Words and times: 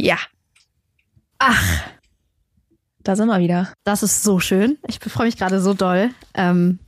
Ja. 0.00 0.16
Ach, 1.38 1.82
da 3.02 3.16
sind 3.16 3.26
wir 3.26 3.40
wieder. 3.40 3.72
Das 3.82 4.04
ist 4.04 4.22
so 4.22 4.38
schön. 4.38 4.78
Ich 4.86 5.00
freue 5.00 5.26
mich 5.26 5.36
gerade 5.36 5.60
so 5.60 5.74
doll. 5.74 6.10
Ähm, 6.34 6.78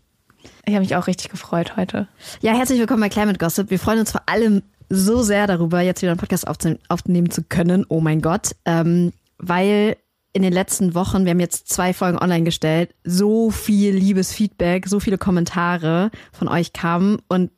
ich 0.64 0.74
habe 0.74 0.84
mich 0.84 0.94
auch 0.94 1.08
richtig 1.08 1.28
gefreut 1.28 1.76
heute. 1.76 2.06
Ja, 2.40 2.52
herzlich 2.52 2.78
willkommen 2.78 3.00
bei 3.00 3.08
Climate 3.08 3.38
Gossip. 3.38 3.68
Wir 3.68 3.80
freuen 3.80 3.98
uns 3.98 4.12
vor 4.12 4.22
allem 4.26 4.62
so 4.88 5.22
sehr 5.22 5.48
darüber, 5.48 5.80
jetzt 5.80 6.02
wieder 6.02 6.12
einen 6.12 6.20
Podcast 6.20 6.46
aufnehmen 6.46 7.30
zu 7.30 7.42
können. 7.42 7.84
Oh 7.88 8.00
mein 8.00 8.22
Gott. 8.22 8.52
Ähm, 8.64 9.12
weil 9.38 9.96
in 10.32 10.42
den 10.42 10.52
letzten 10.52 10.94
Wochen, 10.94 11.24
wir 11.24 11.32
haben 11.32 11.40
jetzt 11.40 11.68
zwei 11.68 11.92
Folgen 11.92 12.18
online 12.18 12.44
gestellt, 12.44 12.94
so 13.02 13.50
viel 13.50 13.92
liebes 13.92 14.32
Feedback, 14.32 14.86
so 14.86 15.00
viele 15.00 15.18
Kommentare 15.18 16.12
von 16.32 16.46
euch 16.46 16.72
kamen 16.72 17.18
und 17.26 17.50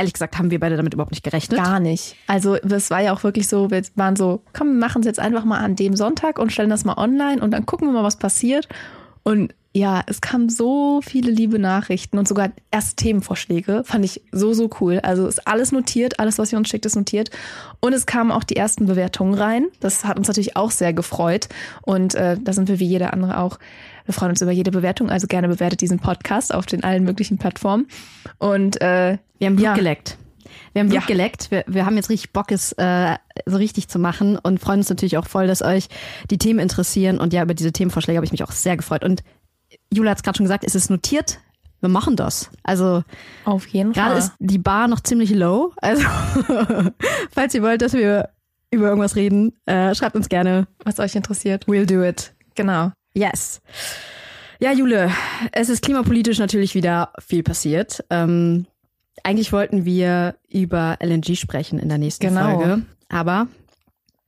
ehrlich 0.00 0.14
gesagt 0.14 0.38
haben 0.38 0.50
wir 0.50 0.58
beide 0.58 0.76
damit 0.76 0.94
überhaupt 0.94 1.12
nicht 1.12 1.22
gerechnet. 1.22 1.62
Gar 1.62 1.78
nicht. 1.78 2.16
Also 2.26 2.56
es 2.56 2.90
war 2.90 3.00
ja 3.00 3.12
auch 3.12 3.22
wirklich 3.22 3.46
so, 3.48 3.70
wir 3.70 3.82
waren 3.96 4.16
so, 4.16 4.42
komm, 4.54 4.78
machen 4.78 5.00
es 5.00 5.06
jetzt 5.06 5.20
einfach 5.20 5.44
mal 5.44 5.58
an 5.58 5.76
dem 5.76 5.94
Sonntag 5.94 6.38
und 6.38 6.52
stellen 6.52 6.70
das 6.70 6.86
mal 6.86 6.96
online 6.96 7.40
und 7.42 7.50
dann 7.50 7.66
gucken 7.66 7.86
wir 7.86 7.92
mal, 7.92 8.02
was 8.02 8.16
passiert. 8.16 8.66
Und 9.22 9.54
ja, 9.72 10.02
es 10.06 10.20
kamen 10.20 10.48
so 10.48 11.00
viele 11.02 11.30
liebe 11.30 11.58
Nachrichten 11.58 12.18
und 12.18 12.26
sogar 12.26 12.50
erste 12.70 12.96
Themenvorschläge. 12.96 13.82
Fand 13.84 14.04
ich 14.04 14.22
so, 14.32 14.52
so 14.52 14.70
cool. 14.80 15.00
Also 15.00 15.28
ist 15.28 15.46
alles 15.46 15.70
notiert, 15.70 16.18
alles, 16.18 16.38
was 16.38 16.50
ihr 16.50 16.58
uns 16.58 16.68
schickt, 16.68 16.86
ist 16.86 16.96
notiert. 16.96 17.30
Und 17.78 17.92
es 17.92 18.06
kamen 18.06 18.32
auch 18.32 18.42
die 18.42 18.56
ersten 18.56 18.86
Bewertungen 18.86 19.34
rein. 19.34 19.66
Das 19.78 20.04
hat 20.04 20.18
uns 20.18 20.26
natürlich 20.26 20.56
auch 20.56 20.72
sehr 20.72 20.92
gefreut. 20.92 21.48
Und 21.82 22.14
äh, 22.14 22.36
da 22.40 22.52
sind 22.52 22.68
wir 22.68 22.80
wie 22.80 22.86
jeder 22.86 23.12
andere 23.12 23.38
auch. 23.38 23.58
Wir 24.10 24.14
freuen 24.14 24.30
uns 24.30 24.42
über 24.42 24.50
jede 24.50 24.72
Bewertung. 24.72 25.08
Also 25.08 25.28
gerne 25.28 25.46
bewertet 25.46 25.82
diesen 25.82 26.00
Podcast 26.00 26.52
auf 26.52 26.66
den 26.66 26.82
allen 26.82 27.04
möglichen 27.04 27.38
Plattformen. 27.38 27.86
Und 28.38 28.80
äh, 28.80 29.18
wir 29.38 29.46
haben 29.46 29.54
Blut 29.54 29.66
ja. 29.66 29.74
geleckt. 29.74 30.18
Wir 30.72 30.80
haben 30.80 30.88
Blut 30.88 31.02
ja. 31.02 31.06
geleckt. 31.06 31.52
Wir, 31.52 31.62
wir 31.68 31.86
haben 31.86 31.94
jetzt 31.94 32.10
richtig 32.10 32.32
Bock, 32.32 32.50
es 32.50 32.72
äh, 32.72 33.14
so 33.46 33.56
richtig 33.56 33.86
zu 33.86 34.00
machen 34.00 34.36
und 34.36 34.58
freuen 34.58 34.80
uns 34.80 34.88
natürlich 34.88 35.16
auch 35.16 35.28
voll, 35.28 35.46
dass 35.46 35.62
euch 35.62 35.86
die 36.28 36.38
Themen 36.38 36.58
interessieren. 36.58 37.20
Und 37.20 37.32
ja, 37.32 37.44
über 37.44 37.54
diese 37.54 37.70
Themenvorschläge 37.70 38.16
habe 38.16 38.24
ich 38.24 38.32
mich 38.32 38.42
auch 38.42 38.50
sehr 38.50 38.76
gefreut. 38.76 39.04
Und 39.04 39.22
Jula 39.92 40.10
hat 40.10 40.18
es 40.18 40.24
gerade 40.24 40.38
schon 40.38 40.44
gesagt, 40.46 40.64
es 40.64 40.74
ist 40.74 40.90
notiert. 40.90 41.38
Wir 41.78 41.88
machen 41.88 42.16
das. 42.16 42.50
Also 42.64 43.04
auf 43.44 43.68
jeden 43.68 43.94
Fall. 43.94 44.06
Gerade 44.06 44.18
ist 44.18 44.32
die 44.40 44.58
Bar 44.58 44.88
noch 44.88 44.98
ziemlich 44.98 45.30
low. 45.30 45.72
Also 45.76 46.02
falls 47.30 47.54
ihr 47.54 47.62
wollt, 47.62 47.80
dass 47.80 47.92
wir 47.92 48.30
über 48.72 48.88
irgendwas 48.88 49.14
reden, 49.14 49.52
äh, 49.66 49.94
schreibt 49.94 50.16
uns 50.16 50.28
gerne, 50.28 50.66
was 50.84 50.98
euch 50.98 51.14
interessiert. 51.14 51.66
We'll 51.66 51.86
do 51.86 52.02
it. 52.02 52.34
Genau. 52.56 52.90
Yes. 53.14 53.60
Ja, 54.58 54.72
Jule, 54.72 55.10
es 55.52 55.68
ist 55.68 55.82
klimapolitisch 55.82 56.38
natürlich 56.38 56.74
wieder 56.74 57.12
viel 57.18 57.42
passiert. 57.42 58.04
Ähm, 58.10 58.66
eigentlich 59.22 59.52
wollten 59.52 59.84
wir 59.84 60.36
über 60.48 60.98
LNG 61.00 61.36
sprechen 61.36 61.78
in 61.78 61.88
der 61.88 61.98
nächsten 61.98 62.26
genau. 62.26 62.58
Folge. 62.58 62.82
Aber 63.08 63.48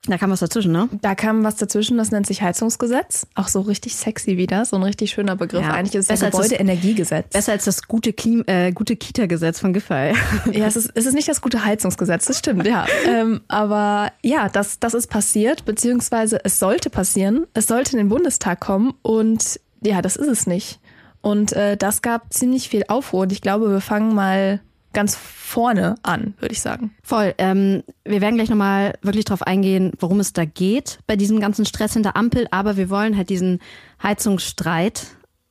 da 0.08 0.19
kam 0.19 0.33
was 0.33 0.41
dazwischen, 0.41 0.72
ne? 0.72 0.89
Da 1.00 1.14
kam 1.14 1.45
was 1.45 1.55
dazwischen, 1.55 1.97
das 1.97 2.11
nennt 2.11 2.27
sich 2.27 2.42
Heizungsgesetz. 2.42 3.25
Auch 3.36 3.47
so 3.47 3.61
richtig 3.61 3.95
sexy 3.95 4.36
wieder, 4.36 4.64
so 4.64 4.75
ein 4.75 4.83
richtig 4.83 5.12
schöner 5.12 5.36
Begriff. 5.36 5.62
Ja, 5.62 5.75
Eigentlich 5.75 5.94
ist 5.94 6.11
es 6.11 6.20
das 6.20 6.33
Gebäudeenergiegesetz. 6.33 7.33
Besser 7.33 7.53
als 7.53 7.67
das 7.67 7.86
gute, 7.86 8.12
Klim 8.12 8.42
äh, 8.48 8.72
gute 8.72 8.97
Kita-Gesetz 8.97 9.61
von 9.61 9.72
Giffey. 9.72 10.14
Ja, 10.53 10.67
es 10.67 10.75
ist, 10.75 10.91
es 10.94 11.06
ist 11.06 11.14
nicht 11.14 11.28
das 11.28 11.41
gute 11.41 11.64
Heizungsgesetz, 11.64 12.27
das 12.27 12.39
stimmt, 12.39 12.67
ja. 12.67 12.84
ähm, 13.06 13.42
aber 13.47 14.11
ja, 14.22 14.48
das, 14.48 14.81
das 14.81 14.92
ist 14.92 15.06
passiert, 15.06 15.64
beziehungsweise 15.64 16.44
es 16.44 16.59
sollte 16.59 16.91
passieren. 16.91 17.47
Es 17.55 17.69
sollte 17.69 17.92
in 17.92 17.98
den 17.98 18.09
Bundestag 18.09 18.59
kommen 18.59 18.94
und 19.03 19.61
ja, 19.83 20.03
das 20.03 20.16
ist 20.16 20.28
es 20.28 20.47
nicht. 20.48 20.81
Und 21.20 21.53
äh, 21.53 21.77
das 21.77 22.03
gab 22.03 22.33
ziemlich 22.34 22.69
viel 22.69 22.84
Aufruhr 22.89 23.22
und 23.22 23.33
ich 23.33 23.41
glaube, 23.41 23.70
wir 23.70 23.81
fangen 23.81 24.14
mal 24.14 24.61
ganz 24.92 25.16
vorne 25.16 25.96
an, 26.02 26.34
würde 26.38 26.52
ich 26.52 26.60
sagen. 26.60 26.94
Voll. 27.02 27.34
Ähm, 27.38 27.82
wir 28.04 28.20
werden 28.20 28.36
gleich 28.36 28.48
nochmal 28.48 28.94
wirklich 29.02 29.24
drauf 29.24 29.42
eingehen, 29.42 29.92
worum 29.98 30.20
es 30.20 30.32
da 30.32 30.44
geht 30.44 30.98
bei 31.06 31.16
diesem 31.16 31.40
ganzen 31.40 31.64
Stress 31.64 31.96
in 31.96 32.02
der 32.02 32.16
Ampel. 32.16 32.46
Aber 32.50 32.76
wir 32.76 32.90
wollen 32.90 33.16
halt 33.16 33.30
diesen 33.30 33.60
Heizungsstreit 34.02 35.06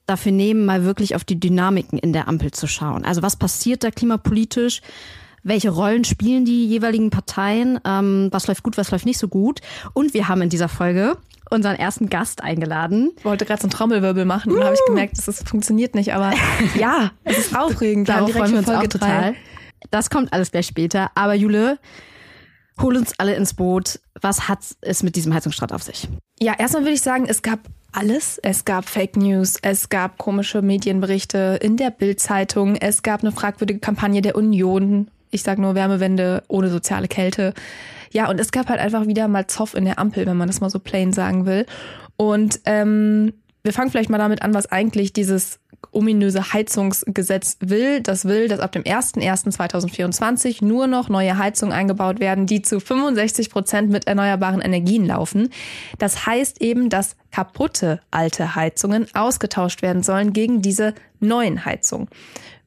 dafür 0.06 0.32
nehmen, 0.32 0.66
mal 0.66 0.84
wirklich 0.84 1.16
auf 1.16 1.24
die 1.24 1.40
Dynamiken 1.40 1.98
in 2.00 2.14
der 2.14 2.28
Ampel 2.28 2.52
zu 2.52 2.68
schauen. 2.68 3.06
Also 3.06 3.22
was 3.22 3.36
passiert 3.36 3.84
da 3.84 3.92
klimapolitisch? 3.92 4.82
welche 5.44 5.70
Rollen 5.70 6.04
spielen 6.04 6.46
die 6.46 6.68
jeweiligen 6.68 7.10
Parteien, 7.10 7.80
ähm, 7.86 8.30
was 8.32 8.48
läuft 8.48 8.64
gut, 8.64 8.78
was 8.78 8.92
läuft 8.92 9.06
nicht 9.06 9.18
so 9.18 9.28
gut. 9.28 9.60
Und 9.94 10.14
wir 10.14 10.28
haben 10.28 10.42
in 10.42 10.50
dieser 10.50 10.70
Folge 10.70 11.18
unseren 11.52 11.76
ersten 11.76 12.10
Gast 12.10 12.44
eingeladen. 12.44 13.12
Ich 13.18 13.26
wollte 13.26 13.46
gerade 13.46 13.62
so 13.62 13.66
einen 13.66 13.72
Trommelwirbel 13.72 14.26
machen 14.26 14.52
uh. 14.52 14.56
und 14.56 14.64
habe 14.64 14.74
ich 14.74 14.86
gemerkt, 14.88 15.18
dass 15.18 15.26
das 15.26 15.44
funktioniert 15.44 15.96
nicht, 15.96 16.14
aber 16.14 16.34
ja, 16.76 17.12
es 17.24 17.38
ist 17.38 17.58
aufregend. 17.58 18.10
Darauf 18.10 18.32
freuen 18.32 18.52
wir 18.52 18.58
uns 18.60 18.68
Folge 18.68 18.82
auch 18.82 18.88
total. 18.88 19.36
Das 19.90 20.10
kommt 20.10 20.32
alles 20.34 20.52
gleich 20.52 20.68
später. 20.68 21.12
Aber 21.16 21.34
Jule, 21.34 21.80
hol 22.80 22.96
uns 22.96 23.14
alle 23.18 23.36
ins 23.36 23.54
Boot. 23.54 24.00
Was 24.22 24.48
hat 24.48 24.60
es 24.82 25.04
mit 25.04 25.16
diesem 25.16 25.34
Heizungsstreit 25.34 25.74
auf 25.74 25.84
sich? 25.84 26.08
Ja, 26.40 26.54
erstmal 26.58 26.84
würde 26.84 26.94
ich 26.94 27.02
sagen, 27.02 27.26
es 27.28 27.42
gab 27.42 27.60
alles. 27.92 28.40
Es 28.42 28.66
gab 28.66 28.88
Fake 28.88 29.18
News, 29.18 29.58
es 29.62 29.90
gab 29.90 30.18
komische 30.18 30.62
Medienberichte 30.62 31.60
in 31.62 31.78
der 31.78 31.90
Bildzeitung, 31.90 32.76
es 32.76 33.04
gab 33.04 33.22
eine 33.22 33.32
fragwürdige 33.32 33.80
Kampagne 33.80 34.22
der 34.22 34.36
Union 34.36 35.12
ich 35.32 35.44
sag 35.44 35.58
nur 35.58 35.76
Wärmewende 35.76 36.44
ohne 36.48 36.70
soziale 36.70 37.08
Kälte. 37.08 37.54
Ja, 38.12 38.30
und 38.30 38.40
es 38.40 38.52
gab 38.52 38.70
halt 38.70 38.80
einfach 38.80 39.08
wieder 39.08 39.28
mal 39.28 39.48
Zoff 39.48 39.74
in 39.74 39.86
der 39.86 39.98
Ampel, 39.98 40.26
wenn 40.26 40.38
man 40.38 40.48
das 40.48 40.62
mal 40.62 40.70
so 40.70 40.80
plain 40.80 41.14
sagen 41.14 41.46
will. 41.46 41.66
Und 42.18 42.60
ähm, 42.66 43.34
wir 43.64 43.74
fangen 43.74 43.90
vielleicht 43.90 44.10
mal 44.10 44.18
damit 44.18 44.42
an, 44.42 44.54
was 44.54 44.72
eigentlich 44.72 45.14
dieses 45.14 45.60
ominöse 45.92 46.54
Heizungsgesetz 46.54 47.58
will. 47.60 48.02
Das 48.02 48.26
will, 48.26 48.48
dass 48.48 48.60
ab 48.60 48.72
dem 48.72 48.84
01.01.2024 48.84 50.64
nur 50.64 50.88
noch 50.88 51.10
neue 51.10 51.38
Heizungen 51.38 51.74
eingebaut 51.74 52.20
werden, 52.20 52.46
die 52.46 52.62
zu 52.62 52.80
65 52.80 53.50
Prozent 53.50 53.90
mit 53.90 54.08
erneuerbaren 54.08 54.62
Energien 54.62 55.06
laufen. 55.06 55.50
Das 55.98 56.26
heißt 56.26 56.62
eben, 56.62 56.90
dass 56.90 57.16
kaputte 57.32 58.00
alte 58.12 58.56
Heizungen 58.56 59.08
ausgetauscht 59.14 59.82
werden 59.82 60.04
sollen 60.04 60.34
gegen 60.34 60.62
diese 60.62 60.94
neuen 61.20 61.66
Heizungen. 61.66 62.08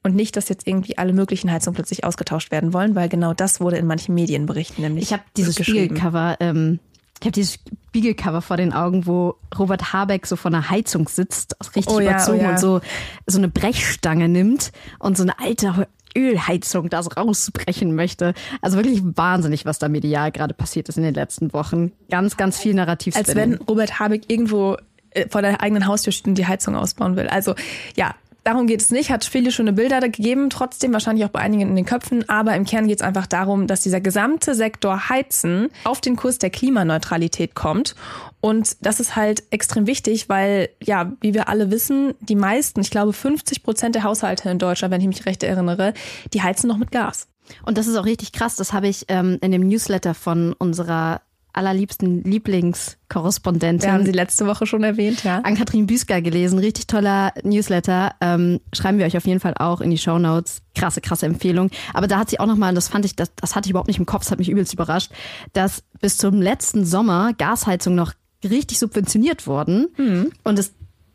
Und 0.04 0.14
nicht, 0.14 0.36
dass 0.36 0.50
jetzt 0.50 0.66
irgendwie 0.66 0.98
alle 0.98 1.14
möglichen 1.14 1.50
Heizungen 1.50 1.74
plötzlich 1.74 2.04
ausgetauscht 2.04 2.50
werden 2.50 2.74
wollen, 2.74 2.94
weil 2.94 3.08
genau 3.08 3.32
das 3.32 3.60
wurde 3.60 3.78
in 3.78 3.86
manchen 3.86 4.14
Medienberichten 4.14 4.84
nämlich. 4.84 5.04
Ich 5.04 5.12
habe 5.14 5.22
dieses 5.34 5.56
Spiegelcover, 5.56 6.36
ähm, 6.40 6.78
ich 7.20 7.26
habe 7.26 7.32
dieses 7.32 7.58
Spiegelcover 7.88 8.42
vor 8.42 8.58
den 8.58 8.74
Augen, 8.74 9.06
wo 9.06 9.36
Robert 9.58 9.94
Habeck 9.94 10.26
so 10.26 10.36
vor 10.36 10.50
einer 10.50 10.68
Heizung 10.68 11.08
sitzt, 11.08 11.56
richtig 11.74 11.94
oh 11.94 12.00
überzogen 12.00 12.38
ja, 12.38 12.44
oh 12.44 12.48
ja. 12.48 12.50
und 12.50 12.60
so 12.60 12.80
so 13.26 13.38
eine 13.38 13.48
Brechstange 13.48 14.28
nimmt 14.28 14.72
und 14.98 15.16
so 15.16 15.22
eine 15.22 15.38
alte 15.38 15.86
Ölheizung 16.16 16.90
da 16.90 17.02
so 17.02 17.10
rausbrechen 17.10 17.94
möchte. 17.94 18.34
Also 18.60 18.76
wirklich 18.76 19.00
wahnsinnig, 19.02 19.64
was 19.64 19.78
da 19.78 19.88
medial 19.88 20.32
gerade 20.32 20.54
passiert 20.54 20.88
ist 20.88 20.96
in 20.98 21.02
den 21.02 21.14
letzten 21.14 21.52
Wochen. 21.52 21.92
Ganz, 22.10 22.36
ganz 22.36 22.58
viel 22.58 22.74
Narrativ. 22.74 23.16
Als 23.16 23.34
wenn 23.34 23.54
Robert 23.54 23.98
Habeck 23.98 24.30
irgendwo 24.30 24.76
äh, 25.10 25.28
vor 25.28 25.42
der 25.42 25.60
eigenen 25.60 25.86
Haustür 25.86 26.12
steht 26.12 26.26
und 26.26 26.36
die 26.36 26.46
Heizung 26.46 26.76
ausbauen 26.76 27.16
will. 27.16 27.28
Also 27.28 27.54
ja, 27.96 28.14
Darum 28.44 28.66
geht 28.66 28.82
es 28.82 28.90
nicht, 28.90 29.10
hat 29.10 29.24
viele 29.24 29.50
schöne 29.50 29.72
Bilder 29.72 30.00
gegeben, 30.00 30.50
trotzdem 30.50 30.92
wahrscheinlich 30.92 31.24
auch 31.24 31.30
bei 31.30 31.40
einigen 31.40 31.62
in 31.62 31.76
den 31.76 31.86
Köpfen, 31.86 32.28
aber 32.28 32.54
im 32.54 32.66
Kern 32.66 32.86
geht 32.86 33.00
es 33.00 33.06
einfach 33.06 33.26
darum, 33.26 33.66
dass 33.66 33.80
dieser 33.80 34.02
gesamte 34.02 34.54
Sektor 34.54 35.08
Heizen 35.08 35.70
auf 35.84 36.02
den 36.02 36.14
Kurs 36.16 36.36
der 36.38 36.50
Klimaneutralität 36.50 37.54
kommt. 37.54 37.94
Und 38.42 38.76
das 38.84 39.00
ist 39.00 39.16
halt 39.16 39.44
extrem 39.50 39.86
wichtig, 39.86 40.28
weil, 40.28 40.68
ja, 40.82 41.12
wie 41.22 41.32
wir 41.32 41.48
alle 41.48 41.70
wissen, 41.70 42.12
die 42.20 42.36
meisten, 42.36 42.82
ich 42.82 42.90
glaube 42.90 43.14
50 43.14 43.62
Prozent 43.62 43.94
der 43.94 44.02
Haushalte 44.02 44.50
in 44.50 44.58
Deutschland, 44.58 44.92
wenn 44.92 45.00
ich 45.00 45.06
mich 45.06 45.24
recht 45.24 45.42
erinnere, 45.42 45.94
die 46.34 46.42
heizen 46.42 46.68
noch 46.68 46.76
mit 46.76 46.92
Gas. 46.92 47.28
Und 47.64 47.78
das 47.78 47.86
ist 47.86 47.96
auch 47.96 48.04
richtig 48.04 48.32
krass. 48.32 48.56
Das 48.56 48.74
habe 48.74 48.88
ich 48.88 49.06
ähm, 49.08 49.38
in 49.40 49.52
dem 49.52 49.66
Newsletter 49.66 50.12
von 50.12 50.52
unserer 50.52 51.22
allerliebsten 51.54 52.22
Lieblingskorrespondentin. 52.24 53.88
Wir 53.88 53.92
haben 53.92 54.04
sie 54.04 54.12
letzte 54.12 54.46
Woche 54.46 54.66
schon 54.66 54.84
erwähnt, 54.84 55.24
ja. 55.24 55.38
An-Kathrin 55.38 55.86
Büsker 55.86 56.20
gelesen. 56.20 56.58
Richtig 56.58 56.86
toller 56.86 57.32
Newsletter. 57.42 58.12
Ähm, 58.20 58.60
schreiben 58.72 58.98
wir 58.98 59.06
euch 59.06 59.16
auf 59.16 59.26
jeden 59.26 59.40
Fall 59.40 59.54
auch 59.56 59.80
in 59.80 59.90
die 59.90 59.98
Show 59.98 60.18
Notes. 60.18 60.62
Krasse, 60.74 61.00
krasse 61.00 61.26
Empfehlung. 61.26 61.70
Aber 61.92 62.08
da 62.08 62.18
hat 62.18 62.30
sie 62.30 62.40
auch 62.40 62.46
nochmal, 62.46 62.74
das 62.74 62.88
fand 62.88 63.04
ich, 63.04 63.16
das, 63.16 63.32
das 63.36 63.54
hatte 63.54 63.66
ich 63.66 63.70
überhaupt 63.70 63.88
nicht 63.88 63.98
im 63.98 64.06
Kopf, 64.06 64.22
das 64.22 64.32
hat 64.32 64.38
mich 64.38 64.50
übelst 64.50 64.74
überrascht, 64.74 65.12
dass 65.52 65.82
bis 66.00 66.18
zum 66.18 66.42
letzten 66.42 66.84
Sommer 66.84 67.32
Gasheizung 67.38 67.94
noch 67.94 68.12
richtig 68.42 68.78
subventioniert 68.78 69.46
wurden. 69.46 69.88
Mhm. 69.96 70.32
Und 70.42 70.58
es 70.58 70.74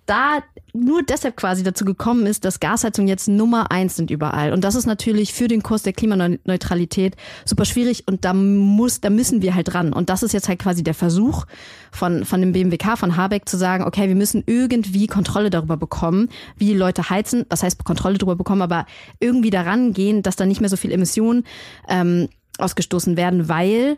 da 0.09 0.43
nur 0.73 1.03
deshalb 1.03 1.35
quasi 1.35 1.63
dazu 1.63 1.85
gekommen 1.85 2.25
ist, 2.25 2.45
dass 2.45 2.59
Gasheizungen 2.59 3.07
jetzt 3.07 3.27
Nummer 3.27 3.71
eins 3.71 3.95
sind 3.95 4.11
überall. 4.11 4.53
Und 4.53 4.63
das 4.63 4.75
ist 4.75 4.85
natürlich 4.85 5.33
für 5.33 5.47
den 5.47 5.63
Kurs 5.63 5.83
der 5.83 5.93
Klimaneutralität 5.93 7.15
super 7.45 7.65
schwierig 7.65 8.07
und 8.07 8.25
da 8.25 8.33
muss, 8.33 9.01
da 9.01 9.09
müssen 9.09 9.41
wir 9.41 9.55
halt 9.55 9.73
ran. 9.73 9.93
Und 9.93 10.09
das 10.09 10.23
ist 10.23 10.33
jetzt 10.33 10.47
halt 10.47 10.59
quasi 10.59 10.83
der 10.83 10.93
Versuch 10.93 11.45
von, 11.91 12.25
von 12.25 12.41
dem 12.41 12.53
BMWK, 12.53 12.97
von 12.97 13.17
Habeck 13.17 13.47
zu 13.47 13.57
sagen, 13.57 13.83
okay, 13.83 14.07
wir 14.07 14.15
müssen 14.15 14.43
irgendwie 14.45 15.07
Kontrolle 15.07 15.49
darüber 15.49 15.77
bekommen, 15.77 16.29
wie 16.57 16.67
die 16.67 16.77
Leute 16.77 17.09
heizen. 17.09 17.45
Was 17.49 17.63
heißt 17.63 17.83
Kontrolle 17.83 18.17
darüber 18.17 18.35
bekommen, 18.35 18.61
aber 18.61 18.85
irgendwie 19.19 19.49
daran 19.49 19.93
gehen, 19.93 20.23
dass 20.23 20.35
da 20.35 20.45
nicht 20.45 20.61
mehr 20.61 20.69
so 20.69 20.77
viel 20.77 20.91
Emissionen 20.91 21.43
ähm, 21.87 22.29
ausgestoßen 22.57 23.17
werden, 23.17 23.49
weil 23.49 23.97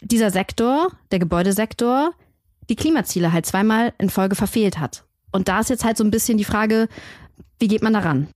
dieser 0.00 0.30
Sektor, 0.30 0.88
der 1.10 1.18
Gebäudesektor, 1.18 2.12
die 2.68 2.76
Klimaziele 2.76 3.32
halt 3.32 3.46
zweimal 3.46 3.92
in 3.98 4.10
Folge 4.10 4.36
verfehlt 4.36 4.78
hat. 4.78 5.03
Und 5.34 5.48
da 5.48 5.58
ist 5.58 5.68
jetzt 5.68 5.84
halt 5.84 5.96
so 5.96 6.04
ein 6.04 6.12
bisschen 6.12 6.38
die 6.38 6.44
Frage, 6.44 6.88
wie 7.58 7.66
geht 7.66 7.82
man 7.82 7.92
daran? 7.92 8.28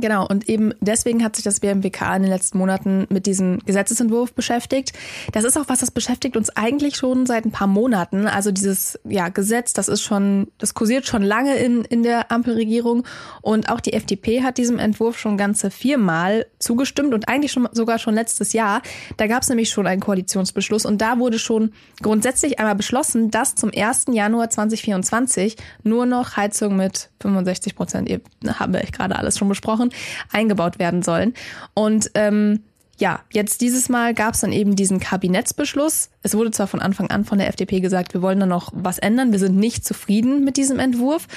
Genau, 0.00 0.26
und 0.26 0.48
eben 0.48 0.72
deswegen 0.80 1.24
hat 1.24 1.36
sich 1.36 1.44
das 1.44 1.60
BMWK 1.60 2.16
in 2.16 2.22
den 2.22 2.30
letzten 2.30 2.58
Monaten 2.58 3.06
mit 3.10 3.26
diesem 3.26 3.58
Gesetzesentwurf 3.64 4.32
beschäftigt. 4.32 4.92
Das 5.32 5.44
ist 5.44 5.56
auch 5.56 5.68
was, 5.68 5.80
das 5.80 5.90
beschäftigt 5.90 6.36
uns 6.36 6.50
eigentlich 6.50 6.96
schon 6.96 7.26
seit 7.26 7.44
ein 7.44 7.50
paar 7.50 7.66
Monaten. 7.66 8.26
Also 8.26 8.50
dieses 8.52 8.98
ja, 9.04 9.28
Gesetz, 9.28 9.72
das 9.72 9.88
ist 9.88 10.02
schon, 10.02 10.48
das 10.58 10.74
kursiert 10.74 11.06
schon 11.06 11.22
lange 11.22 11.56
in, 11.56 11.84
in 11.84 12.02
der 12.02 12.30
Ampelregierung. 12.30 13.04
Und 13.42 13.70
auch 13.70 13.80
die 13.80 13.92
FDP 13.92 14.42
hat 14.42 14.58
diesem 14.58 14.78
Entwurf 14.78 15.18
schon 15.18 15.36
ganze 15.36 15.70
viermal 15.70 16.46
zugestimmt 16.58 17.14
und 17.14 17.28
eigentlich 17.28 17.52
schon 17.52 17.68
sogar 17.72 17.98
schon 17.98 18.14
letztes 18.14 18.52
Jahr. 18.52 18.82
Da 19.16 19.26
gab 19.26 19.42
es 19.42 19.48
nämlich 19.48 19.70
schon 19.70 19.86
einen 19.86 20.00
Koalitionsbeschluss 20.00 20.86
und 20.86 21.00
da 21.00 21.18
wurde 21.18 21.38
schon 21.38 21.72
grundsätzlich 22.02 22.58
einmal 22.58 22.74
beschlossen, 22.74 23.30
dass 23.30 23.54
zum 23.54 23.70
1. 23.74 24.06
Januar 24.12 24.50
2024 24.50 25.56
nur 25.82 26.06
noch 26.06 26.36
Heizung 26.36 26.76
mit 26.76 27.10
65 27.20 27.74
Prozent, 27.74 28.08
ihr 28.08 28.20
habe 28.58 28.80
ich 28.82 28.92
gerade 28.92 29.16
alles 29.16 29.38
schon 29.38 29.48
besprochen, 29.48 29.87
Wochen 29.88 29.90
eingebaut 30.32 30.78
werden 30.78 31.02
sollen. 31.02 31.34
Und 31.74 32.10
ähm, 32.14 32.60
ja, 32.98 33.20
jetzt 33.32 33.60
dieses 33.60 33.88
Mal 33.88 34.12
gab 34.12 34.34
es 34.34 34.40
dann 34.40 34.52
eben 34.52 34.74
diesen 34.74 34.98
Kabinettsbeschluss. 34.98 36.10
Es 36.22 36.34
wurde 36.34 36.50
zwar 36.50 36.66
von 36.66 36.80
Anfang 36.80 37.10
an 37.10 37.24
von 37.24 37.38
der 37.38 37.48
FDP 37.48 37.80
gesagt, 37.80 38.12
wir 38.12 38.22
wollen 38.22 38.40
da 38.40 38.46
noch 38.46 38.72
was 38.74 38.98
ändern, 38.98 39.30
wir 39.30 39.38
sind 39.38 39.56
nicht 39.56 39.84
zufrieden 39.84 40.44
mit 40.44 40.56
diesem 40.56 40.78
Entwurf. 40.78 41.28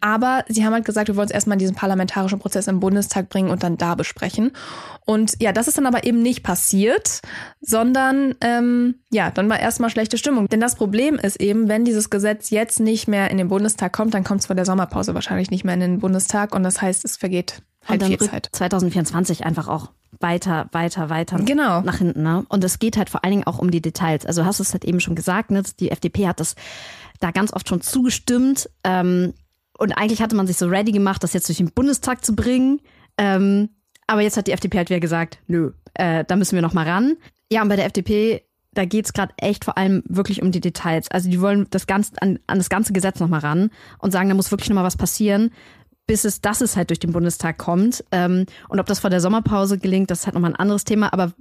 Aber 0.00 0.44
sie 0.46 0.64
haben 0.64 0.74
halt 0.74 0.84
gesagt, 0.84 1.08
wir 1.08 1.16
wollen 1.16 1.26
es 1.26 1.34
erstmal 1.34 1.56
in 1.56 1.58
diesen 1.58 1.74
parlamentarischen 1.74 2.38
Prozess 2.38 2.68
im 2.68 2.78
Bundestag 2.78 3.28
bringen 3.30 3.50
und 3.50 3.64
dann 3.64 3.76
da 3.76 3.96
besprechen. 3.96 4.52
Und 5.04 5.34
ja, 5.40 5.50
das 5.50 5.66
ist 5.66 5.76
dann 5.76 5.86
aber 5.86 6.04
eben 6.04 6.22
nicht 6.22 6.44
passiert, 6.44 7.20
sondern 7.60 8.36
ähm, 8.40 9.00
ja, 9.10 9.32
dann 9.32 9.48
war 9.48 9.58
erstmal 9.58 9.90
schlechte 9.90 10.16
Stimmung. 10.16 10.46
Denn 10.48 10.60
das 10.60 10.76
Problem 10.76 11.16
ist 11.16 11.40
eben, 11.40 11.66
wenn 11.66 11.84
dieses 11.84 12.10
Gesetz 12.10 12.50
jetzt 12.50 12.78
nicht 12.78 13.08
mehr 13.08 13.32
in 13.32 13.38
den 13.38 13.48
Bundestag 13.48 13.92
kommt, 13.92 14.14
dann 14.14 14.22
kommt 14.22 14.42
es 14.42 14.46
vor 14.46 14.54
der 14.54 14.66
Sommerpause 14.66 15.14
wahrscheinlich 15.14 15.50
nicht 15.50 15.64
mehr 15.64 15.74
in 15.74 15.80
den 15.80 15.98
Bundestag 15.98 16.54
und 16.54 16.62
das 16.62 16.80
heißt, 16.80 17.04
es 17.04 17.16
vergeht 17.16 17.62
halt 17.88 18.02
und 18.02 18.08
viel 18.08 18.18
Zeit. 18.18 18.48
2024 18.52 19.44
einfach 19.44 19.68
auch 19.68 19.90
weiter, 20.20 20.68
weiter, 20.72 21.10
weiter 21.10 21.38
genau. 21.38 21.80
nach 21.82 21.98
hinten. 21.98 22.22
Ne? 22.22 22.44
Und 22.48 22.64
es 22.64 22.78
geht 22.78 22.96
halt 22.96 23.10
vor 23.10 23.24
allen 23.24 23.32
Dingen 23.32 23.46
auch 23.46 23.58
um 23.58 23.70
die 23.70 23.80
Details. 23.80 24.26
Also 24.26 24.44
hast 24.44 24.58
du 24.58 24.62
es 24.62 24.72
halt 24.72 24.84
eben 24.84 25.00
schon 25.00 25.14
gesagt, 25.14 25.50
ne? 25.50 25.62
die 25.78 25.90
FDP 25.90 26.26
hat 26.26 26.40
das 26.40 26.54
da 27.20 27.30
ganz 27.30 27.52
oft 27.52 27.68
schon 27.68 27.80
zugestimmt. 27.80 28.68
Ähm, 28.84 29.34
und 29.78 29.92
eigentlich 29.92 30.20
hatte 30.22 30.36
man 30.36 30.46
sich 30.46 30.56
so 30.56 30.66
ready 30.66 30.92
gemacht, 30.92 31.22
das 31.22 31.32
jetzt 31.32 31.48
durch 31.48 31.58
den 31.58 31.70
Bundestag 31.70 32.24
zu 32.24 32.34
bringen. 32.34 32.80
Ähm, 33.16 33.70
aber 34.06 34.22
jetzt 34.22 34.36
hat 34.36 34.46
die 34.46 34.52
FDP 34.52 34.78
halt 34.78 34.90
wieder 34.90 35.00
gesagt, 35.00 35.38
nö, 35.46 35.72
äh, 35.94 36.24
da 36.24 36.36
müssen 36.36 36.54
wir 36.54 36.62
noch 36.62 36.72
mal 36.72 36.88
ran. 36.88 37.16
Ja, 37.50 37.62
und 37.62 37.68
bei 37.68 37.76
der 37.76 37.84
FDP, 37.84 38.42
da 38.72 38.84
geht's 38.84 39.10
es 39.10 39.12
gerade 39.12 39.34
echt 39.36 39.64
vor 39.64 39.78
allem 39.78 40.02
wirklich 40.06 40.42
um 40.42 40.50
die 40.50 40.60
Details. 40.60 41.10
Also 41.10 41.30
die 41.30 41.40
wollen 41.40 41.66
das 41.70 41.86
ganze, 41.86 42.12
an, 42.20 42.38
an 42.46 42.58
das 42.58 42.70
ganze 42.70 42.92
Gesetz 42.92 43.20
noch 43.20 43.28
mal 43.28 43.40
ran 43.40 43.70
und 43.98 44.10
sagen, 44.10 44.28
da 44.28 44.34
muss 44.34 44.50
wirklich 44.50 44.68
noch 44.70 44.76
mal 44.76 44.84
was 44.84 44.96
passieren 44.96 45.50
bis 46.08 46.24
es, 46.24 46.40
dass 46.40 46.60
es 46.60 46.76
halt 46.76 46.90
durch 46.90 46.98
den 46.98 47.12
Bundestag 47.12 47.58
kommt. 47.58 48.02
Ähm, 48.10 48.46
und 48.68 48.80
ob 48.80 48.86
das 48.86 48.98
vor 48.98 49.10
der 49.10 49.20
Sommerpause 49.20 49.78
gelingt, 49.78 50.10
das 50.10 50.20
ist 50.20 50.26
halt 50.26 50.34
nochmal 50.34 50.52
ein 50.52 50.56
anderes 50.56 50.82
Thema. 50.82 51.12
Aber 51.12 51.32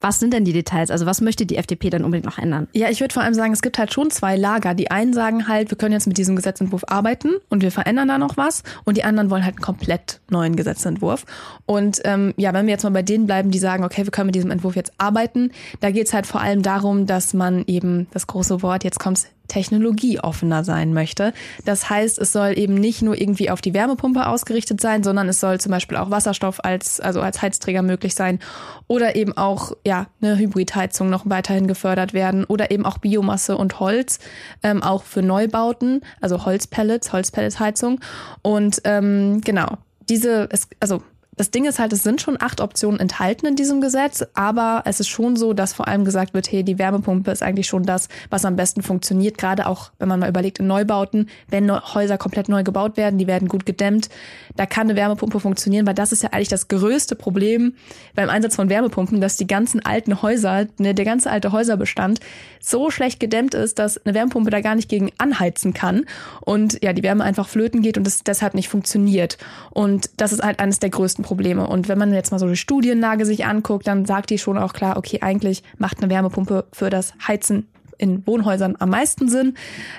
was 0.00 0.20
sind 0.20 0.34
denn 0.34 0.44
die 0.44 0.52
Details? 0.52 0.90
Also 0.90 1.06
was 1.06 1.20
möchte 1.20 1.46
die 1.46 1.56
FDP 1.56 1.88
dann 1.88 2.04
unbedingt 2.04 2.26
noch 2.26 2.38
ändern? 2.38 2.68
Ja, 2.72 2.90
ich 2.90 3.00
würde 3.00 3.14
vor 3.14 3.22
allem 3.22 3.32
sagen, 3.32 3.52
es 3.52 3.62
gibt 3.62 3.78
halt 3.78 3.92
schon 3.92 4.10
zwei 4.10 4.36
Lager. 4.36 4.74
Die 4.74 4.90
einen 4.90 5.14
sagen 5.14 5.48
halt, 5.48 5.70
wir 5.70 5.78
können 5.78 5.92
jetzt 5.92 6.06
mit 6.06 6.18
diesem 6.18 6.36
Gesetzentwurf 6.36 6.84
arbeiten 6.88 7.36
und 7.48 7.62
wir 7.62 7.70
verändern 7.70 8.08
da 8.08 8.18
noch 8.18 8.36
was. 8.36 8.64
Und 8.84 8.96
die 8.96 9.04
anderen 9.04 9.30
wollen 9.30 9.44
halt 9.44 9.56
einen 9.56 9.62
komplett 9.62 10.20
neuen 10.28 10.56
Gesetzentwurf. 10.56 11.24
Und 11.64 12.00
ähm, 12.04 12.34
ja, 12.36 12.52
wenn 12.52 12.66
wir 12.66 12.72
jetzt 12.72 12.82
mal 12.82 12.90
bei 12.90 13.02
denen 13.02 13.26
bleiben, 13.26 13.50
die 13.50 13.58
sagen, 13.58 13.84
okay, 13.84 14.04
wir 14.04 14.10
können 14.10 14.26
mit 14.26 14.34
diesem 14.34 14.50
Entwurf 14.50 14.76
jetzt 14.76 14.92
arbeiten, 14.98 15.52
da 15.80 15.90
geht 15.90 16.06
es 16.06 16.12
halt 16.12 16.26
vor 16.26 16.40
allem 16.42 16.62
darum, 16.62 17.06
dass 17.06 17.32
man 17.32 17.64
eben 17.66 18.06
das 18.12 18.26
große 18.26 18.60
Wort, 18.62 18.84
jetzt 18.84 18.98
kommt's 18.98 19.28
technologieoffener 19.48 20.64
sein 20.64 20.92
möchte. 20.92 21.32
Das 21.64 21.90
heißt, 21.90 22.18
es 22.18 22.32
soll 22.32 22.58
eben 22.58 22.74
nicht 22.74 23.02
nur 23.02 23.20
irgendwie 23.20 23.50
auf 23.50 23.60
die 23.60 23.74
Wärmepumpe 23.74 24.26
ausgerichtet 24.26 24.80
sein, 24.80 25.02
sondern 25.02 25.28
es 25.28 25.40
soll 25.40 25.60
zum 25.60 25.70
Beispiel 25.70 25.96
auch 25.96 26.10
Wasserstoff 26.10 26.64
als, 26.64 27.00
also 27.00 27.20
als 27.20 27.42
Heizträger 27.42 27.82
möglich 27.82 28.14
sein 28.14 28.38
oder 28.86 29.16
eben 29.16 29.36
auch, 29.36 29.72
ja, 29.86 30.06
eine 30.20 30.38
Hybridheizung 30.38 31.10
noch 31.10 31.28
weiterhin 31.28 31.66
gefördert 31.66 32.14
werden 32.14 32.44
oder 32.44 32.70
eben 32.70 32.86
auch 32.86 32.98
Biomasse 32.98 33.56
und 33.56 33.80
Holz, 33.80 34.18
ähm, 34.62 34.82
auch 34.82 35.04
für 35.04 35.22
Neubauten, 35.22 36.00
also 36.20 36.44
Holzpellets, 36.44 37.12
Holzpelletsheizung 37.12 38.00
und 38.42 38.80
ähm, 38.84 39.40
genau. 39.42 39.78
Diese, 40.10 40.48
es, 40.50 40.68
also 40.80 41.02
das 41.36 41.50
Ding 41.50 41.64
ist 41.64 41.78
halt, 41.78 41.92
es 41.92 42.02
sind 42.02 42.20
schon 42.20 42.36
acht 42.40 42.60
Optionen 42.60 43.00
enthalten 43.00 43.46
in 43.46 43.56
diesem 43.56 43.80
Gesetz, 43.80 44.24
aber 44.34 44.82
es 44.84 45.00
ist 45.00 45.08
schon 45.08 45.36
so, 45.36 45.52
dass 45.52 45.72
vor 45.72 45.88
allem 45.88 46.04
gesagt 46.04 46.34
wird, 46.34 46.50
hey, 46.50 46.62
die 46.62 46.78
Wärmepumpe 46.78 47.30
ist 47.30 47.42
eigentlich 47.42 47.66
schon 47.66 47.84
das, 47.84 48.08
was 48.30 48.44
am 48.44 48.56
besten 48.56 48.82
funktioniert, 48.82 49.38
gerade 49.38 49.66
auch, 49.66 49.90
wenn 49.98 50.08
man 50.08 50.20
mal 50.20 50.28
überlegt, 50.28 50.60
in 50.60 50.66
Neubauten, 50.66 51.28
wenn 51.48 51.70
Häuser 51.72 52.18
komplett 52.18 52.48
neu 52.48 52.62
gebaut 52.62 52.96
werden, 52.96 53.18
die 53.18 53.26
werden 53.26 53.48
gut 53.48 53.66
gedämmt, 53.66 54.08
da 54.56 54.66
kann 54.66 54.88
eine 54.88 54.96
Wärmepumpe 54.96 55.40
funktionieren, 55.40 55.86
weil 55.86 55.94
das 55.94 56.12
ist 56.12 56.22
ja 56.22 56.30
eigentlich 56.30 56.48
das 56.48 56.68
größte 56.68 57.16
Problem 57.16 57.74
beim 58.14 58.30
Einsatz 58.30 58.56
von 58.56 58.68
Wärmepumpen, 58.68 59.20
dass 59.20 59.36
die 59.36 59.46
ganzen 59.46 59.84
alten 59.84 60.22
Häuser, 60.22 60.66
ne, 60.78 60.94
der 60.94 61.04
ganze 61.04 61.30
alte 61.30 61.52
Häuserbestand 61.52 62.20
so 62.60 62.90
schlecht 62.90 63.20
gedämmt 63.20 63.54
ist, 63.54 63.78
dass 63.78 64.04
eine 64.04 64.14
Wärmepumpe 64.14 64.50
da 64.50 64.60
gar 64.60 64.74
nicht 64.74 64.88
gegen 64.88 65.10
anheizen 65.18 65.74
kann 65.74 66.04
und 66.40 66.82
ja, 66.82 66.92
die 66.92 67.02
Wärme 67.02 67.24
einfach 67.24 67.48
flöten 67.48 67.82
geht 67.82 67.98
und 67.98 68.06
es 68.06 68.22
deshalb 68.22 68.54
nicht 68.54 68.68
funktioniert. 68.68 69.38
Und 69.70 70.10
das 70.16 70.32
ist 70.32 70.42
halt 70.42 70.60
eines 70.60 70.78
der 70.78 70.90
größten 70.90 71.23
Probleme. 71.24 71.66
Und 71.66 71.88
wenn 71.88 71.98
man 71.98 72.12
jetzt 72.12 72.30
mal 72.30 72.38
so 72.38 72.46
die 72.46 72.56
Studienlage 72.56 73.26
sich 73.26 73.46
anguckt, 73.46 73.86
dann 73.86 74.04
sagt 74.04 74.30
die 74.30 74.38
schon 74.38 74.58
auch 74.58 74.72
klar, 74.72 74.96
okay, 74.96 75.18
eigentlich 75.22 75.62
macht 75.78 76.00
eine 76.00 76.10
Wärmepumpe 76.10 76.66
für 76.72 76.90
das 76.90 77.14
Heizen 77.26 77.66
in 77.98 78.26
Wohnhäusern 78.26 78.76
am 78.78 78.90
meisten 78.90 79.28
Sinn. 79.28 79.54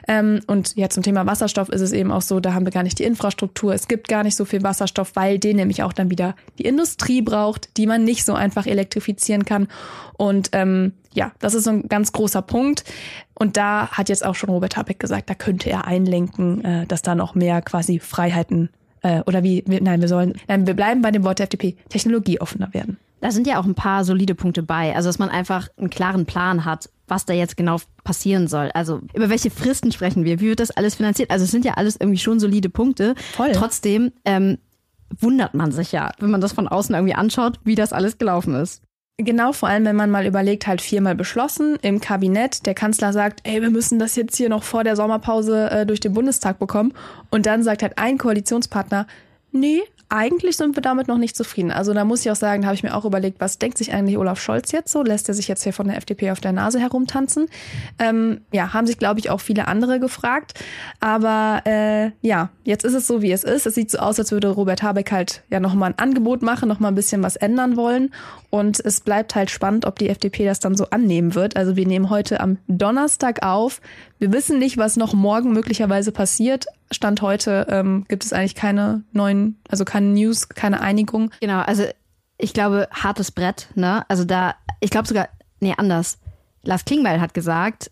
Ähm, 0.08 0.42
und 0.48 0.76
ja, 0.76 0.90
zum 0.90 1.04
Thema 1.04 1.26
Wasserstoff 1.26 1.70
ist 1.70 1.82
es 1.82 1.92
eben 1.92 2.12
auch 2.12 2.22
so, 2.22 2.40
da 2.40 2.54
haben 2.54 2.66
wir 2.66 2.72
gar 2.72 2.84
nicht 2.84 3.00
die 3.00 3.04
Infrastruktur. 3.04 3.74
Es 3.74 3.88
gibt 3.88 4.08
gar 4.08 4.24
nicht 4.24 4.36
so 4.36 4.46
viel 4.46 4.64
Wasserstoff, 4.64 5.16
weil 5.16 5.40
den 5.40 5.58
nämlich 5.58 5.84
auch 5.84 5.94
dann 5.94 6.12
wieder 6.12 6.36
die 6.60 6.66
Industrie 6.66 7.22
braucht, 7.22 7.78
die 7.78 7.88
man 7.88 8.04
nicht 8.04 8.26
so 8.26 8.34
einfach 8.34 8.66
elektrifizieren 8.66 9.46
kann. 9.46 9.68
Und 10.18 10.50
ähm, 10.52 10.94
ja, 11.14 11.32
das 11.40 11.54
ist 11.54 11.64
so 11.64 11.72
ein 11.72 11.88
ganz 11.88 12.12
großer 12.12 12.42
Punkt. 12.42 12.84
Und 13.34 13.58
da 13.58 13.88
hat 13.90 14.10
jetzt 14.10 14.26
auch 14.26 14.36
schon 14.36 14.50
Robert 14.50 14.78
Habeck 14.78 15.00
gesagt, 15.00 15.30
da 15.30 15.34
könnte 15.34 15.70
er 15.70 15.86
einlenken, 15.86 16.64
äh, 16.64 16.86
dass 16.86 17.02
da 17.02 17.16
noch 17.16 17.36
mehr 17.36 17.62
quasi 17.62 18.00
Freiheiten 18.00 18.70
äh, 19.06 19.22
oder 19.28 19.44
wie, 19.44 19.64
nein, 19.68 20.02
wir 20.02 20.08
sollen, 20.08 20.34
nein, 20.48 20.66
wir 20.66 20.74
bleiben 20.74 21.04
bei 21.04 21.12
dem 21.12 21.24
Wort 21.24 21.38
der 21.38 21.44
FDP, 21.44 21.76
technologieoffener 21.90 22.74
werden. 22.74 22.98
Da 23.22 23.30
sind 23.30 23.46
ja 23.46 23.60
auch 23.60 23.66
ein 23.66 23.76
paar 23.76 24.04
solide 24.04 24.34
Punkte 24.34 24.64
bei. 24.64 24.96
Also, 24.96 25.10
dass 25.10 25.20
man 25.20 25.30
einfach 25.30 25.68
einen 25.78 25.92
klaren 25.92 26.26
Plan 26.26 26.66
hat, 26.66 26.90
was 27.08 27.26
da 27.26 27.34
jetzt 27.34 27.56
genau 27.56 27.78
passieren 28.04 28.48
soll. 28.48 28.72
Also, 28.74 29.02
über 29.14 29.30
welche 29.30 29.52
Fristen 29.52 29.92
sprechen 29.92 30.26
wir? 30.26 30.40
Wie 30.40 30.48
wird 30.48 30.60
das 30.60 30.72
alles 30.72 30.96
finanziert? 30.96 31.30
Also, 31.30 31.46
es 31.46 31.52
sind 31.52 31.66
ja 31.66 31.76
alles 31.76 31.98
irgendwie 32.00 32.18
schon 32.18 32.40
solide 32.40 32.70
Punkte. 32.70 33.14
Voll. 33.34 33.52
Trotzdem 33.54 34.12
ähm, 34.26 34.58
wundert 35.20 35.54
man 35.54 35.72
sich 35.72 35.92
ja, 35.92 36.12
wenn 36.20 36.32
man 36.32 36.42
das 36.42 36.54
von 36.54 36.68
außen 36.68 36.96
irgendwie 36.96 37.16
anschaut, 37.16 37.60
wie 37.64 37.76
das 37.76 37.94
alles 37.94 38.18
gelaufen 38.18 38.56
ist. 38.56 38.82
Genau, 39.18 39.54
vor 39.54 39.70
allem, 39.70 39.86
wenn 39.86 39.96
man 39.96 40.12
mal 40.12 40.26
überlegt, 40.26 40.68
halt 40.68 40.82
viermal 40.82 41.16
beschlossen 41.16 41.78
im 41.82 42.02
Kabinett. 42.02 42.66
Der 42.66 42.74
Kanzler 42.74 43.14
sagt, 43.14 43.40
ey, 43.44 43.62
wir 43.62 43.70
müssen 43.70 43.98
das 43.98 44.18
jetzt 44.18 44.36
hier 44.36 44.50
noch 44.50 44.64
vor 44.64 44.84
der 44.84 44.98
Sommerpause 44.98 45.72
äh, 45.72 45.86
durch 45.86 46.02
den 46.02 46.14
Bundestag 46.14 46.60
bekommen. 46.60 46.94
Und 47.32 47.46
dann 47.46 47.64
sagt 47.64 47.82
halt 47.82 47.98
ein 47.98 48.18
Koalitionspartner, 48.18 49.08
nee, 49.54 49.82
eigentlich 50.10 50.58
sind 50.58 50.76
wir 50.76 50.82
damit 50.82 51.08
noch 51.08 51.18
nicht 51.18 51.36
zufrieden. 51.36 51.72
Also 51.72 51.94
da 51.94 52.06
muss 52.06 52.22
ich 52.22 52.32
auch 52.32 52.36
sagen, 52.36 52.62
da 52.62 52.68
habe 52.68 52.76
ich 52.76 52.84
mir 52.84 52.96
auch 52.96 53.06
überlegt, 53.06 53.40
was 53.40 53.58
denkt 53.58 53.78
sich 53.78 53.92
eigentlich 53.92 54.18
Olaf 54.18 54.40
Scholz 54.40 54.72
jetzt 54.72 54.92
so? 54.92 55.04
Lässt 55.04 55.28
er 55.30 55.36
sich 55.36 55.48
jetzt 55.48 55.64
hier 55.64 55.74
von 55.74 55.88
der 55.88 55.98
FDP 55.98 56.32
auf 56.32 56.40
der 56.40 56.52
Nase 56.52 56.80
herumtanzen? 56.80 57.48
Ähm, 57.98 58.42
ja, 58.52 58.74
haben 58.74 58.86
sich, 58.86 59.00
glaube 59.00 59.20
ich, 59.20 59.30
auch 59.30 59.42
viele 59.42 59.68
andere 59.68 60.00
gefragt. 60.00 60.54
Aber 61.00 61.62
äh, 61.66 62.12
ja, 62.22 62.50
jetzt 62.64 62.86
ist 62.86 62.94
es 62.94 63.08
so, 63.08 63.22
wie 63.22 63.32
es 63.32 63.44
ist. 63.44 63.66
Es 63.66 63.76
sieht 63.76 63.90
so 63.90 63.98
aus, 63.98 64.20
als 64.20 64.32
würde 64.32 64.50
Robert 64.50 64.84
Habeck 64.84 65.12
halt 65.12 65.44
ja 65.50 65.60
nochmal 65.60 65.92
ein 65.92 66.00
Angebot 66.00 66.42
machen, 66.42 66.70
nochmal 66.70 66.92
ein 66.92 66.96
bisschen 66.96 67.24
was 67.24 67.36
ändern 67.36 67.76
wollen. 67.76 68.14
Und 68.52 68.80
es 68.80 69.02
bleibt 69.02 69.36
halt 69.36 69.50
spannend, 69.50 69.86
ob 69.86 70.00
die 70.00 70.10
FDP 70.10 70.46
das 70.46 70.60
dann 70.60 70.76
so 70.76 70.90
annehmen 70.92 71.36
wird. 71.36 71.58
Also 71.58 71.76
wir 71.76 71.88
nehmen 71.88 72.10
heute 72.10 72.40
am 72.40 72.58
Donnerstag 72.68 73.44
auf. 73.44 73.82
Wir 74.18 74.32
wissen 74.32 74.60
nicht, 74.60 74.78
was 74.78 74.96
noch 74.96 75.14
morgen 75.14 75.52
möglicherweise 75.52 76.12
passiert. 76.12 76.66
Stand 76.92 77.22
heute 77.22 77.68
ähm, 77.70 78.06
gibt 78.08 78.24
es 78.24 78.34
eigentlich 78.34 78.56
keine 78.56 79.04
neuen, 79.12 79.58
also 79.70 79.84
keine 79.84 80.08
News, 80.08 80.50
keine 80.50 80.82
Einigung. 80.82 81.32
Genau, 81.42 81.60
also 81.60 81.84
ich 82.38 82.54
glaube, 82.54 82.88
hartes 82.92 83.32
Brett, 83.32 83.70
ne? 83.76 84.04
Also 84.10 84.24
da, 84.24 84.56
ich 84.80 84.90
glaube 84.90 85.08
sogar, 85.08 85.30
nee, 85.60 85.74
anders. 85.76 86.18
Lars 86.64 86.86
Klingbeil 86.86 87.22
hat 87.22 87.34
gesagt, 87.34 87.92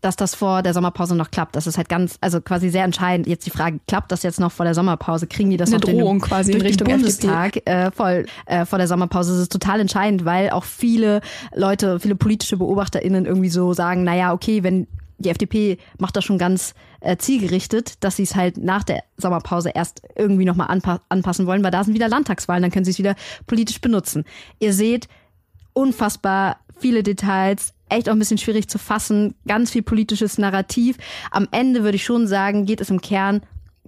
dass 0.00 0.14
das 0.14 0.34
vor 0.34 0.62
der 0.62 0.74
Sommerpause 0.74 1.16
noch 1.16 1.30
klappt. 1.30 1.56
Das 1.56 1.66
ist 1.66 1.78
halt 1.78 1.88
ganz, 1.88 2.16
also 2.20 2.40
quasi 2.40 2.68
sehr 2.68 2.84
entscheidend. 2.84 3.26
Jetzt 3.26 3.46
die 3.46 3.50
Frage, 3.50 3.80
klappt 3.88 4.12
das 4.12 4.22
jetzt 4.22 4.38
noch 4.38 4.52
vor 4.52 4.64
der 4.64 4.74
Sommerpause? 4.74 5.26
Kriegen 5.26 5.50
die 5.50 5.56
das 5.56 5.70
Eine 5.70 5.78
noch 5.78 5.88
Drohung 5.88 6.18
den, 6.18 6.20
quasi 6.20 6.52
durch 6.52 6.62
in 6.62 6.66
Richtung 6.68 6.88
den 6.88 6.98
Bundestag 6.98 7.66
äh, 7.66 7.90
voll 7.90 8.26
äh, 8.44 8.66
vor 8.66 8.78
der 8.78 8.88
Sommerpause? 8.88 9.32
Das 9.32 9.42
ist 9.42 9.52
total 9.52 9.80
entscheidend, 9.80 10.24
weil 10.24 10.50
auch 10.50 10.64
viele 10.64 11.22
Leute, 11.54 11.98
viele 11.98 12.14
politische 12.14 12.58
BeobachterInnen 12.58 13.26
irgendwie 13.26 13.48
so 13.48 13.72
sagen, 13.72 14.04
naja, 14.04 14.32
okay, 14.32 14.62
wenn 14.62 14.86
die 15.18 15.30
FDP 15.30 15.78
macht 15.98 16.16
das 16.16 16.24
schon 16.24 16.38
ganz 16.38 16.74
äh, 17.00 17.16
zielgerichtet, 17.16 18.04
dass 18.04 18.16
sie 18.16 18.24
es 18.24 18.34
halt 18.34 18.58
nach 18.58 18.84
der 18.84 19.02
Sommerpause 19.16 19.70
erst 19.70 20.02
irgendwie 20.14 20.44
nochmal 20.44 20.68
anpa 20.68 21.00
anpassen 21.08 21.46
wollen, 21.46 21.64
weil 21.64 21.70
da 21.70 21.84
sind 21.84 21.94
wieder 21.94 22.08
Landtagswahlen, 22.08 22.62
dann 22.62 22.70
können 22.70 22.84
sie 22.84 22.90
es 22.90 22.98
wieder 22.98 23.16
politisch 23.46 23.80
benutzen. 23.80 24.24
Ihr 24.58 24.72
seht 24.72 25.08
unfassbar 25.72 26.58
viele 26.78 27.02
Details, 27.02 27.72
echt 27.88 28.08
auch 28.08 28.12
ein 28.12 28.18
bisschen 28.18 28.38
schwierig 28.38 28.68
zu 28.68 28.78
fassen, 28.78 29.34
ganz 29.46 29.70
viel 29.70 29.82
politisches 29.82 30.38
Narrativ. 30.38 30.96
Am 31.30 31.48
Ende 31.50 31.82
würde 31.82 31.96
ich 31.96 32.04
schon 32.04 32.26
sagen, 32.26 32.66
geht 32.66 32.80
es 32.80 32.90
im 32.90 33.00
Kern 33.00 33.42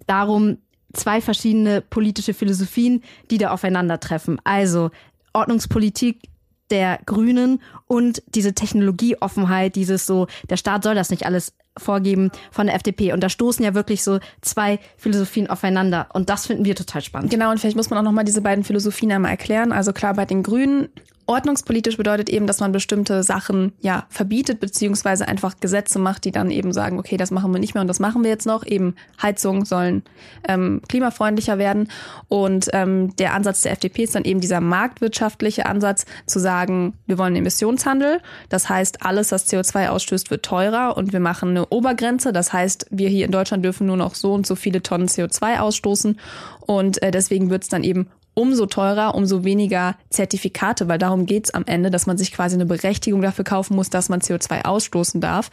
darum, 0.06 0.58
zwei 0.92 1.20
verschiedene 1.20 1.82
politische 1.82 2.34
Philosophien, 2.34 3.02
die 3.30 3.38
da 3.38 3.50
aufeinandertreffen. 3.50 4.40
Also 4.44 4.90
Ordnungspolitik 5.32 6.28
der 6.70 7.00
Grünen 7.06 7.60
und 7.86 8.22
diese 8.26 8.54
Technologieoffenheit, 8.54 9.76
dieses 9.76 10.06
so, 10.06 10.26
der 10.48 10.56
Staat 10.56 10.84
soll 10.84 10.94
das 10.94 11.10
nicht 11.10 11.26
alles 11.26 11.54
vorgeben 11.76 12.30
von 12.50 12.66
der 12.66 12.74
FDP. 12.74 13.12
Und 13.12 13.22
da 13.22 13.28
stoßen 13.28 13.64
ja 13.64 13.74
wirklich 13.74 14.02
so 14.02 14.18
zwei 14.42 14.78
Philosophien 14.96 15.48
aufeinander. 15.48 16.08
Und 16.12 16.28
das 16.28 16.46
finden 16.46 16.64
wir 16.64 16.74
total 16.74 17.02
spannend. 17.02 17.30
Genau, 17.30 17.50
und 17.50 17.58
vielleicht 17.58 17.76
muss 17.76 17.90
man 17.90 17.98
auch 17.98 18.02
nochmal 18.02 18.24
diese 18.24 18.42
beiden 18.42 18.64
Philosophien 18.64 19.12
einmal 19.12 19.30
erklären. 19.30 19.72
Also 19.72 19.92
klar, 19.92 20.14
bei 20.14 20.24
den 20.24 20.42
Grünen 20.42 20.88
Ordnungspolitisch 21.28 21.98
bedeutet 21.98 22.30
eben, 22.30 22.46
dass 22.46 22.60
man 22.60 22.72
bestimmte 22.72 23.22
Sachen 23.22 23.72
ja 23.80 24.06
verbietet, 24.08 24.60
beziehungsweise 24.60 25.28
einfach 25.28 25.60
Gesetze 25.60 25.98
macht, 25.98 26.24
die 26.24 26.32
dann 26.32 26.50
eben 26.50 26.72
sagen, 26.72 26.98
okay, 26.98 27.18
das 27.18 27.30
machen 27.30 27.52
wir 27.52 27.60
nicht 27.60 27.74
mehr 27.74 27.82
und 27.82 27.88
das 27.88 28.00
machen 28.00 28.22
wir 28.22 28.30
jetzt 28.30 28.46
noch. 28.46 28.64
Eben 28.64 28.94
Heizungen 29.20 29.66
sollen 29.66 30.02
ähm, 30.48 30.80
klimafreundlicher 30.88 31.58
werden. 31.58 31.90
Und 32.28 32.70
ähm, 32.72 33.14
der 33.16 33.34
Ansatz 33.34 33.60
der 33.60 33.72
FDP 33.72 34.04
ist 34.04 34.14
dann 34.14 34.24
eben 34.24 34.40
dieser 34.40 34.62
marktwirtschaftliche 34.62 35.66
Ansatz, 35.66 36.06
zu 36.24 36.38
sagen, 36.38 36.94
wir 37.06 37.18
wollen 37.18 37.36
Emissionshandel. 37.36 38.20
Das 38.48 38.70
heißt, 38.70 39.04
alles, 39.04 39.30
was 39.30 39.52
CO2 39.52 39.88
ausstößt, 39.88 40.30
wird 40.30 40.44
teurer 40.44 40.96
und 40.96 41.12
wir 41.12 41.20
machen 41.20 41.50
eine 41.50 41.66
Obergrenze. 41.68 42.32
Das 42.32 42.54
heißt, 42.54 42.86
wir 42.90 43.10
hier 43.10 43.26
in 43.26 43.32
Deutschland 43.32 43.62
dürfen 43.64 43.86
nur 43.86 43.98
noch 43.98 44.14
so 44.14 44.32
und 44.32 44.46
so 44.46 44.54
viele 44.54 44.82
Tonnen 44.82 45.08
CO2 45.08 45.58
ausstoßen. 45.58 46.18
Und 46.60 47.02
äh, 47.02 47.10
deswegen 47.10 47.50
wird 47.50 47.64
es 47.64 47.68
dann 47.68 47.84
eben 47.84 48.08
umso 48.38 48.66
teurer, 48.66 49.16
umso 49.16 49.42
weniger 49.42 49.96
Zertifikate, 50.10 50.86
weil 50.86 50.98
darum 50.98 51.26
geht's 51.26 51.50
am 51.50 51.64
Ende, 51.66 51.90
dass 51.90 52.06
man 52.06 52.16
sich 52.16 52.30
quasi 52.30 52.54
eine 52.54 52.66
Berechtigung 52.66 53.20
dafür 53.20 53.44
kaufen 53.44 53.74
muss, 53.74 53.90
dass 53.90 54.08
man 54.08 54.20
CO2 54.20 54.64
ausstoßen 54.64 55.20
darf. 55.20 55.50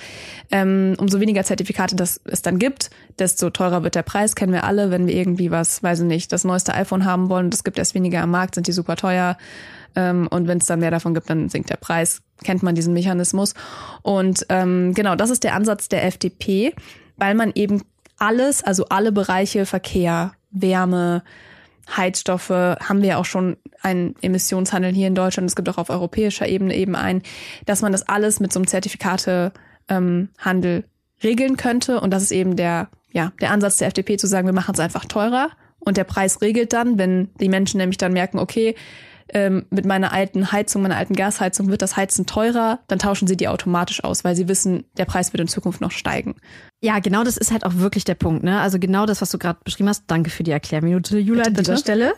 Ähm, 0.52 0.94
umso 1.00 1.20
weniger 1.20 1.44
Zertifikate 1.44 1.96
das 1.96 2.22
es 2.26 2.44
dann 2.44 2.60
gibt, 2.60 2.92
desto 3.18 3.50
teurer 3.50 3.82
wird 3.82 3.96
der 3.96 4.04
Preis, 4.04 4.36
kennen 4.36 4.54
wir 4.54 4.66
alle. 4.66 4.92
Wenn 4.92 5.08
wir 5.08 5.16
irgendwie 5.16 5.50
was, 5.50 5.82
weiß 5.82 6.02
ich 6.02 6.06
nicht, 6.06 6.32
das 6.32 6.44
neueste 6.44 6.76
iPhone 6.76 7.06
haben 7.06 7.30
wollen 7.30 7.50
es 7.50 7.64
gibt 7.64 7.80
erst 7.80 7.96
weniger 7.96 8.22
am 8.22 8.30
Markt, 8.30 8.54
sind 8.54 8.68
die 8.68 8.72
super 8.72 8.96
teuer. 8.96 9.36
Ähm, 9.96 10.28
und 10.30 10.48
wenn 10.48 10.60
es 10.60 10.68
dann 10.68 10.80
mehr 10.80 10.92
davon 10.92 11.16
gibt, 11.16 11.28
dann 11.28 11.50
sinkt 11.50 11.72
der 11.72 11.78
Preis. 11.78 12.22
Kennt 12.44 12.62
man 12.62 12.76
diesen 12.76 12.94
Mechanismus. 12.94 13.56
Und 14.04 14.46
ähm, 14.50 14.94
genau, 14.94 15.16
das 15.16 15.32
ist 15.32 15.44
der 15.44 15.56
Ansatz 15.56 15.90
der 15.90 16.06
FDP, 16.06 16.76
weil 17.18 17.34
man 17.34 17.52
eben 17.56 17.82
alles, 18.20 18.64
also 18.64 18.86
alle 18.90 19.12
Bereiche 19.12 19.66
Verkehr, 19.66 20.34
Wärme, 20.52 21.24
Heizstoffe 21.96 22.50
haben 22.50 23.02
wir 23.02 23.20
auch 23.20 23.26
schon 23.26 23.58
einen 23.82 24.16
Emissionshandel 24.22 24.94
hier 24.94 25.08
in 25.08 25.16
Deutschland. 25.16 25.50
Es 25.50 25.56
gibt 25.56 25.70
auch 25.70 25.78
auf 25.78 25.90
europäischer 25.90 26.48
Ebene 26.48 26.76
eben 26.76 26.96
einen, 26.96 27.22
dass 27.66 27.82
man 27.82 27.92
das 27.92 28.08
alles 28.08 28.40
mit 28.40 28.52
so 28.52 28.60
einem 28.60 28.68
Zertifikatehandel 28.68 29.52
ähm, 29.90 30.84
regeln 31.24 31.58
könnte. 31.58 32.00
Und 32.00 32.12
das 32.12 32.24
ist 32.24 32.32
eben 32.32 32.56
der, 32.56 32.90
ja, 33.12 33.32
der 33.40 33.52
Ansatz 33.52 33.78
der 33.78 33.88
FDP 33.88 34.18
zu 34.18 34.28
sagen, 34.28 34.48
wir 34.48 34.54
machen 34.54 34.74
es 34.74 34.80
einfach 34.80 35.06
teurer 35.06 35.50
und 35.80 35.98
der 35.98 36.04
Preis 36.04 36.42
regelt 36.42 36.74
dann, 36.74 36.98
wenn 36.98 37.30
die 37.40 37.50
Menschen 37.50 37.78
nämlich 37.78 37.98
dann 37.98 38.14
merken, 38.14 38.40
okay, 38.40 38.76
ähm, 39.34 39.66
mit 39.70 39.86
meiner 39.86 40.12
alten 40.12 40.52
Heizung, 40.52 40.82
meiner 40.84 40.98
alten 40.98 41.16
Gasheizung 41.16 41.70
wird 41.70 41.82
das 41.82 41.98
Heizen 41.98 42.26
teurer, 42.26 42.80
dann 42.88 43.00
tauschen 43.00 43.28
sie 43.28 43.38
die 43.38 43.48
automatisch 43.48 44.04
aus, 44.04 44.24
weil 44.24 44.36
sie 44.36 44.48
wissen, 44.48 44.86
der 44.98 45.06
Preis 45.06 45.34
wird 45.34 45.42
in 45.42 45.48
Zukunft 45.48 45.82
noch 45.82 45.92
steigen. 45.92 46.36
Ja, 46.82 47.00
genau 47.00 47.24
das 47.24 47.38
ist 47.38 47.52
halt 47.52 47.66
auch 47.66 47.76
wirklich 47.76 48.04
der 48.04 48.16
Punkt. 48.16 48.44
Ne? 48.44 48.60
Also 48.60 48.78
genau 48.80 49.06
das, 49.06 49.22
was 49.22 49.32
du 49.32 49.38
gerade 49.38 49.60
beschrieben 49.64 49.90
hast. 49.90 50.04
Danke 50.08 50.30
für 50.30 50.44
die 50.44 50.52
Erklärminute, 50.52 51.18
Julia, 51.18 51.46
an 51.46 51.54
dieser 51.54 51.78
Stelle. 51.78 52.14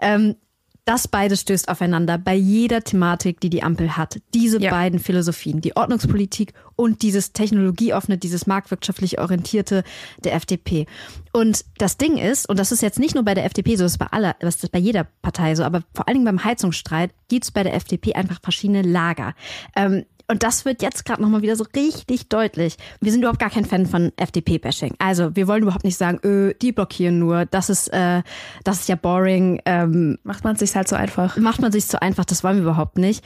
Ähm, 0.00 0.36
das 0.84 1.08
beides 1.08 1.40
stößt 1.40 1.68
aufeinander 1.68 2.18
bei 2.18 2.34
jeder 2.34 2.82
Thematik, 2.82 3.40
die 3.40 3.48
die 3.48 3.62
Ampel 3.62 3.96
hat. 3.96 4.20
Diese 4.34 4.60
ja. 4.60 4.70
beiden 4.70 4.98
Philosophien, 4.98 5.60
die 5.60 5.76
Ordnungspolitik 5.76 6.52
und 6.76 7.02
dieses 7.02 7.32
technologieoffene, 7.32 8.18
dieses 8.18 8.46
marktwirtschaftlich 8.46 9.18
orientierte 9.18 9.82
der 10.24 10.34
FDP. 10.34 10.86
Und 11.32 11.64
das 11.78 11.96
Ding 11.96 12.18
ist, 12.18 12.48
und 12.48 12.58
das 12.58 12.70
ist 12.70 12.82
jetzt 12.82 12.98
nicht 12.98 13.14
nur 13.14 13.24
bei 13.24 13.34
der 13.34 13.46
FDP 13.46 13.76
so, 13.76 13.84
das 13.84 13.92
ist 13.92 13.98
bei 13.98 14.08
aller, 14.08 14.36
das 14.40 14.56
ist 14.56 14.72
bei 14.72 14.78
jeder 14.78 15.04
Partei 15.22 15.54
so, 15.54 15.64
aber 15.64 15.82
vor 15.94 16.06
allen 16.06 16.16
Dingen 16.16 16.26
beim 16.26 16.44
Heizungsstreit 16.44 17.12
gibt 17.28 17.44
es 17.44 17.50
bei 17.50 17.62
der 17.62 17.74
FDP 17.74 18.14
einfach 18.14 18.40
verschiedene 18.42 18.82
Lager. 18.82 19.34
Ähm, 19.74 20.04
und 20.26 20.42
das 20.42 20.64
wird 20.64 20.82
jetzt 20.82 21.04
gerade 21.04 21.22
nochmal 21.22 21.42
wieder 21.42 21.56
so 21.56 21.64
richtig 21.76 22.28
deutlich. 22.28 22.76
Wir 23.00 23.12
sind 23.12 23.20
überhaupt 23.20 23.40
gar 23.40 23.50
kein 23.50 23.64
Fan 23.64 23.86
von 23.86 24.12
FDP-Bashing. 24.16 24.94
Also 24.98 25.36
wir 25.36 25.46
wollen 25.48 25.62
überhaupt 25.62 25.84
nicht 25.84 25.98
sagen, 25.98 26.18
öh, 26.24 26.54
die 26.54 26.72
blockieren 26.72 27.18
nur, 27.18 27.44
das 27.46 27.68
ist, 27.68 27.88
äh, 27.88 28.22
das 28.64 28.80
ist 28.80 28.88
ja 28.88 28.96
boring. 28.96 29.60
Ähm, 29.66 30.18
macht 30.22 30.44
man 30.44 30.54
es 30.54 30.60
sich 30.60 30.74
halt 30.74 30.88
so 30.88 30.96
einfach. 30.96 31.36
Macht 31.36 31.60
man 31.60 31.72
sich 31.72 31.86
so 31.86 31.98
einfach, 31.98 32.24
das 32.24 32.42
wollen 32.42 32.56
wir 32.56 32.62
überhaupt 32.62 32.96
nicht. 32.98 33.24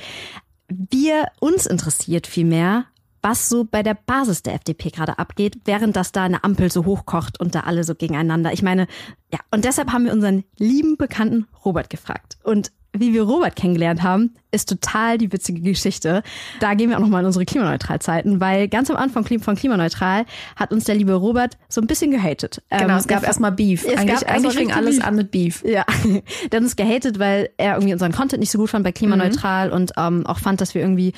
Wir, 0.68 1.28
uns 1.40 1.66
interessiert 1.66 2.26
vielmehr, 2.26 2.86
was 3.22 3.48
so 3.48 3.64
bei 3.64 3.82
der 3.82 3.94
Basis 3.94 4.42
der 4.42 4.54
FDP 4.54 4.90
gerade 4.90 5.18
abgeht, 5.18 5.58
während 5.64 5.96
das 5.96 6.12
da 6.12 6.24
eine 6.24 6.44
Ampel 6.44 6.70
so 6.70 6.84
hochkocht 6.84 7.40
und 7.40 7.54
da 7.54 7.60
alle 7.60 7.84
so 7.84 7.94
gegeneinander. 7.94 8.52
Ich 8.52 8.62
meine, 8.62 8.86
ja, 9.32 9.40
und 9.50 9.64
deshalb 9.64 9.92
haben 9.92 10.04
wir 10.04 10.12
unseren 10.12 10.44
lieben 10.58 10.96
Bekannten 10.96 11.46
Robert 11.64 11.90
gefragt. 11.90 12.38
Und 12.42 12.70
wie 13.00 13.12
wir 13.12 13.22
Robert 13.22 13.56
kennengelernt 13.56 14.02
haben, 14.02 14.34
ist 14.50 14.68
total 14.68 15.18
die 15.18 15.32
witzige 15.32 15.60
Geschichte. 15.60 16.22
Da 16.60 16.74
gehen 16.74 16.90
wir 16.90 16.96
auch 16.96 17.02
nochmal 17.02 17.20
in 17.20 17.26
unsere 17.26 17.44
Klimaneutralzeiten, 17.44 18.40
weil 18.40 18.68
ganz 18.68 18.90
am 18.90 18.96
Anfang 18.96 19.24
von 19.40 19.56
Klimaneutral 19.56 20.24
hat 20.56 20.72
uns 20.72 20.84
der 20.84 20.94
liebe 20.94 21.14
Robert 21.14 21.58
so 21.68 21.80
ein 21.80 21.86
bisschen 21.86 22.10
gehatet. 22.10 22.62
Genau, 22.70 22.84
ähm, 22.84 22.90
es 22.90 23.06
gab 23.06 23.24
erstmal 23.24 23.52
Beef. 23.52 23.84
Es 23.84 23.98
eigentlich 23.98 24.20
gab 24.20 24.30
eigentlich 24.30 24.56
fing 24.56 24.72
alles 24.72 24.96
Beef. 24.96 25.06
an 25.06 25.14
mit 25.16 25.30
Beef. 25.30 25.64
Ja, 25.64 25.84
der 26.50 26.56
hat 26.58 26.62
uns 26.62 26.76
gehatet, 26.76 27.18
weil 27.18 27.50
er 27.56 27.74
irgendwie 27.74 27.92
unseren 27.92 28.12
Content 28.12 28.40
nicht 28.40 28.50
so 28.50 28.58
gut 28.58 28.70
fand 28.70 28.84
bei 28.84 28.92
Klimaneutral 28.92 29.68
mhm. 29.68 29.74
und 29.74 29.92
ähm, 29.96 30.26
auch 30.26 30.38
fand, 30.38 30.60
dass 30.60 30.74
wir 30.74 30.82
irgendwie 30.82 31.12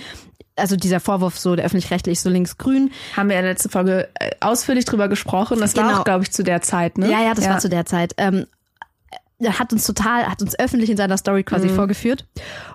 also 0.57 0.77
dieser 0.77 1.01
Vorwurf 1.01 1.39
so, 1.39 1.57
der 1.57 1.65
öffentlich-rechtlich 1.65 2.21
so 2.21 2.29
links-grün. 2.29 2.91
Haben 3.17 3.31
wir 3.31 3.37
in 3.37 3.43
der 3.43 3.53
letzten 3.53 3.71
Folge 3.71 4.09
äh, 4.15 4.31
ausführlich 4.41 4.85
drüber 4.85 5.09
gesprochen. 5.09 5.59
Das 5.59 5.73
genau. 5.73 5.87
war 5.87 6.01
auch, 6.01 6.05
glaube 6.05 6.25
ich, 6.25 6.33
zu 6.33 6.43
der 6.43 6.61
Zeit, 6.61 6.99
ne? 6.99 7.11
Ja, 7.11 7.23
ja, 7.23 7.35
das 7.35 7.45
ja. 7.45 7.53
war 7.53 7.59
zu 7.59 7.69
der 7.69 7.87
Zeit. 7.87 8.15
Ähm, 8.19 8.47
hat 9.49 9.73
uns 9.73 9.87
total, 9.87 10.27
hat 10.27 10.43
uns 10.43 10.59
öffentlich 10.59 10.91
in 10.91 10.97
seiner 10.97 11.17
Story 11.17 11.45
quasi 11.45 11.69
mhm. 11.69 11.75
vorgeführt. 11.75 12.27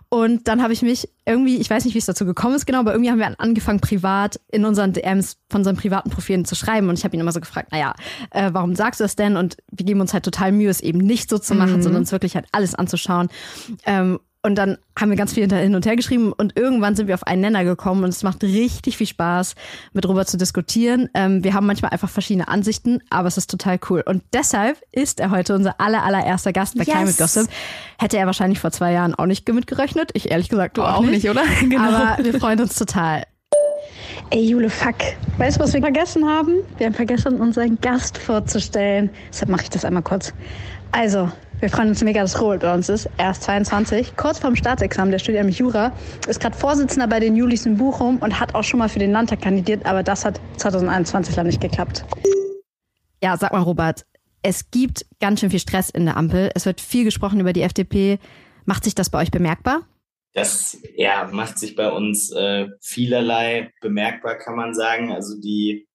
Und 0.09 0.47
dann 0.47 0.61
habe 0.61 0.73
ich 0.73 0.81
mich 0.81 1.09
irgendwie, 1.25 1.57
ich 1.57 1.69
weiß 1.69 1.85
nicht, 1.85 1.93
wie 1.93 1.99
es 1.99 2.05
dazu 2.05 2.25
gekommen 2.25 2.55
ist 2.55 2.65
genau, 2.65 2.79
aber 2.79 2.93
irgendwie 2.93 3.11
haben 3.11 3.19
wir 3.19 3.39
angefangen, 3.39 3.79
privat 3.79 4.39
in 4.51 4.65
unseren 4.65 4.93
DMs 4.93 5.37
von 5.49 5.61
unseren 5.61 5.75
privaten 5.75 6.09
Profilen 6.09 6.45
zu 6.45 6.55
schreiben. 6.55 6.89
Und 6.89 6.97
ich 6.97 7.03
habe 7.03 7.15
ihn 7.15 7.19
immer 7.19 7.31
so 7.31 7.39
gefragt, 7.39 7.71
naja, 7.71 7.93
äh, 8.31 8.49
warum 8.53 8.75
sagst 8.75 8.99
du 8.99 9.03
das 9.03 9.15
denn? 9.15 9.37
Und 9.37 9.57
wir 9.71 9.85
geben 9.85 10.01
uns 10.01 10.13
halt 10.13 10.23
total 10.23 10.51
Mühe, 10.51 10.69
es 10.69 10.81
eben 10.81 10.99
nicht 10.99 11.29
so 11.29 11.37
zu 11.37 11.55
machen, 11.55 11.77
mhm. 11.77 11.81
sondern 11.81 12.01
uns 12.01 12.11
wirklich 12.11 12.35
halt 12.35 12.47
alles 12.51 12.75
anzuschauen. 12.75 13.29
Ähm, 13.85 14.19
und 14.45 14.55
dann 14.55 14.77
haben 14.97 15.09
wir 15.09 15.17
ganz 15.17 15.33
viel 15.33 15.51
hin 15.51 15.73
und 15.73 15.87
her 15.87 15.95
geschrieben 15.95 16.31
und 16.31 16.55
irgendwann 16.55 16.95
sind 16.95 17.07
wir 17.07 17.15
auf 17.15 17.25
einen 17.25 17.41
Nenner 17.41 17.63
gekommen 17.63 18.03
und 18.03 18.09
es 18.09 18.21
macht 18.21 18.43
richtig 18.43 18.95
viel 18.95 19.07
Spaß, 19.07 19.55
mit 19.93 20.07
Robert 20.07 20.29
zu 20.29 20.37
diskutieren. 20.37 21.09
Ähm, 21.15 21.43
wir 21.43 21.55
haben 21.55 21.65
manchmal 21.65 21.91
einfach 21.91 22.09
verschiedene 22.09 22.47
Ansichten, 22.47 23.01
aber 23.09 23.27
es 23.27 23.37
ist 23.37 23.49
total 23.49 23.79
cool. 23.89 24.03
Und 24.05 24.21
deshalb 24.33 24.77
ist 24.91 25.19
er 25.19 25.31
heute 25.31 25.55
unser 25.55 25.81
aller, 25.81 26.03
allererster 26.03 26.53
Gast 26.53 26.77
bei 26.77 26.83
yes. 26.83 26.93
Climate 26.93 27.17
Gossip. 27.17 27.47
Hätte 27.97 28.17
er 28.17 28.27
wahrscheinlich 28.27 28.59
vor 28.59 28.69
zwei 28.69 28.91
Jahren 28.91 29.15
auch 29.15 29.25
nicht 29.25 29.47
mitgerechnet. 29.51 30.11
Ich 30.13 30.29
ehrlich 30.29 30.49
gesagt 30.49 30.77
du 30.77 30.83
auch, 30.83 30.97
auch 30.97 31.01
nicht. 31.01 31.23
nicht, 31.23 31.29
oder? 31.29 31.41
genau. 31.61 31.81
Aber 31.81 32.23
wir 32.23 32.39
freuen 32.39 32.61
uns 32.61 32.75
total. 32.75 33.23
Ey, 34.29 34.45
Jule, 34.45 34.69
fuck. 34.69 34.95
Weißt 35.39 35.57
du, 35.57 35.61
was 35.61 35.73
wir 35.73 35.81
vergessen 35.81 36.23
haben? 36.23 36.59
Wir 36.77 36.85
haben 36.85 36.93
vergessen, 36.93 37.41
unseren 37.41 37.81
Gast 37.81 38.19
vorzustellen. 38.19 39.09
Deshalb 39.31 39.49
mache 39.49 39.63
ich 39.63 39.69
das 39.71 39.85
einmal 39.85 40.03
kurz. 40.03 40.33
Also, 40.91 41.31
wir 41.59 41.69
freuen 41.69 41.89
uns 41.89 42.03
mega, 42.03 42.21
dass 42.21 42.39
Robert 42.41 42.61
bei 42.61 42.73
uns 42.73 42.89
ist. 42.89 43.09
Er 43.17 43.31
ist 43.31 43.43
22, 43.43 44.15
kurz 44.17 44.39
vorm 44.39 44.55
Staatsexamen, 44.55 45.11
der 45.11 45.19
studiert 45.19 45.43
nämlich 45.43 45.59
Jura, 45.59 45.93
ist 46.27 46.39
gerade 46.39 46.57
Vorsitzender 46.57 47.07
bei 47.07 47.19
den 47.19 47.35
Julis 47.35 47.65
in 47.65 47.77
Bochum 47.77 48.17
und 48.17 48.39
hat 48.39 48.55
auch 48.55 48.63
schon 48.63 48.79
mal 48.79 48.89
für 48.89 48.99
den 48.99 49.11
Landtag 49.11 49.41
kandidiert, 49.41 49.85
aber 49.85 50.03
das 50.03 50.25
hat 50.25 50.39
2021 50.57 51.35
leider 51.35 51.47
nicht 51.47 51.61
geklappt. 51.61 52.03
Ja, 53.23 53.37
sag 53.37 53.53
mal, 53.53 53.61
Robert, 53.61 54.05
es 54.41 54.69
gibt 54.69 55.05
ganz 55.19 55.39
schön 55.39 55.49
viel 55.49 55.59
Stress 55.59 55.89
in 55.89 56.05
der 56.05 56.17
Ampel. 56.17 56.51
Es 56.53 56.65
wird 56.65 56.81
viel 56.81 57.05
gesprochen 57.05 57.39
über 57.39 57.53
die 57.53 57.61
FDP. 57.61 58.19
Macht 58.65 58.83
sich 58.83 58.93
das 58.93 59.09
bei 59.09 59.21
euch 59.21 59.31
bemerkbar? 59.31 59.87
Das 60.33 60.77
ja, 60.95 61.29
macht 61.31 61.57
sich 61.57 61.75
bei 61.75 61.89
uns 61.89 62.31
äh, 62.31 62.67
vielerlei 62.81 63.71
bemerkbar, 63.81 64.35
kann 64.35 64.55
man 64.55 64.73
sagen. 64.73 65.11
Also 65.13 65.39
die, 65.39 65.87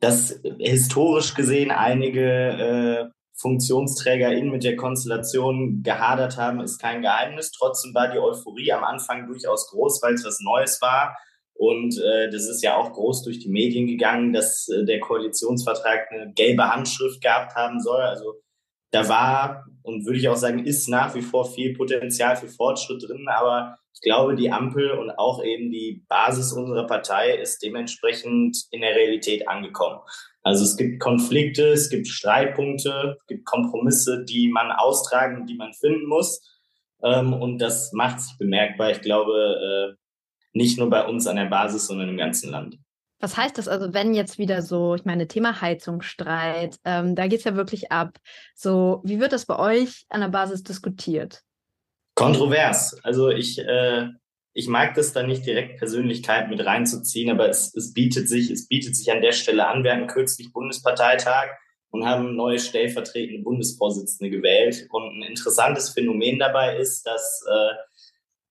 dass 0.00 0.40
historisch 0.58 1.34
gesehen 1.34 1.70
einige 1.70 3.08
äh, 3.08 3.21
FunktionsträgerInnen 3.34 4.50
mit 4.50 4.64
der 4.64 4.76
Konstellation 4.76 5.82
gehadert 5.82 6.36
haben, 6.36 6.60
ist 6.60 6.78
kein 6.78 7.02
Geheimnis. 7.02 7.50
Trotzdem 7.50 7.94
war 7.94 8.10
die 8.10 8.18
Euphorie 8.18 8.72
am 8.72 8.84
Anfang 8.84 9.26
durchaus 9.26 9.68
groß, 9.70 10.02
weil 10.02 10.14
es 10.14 10.24
was 10.24 10.40
Neues 10.40 10.80
war. 10.80 11.16
Und 11.54 11.98
äh, 11.98 12.30
das 12.30 12.48
ist 12.48 12.62
ja 12.62 12.76
auch 12.76 12.92
groß 12.92 13.22
durch 13.24 13.38
die 13.38 13.50
Medien 13.50 13.86
gegangen, 13.86 14.32
dass 14.32 14.68
äh, 14.68 14.84
der 14.84 15.00
Koalitionsvertrag 15.00 16.10
eine 16.10 16.32
gelbe 16.32 16.68
Handschrift 16.68 17.20
gehabt 17.20 17.54
haben 17.54 17.80
soll. 17.80 18.00
Also 18.00 18.34
da 18.90 19.08
war 19.08 19.64
und 19.82 20.04
würde 20.04 20.18
ich 20.18 20.28
auch 20.28 20.36
sagen, 20.36 20.64
ist 20.64 20.88
nach 20.88 21.14
wie 21.14 21.22
vor 21.22 21.50
viel 21.50 21.74
Potenzial 21.74 22.36
für 22.36 22.48
Fortschritt 22.48 23.02
drin. 23.02 23.26
Aber 23.28 23.76
ich 23.94 24.00
glaube, 24.00 24.34
die 24.34 24.50
Ampel 24.50 24.92
und 24.92 25.10
auch 25.10 25.42
eben 25.44 25.70
die 25.70 26.04
Basis 26.08 26.52
unserer 26.52 26.86
Partei 26.86 27.36
ist 27.36 27.62
dementsprechend 27.62 28.64
in 28.70 28.80
der 28.80 28.94
Realität 28.94 29.48
angekommen. 29.48 30.00
Also 30.42 30.64
es 30.64 30.76
gibt 30.76 31.00
Konflikte, 31.00 31.68
es 31.68 31.88
gibt 31.88 32.08
Streitpunkte, 32.08 33.16
es 33.20 33.26
gibt 33.26 33.44
Kompromisse, 33.46 34.24
die 34.24 34.48
man 34.48 34.72
austragen, 34.72 35.46
die 35.46 35.54
man 35.54 35.72
finden 35.72 36.06
muss. 36.06 36.40
Ähm, 37.02 37.32
und 37.32 37.58
das 37.58 37.92
macht 37.92 38.20
sich 38.20 38.36
bemerkbar. 38.38 38.90
Ich 38.90 39.00
glaube, 39.00 39.94
äh, 39.94 39.96
nicht 40.52 40.78
nur 40.78 40.90
bei 40.90 41.06
uns 41.06 41.26
an 41.26 41.36
der 41.36 41.46
Basis, 41.46 41.86
sondern 41.86 42.08
im 42.08 42.16
ganzen 42.16 42.50
Land. 42.50 42.76
Was 43.20 43.36
heißt 43.36 43.56
das 43.56 43.68
also, 43.68 43.94
wenn 43.94 44.14
jetzt 44.14 44.38
wieder 44.38 44.62
so, 44.62 44.96
ich 44.96 45.04
meine, 45.04 45.28
Thema 45.28 45.60
Heizungsstreit, 45.60 46.76
ähm, 46.84 47.14
da 47.14 47.28
geht 47.28 47.38
es 47.38 47.44
ja 47.44 47.54
wirklich 47.54 47.92
ab. 47.92 48.18
So, 48.56 49.00
wie 49.04 49.20
wird 49.20 49.32
das 49.32 49.46
bei 49.46 49.56
euch 49.58 50.06
an 50.08 50.22
der 50.22 50.28
Basis 50.28 50.64
diskutiert? 50.64 51.42
Kontrovers. 52.16 52.98
Also 53.04 53.30
ich, 53.30 53.60
äh, 53.60 54.08
ich 54.54 54.68
mag 54.68 54.94
das 54.94 55.12
da 55.12 55.22
nicht 55.22 55.46
direkt 55.46 55.78
Persönlichkeit 55.78 56.50
mit 56.50 56.64
reinzuziehen, 56.64 57.30
aber 57.30 57.48
es, 57.48 57.74
es 57.74 57.92
bietet 57.94 58.28
sich, 58.28 58.50
es 58.50 58.68
bietet 58.68 58.96
sich 58.96 59.10
an 59.10 59.22
der 59.22 59.32
Stelle 59.32 59.66
an. 59.66 59.82
Wir 59.82 59.92
hatten 59.92 60.06
kürzlich 60.06 60.52
Bundesparteitag 60.52 61.48
und 61.90 62.06
haben 62.06 62.36
neue 62.36 62.58
stellvertretende 62.58 63.42
Bundesvorsitzende 63.42 64.30
gewählt. 64.30 64.86
Und 64.90 65.18
ein 65.18 65.22
interessantes 65.22 65.90
Phänomen 65.90 66.38
dabei 66.38 66.76
ist, 66.76 67.06
dass 67.06 67.44
äh, 67.50 67.74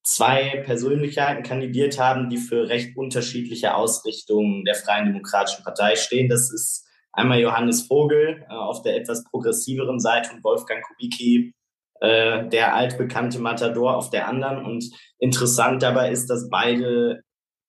zwei 0.03 0.63
Persönlichkeiten 0.65 1.43
kandidiert 1.43 2.00
haben, 2.00 2.29
die 2.29 2.38
für 2.38 2.67
recht 2.67 2.98
unterschiedliche 2.98 3.75
Ausrichtungen 3.75 4.65
der 4.65 4.75
Freien 4.75 5.05
Demokratischen 5.05 5.63
Partei 5.63 5.96
stehen. 5.96 6.29
Das 6.29 6.51
ist 6.51 6.88
einmal 7.12 7.39
Johannes 7.39 7.84
Vogel 7.84 8.43
äh, 8.50 8.53
auf 8.53 8.81
der 8.81 8.96
etwas 8.96 9.24
progressiveren 9.24 10.00
Seite 10.00 10.31
und 10.34 10.43
Wolfgang 10.43 10.84
Kubicki, 10.84 11.53
äh, 12.01 12.50
der 12.50 12.75
altbekannte 12.75 13.39
Matador 13.39 13.96
auf 13.96 14.10
der 14.10 14.27
anderen. 14.27 14.65
Und 14.65 14.89
interessant 15.20 15.84
dabei 15.84 16.12
ist, 16.12 16.27
dass 16.27 16.50
beide, 16.50 17.22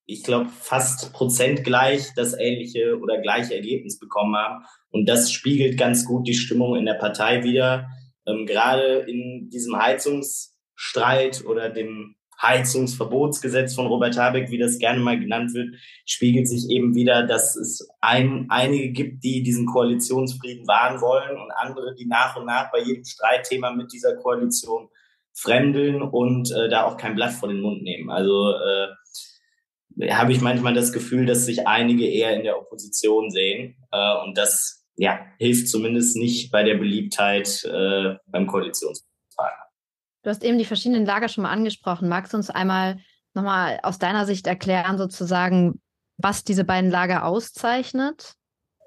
ich 0.07 0.25
glaube, 0.25 0.49
fast 0.49 1.13
prozentgleich 1.13 2.15
das 2.17 2.33
ähnliche 2.33 2.99
oder 2.99 3.21
gleiche 3.21 3.55
Ergebnis 3.55 3.99
bekommen 3.99 4.35
haben. 4.35 4.65
Und 4.91 5.07
das 5.07 5.31
spiegelt 5.31 5.79
ganz 5.79 6.07
gut 6.07 6.27
die 6.27 6.35
Stimmung 6.35 6.77
in 6.77 6.87
der 6.87 6.95
Partei 6.95 7.45
wieder. 7.45 7.89
Ähm, 8.27 8.47
gerade 8.47 9.05
in 9.07 9.51
diesem 9.51 9.77
Heizungsstreit 9.77 11.45
oder 11.45 11.69
dem 11.69 12.17
Heizungsverbotsgesetz 12.43 13.75
von 13.75 13.87
Robert 13.87 14.19
Habeck, 14.19 14.51
wie 14.51 14.59
das 14.59 14.79
gerne 14.79 15.01
mal 15.01 15.19
genannt 15.19 15.55
wird, 15.55 15.77
spiegelt 16.05 16.49
sich 16.49 16.69
eben 16.71 16.95
wieder, 16.95 17.23
dass 17.25 17.57
es 17.57 17.89
ein, 18.01 18.47
einige 18.49 18.91
gibt, 18.91 19.23
die 19.25 19.43
diesen 19.43 19.67
Koalitionsfrieden 19.67 20.67
wahren 20.67 21.01
wollen 21.01 21.41
und 21.41 21.53
andere, 21.53 21.95
die 21.95 22.07
nach 22.07 22.37
und 22.37 22.47
nach 22.47 22.71
bei 22.73 22.81
jedem 22.81 23.05
Streitthema 23.05 23.73
mit 23.73 23.93
dieser 23.93 24.17
Koalition 24.17 24.89
fremdeln 25.35 26.03
und 26.03 26.51
äh, 26.51 26.69
da 26.69 26.85
auch 26.85 26.97
kein 26.97 27.15
Blatt 27.15 27.33
vor 27.33 27.49
den 27.49 27.61
Mund 27.61 27.83
nehmen. 27.83 28.11
Also 28.11 28.55
äh, 28.55 30.11
habe 30.11 30.33
ich 30.33 30.41
manchmal 30.41 30.75
das 30.75 30.93
Gefühl, 30.93 31.27
dass 31.27 31.47
sich 31.47 31.67
einige 31.67 32.07
eher 32.07 32.35
in 32.37 32.43
der 32.43 32.59
Opposition 32.59 33.31
sehen 33.31 33.77
äh, 33.93 34.25
und 34.25 34.37
das 34.37 34.85
ja 34.97 35.21
hilft 35.39 35.69
zumindest 35.69 36.17
nicht 36.17 36.51
bei 36.51 36.63
der 36.63 36.75
Beliebtheit 36.75 37.65
äh, 37.65 38.17
beim 38.27 38.47
Koalitionspartner. 38.47 39.12
Du 40.23 40.31
hast 40.31 40.45
eben 40.45 40.59
die 40.59 40.65
verschiedenen 40.65 41.05
Lager 41.05 41.29
schon 41.29 41.43
mal 41.43 41.51
angesprochen. 41.51 42.09
Magst 42.09 42.33
du 42.33 42.37
uns 42.37 42.51
einmal 42.51 42.99
nochmal 43.35 43.81
aus 43.83 43.99
deiner 43.99 44.27
Sicht 44.27 44.47
erklären, 44.47 44.99
sozusagen, 44.99 45.81
was 46.17 46.45
diese 46.45 46.65
beiden 46.65 46.91
Lager 46.91 47.25
auszeichnet? 47.25 48.35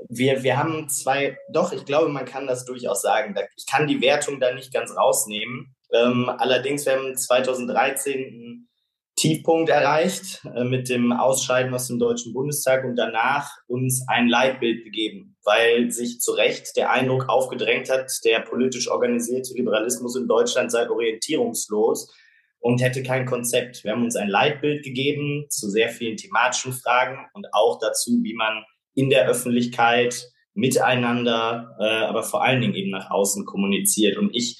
Wir, 0.09 0.43
wir 0.43 0.57
haben 0.57 0.87
zwei, 0.89 1.37
doch, 1.49 1.71
ich 1.71 1.85
glaube, 1.85 2.09
man 2.09 2.25
kann 2.25 2.47
das 2.47 2.65
durchaus 2.65 3.01
sagen. 3.01 3.35
Ich 3.55 3.65
kann 3.65 3.87
die 3.87 4.01
Wertung 4.01 4.39
da 4.39 4.53
nicht 4.53 4.73
ganz 4.73 4.95
rausnehmen. 4.95 5.75
Ähm, 5.91 6.29
allerdings, 6.29 6.85
wir 6.85 6.93
haben 6.93 7.15
2013 7.15 8.13
einen 8.13 8.69
Tiefpunkt 9.15 9.69
erreicht 9.69 10.45
äh, 10.55 10.65
mit 10.65 10.89
dem 10.89 11.13
Ausscheiden 11.13 11.73
aus 11.73 11.87
dem 11.87 11.99
Deutschen 11.99 12.33
Bundestag 12.33 12.83
und 12.83 12.97
danach 12.97 13.49
uns 13.67 14.05
ein 14.07 14.27
Leitbild 14.27 14.83
gegeben, 14.83 15.37
weil 15.45 15.89
sich 15.89 16.19
zu 16.19 16.33
Recht 16.33 16.75
der 16.75 16.91
Eindruck 16.91 17.29
aufgedrängt 17.29 17.89
hat, 17.89 18.11
der 18.25 18.41
politisch 18.41 18.89
organisierte 18.89 19.53
Liberalismus 19.53 20.17
in 20.17 20.27
Deutschland 20.27 20.71
sei 20.71 20.89
orientierungslos 20.89 22.13
und 22.59 22.81
hätte 22.81 23.03
kein 23.03 23.25
Konzept. 23.25 23.85
Wir 23.85 23.91
haben 23.91 24.03
uns 24.03 24.17
ein 24.17 24.27
Leitbild 24.27 24.83
gegeben 24.83 25.45
zu 25.49 25.69
sehr 25.69 25.89
vielen 25.89 26.17
thematischen 26.17 26.73
Fragen 26.73 27.25
und 27.33 27.47
auch 27.53 27.79
dazu, 27.79 28.19
wie 28.21 28.33
man 28.33 28.65
in 28.95 29.09
der 29.09 29.29
Öffentlichkeit 29.29 30.29
miteinander, 30.55 31.75
äh, 31.79 32.05
aber 32.05 32.23
vor 32.23 32.43
allen 32.43 32.61
Dingen 32.61 32.75
eben 32.75 32.91
nach 32.91 33.11
außen 33.11 33.45
kommuniziert. 33.45 34.17
Und 34.17 34.35
ich, 34.35 34.59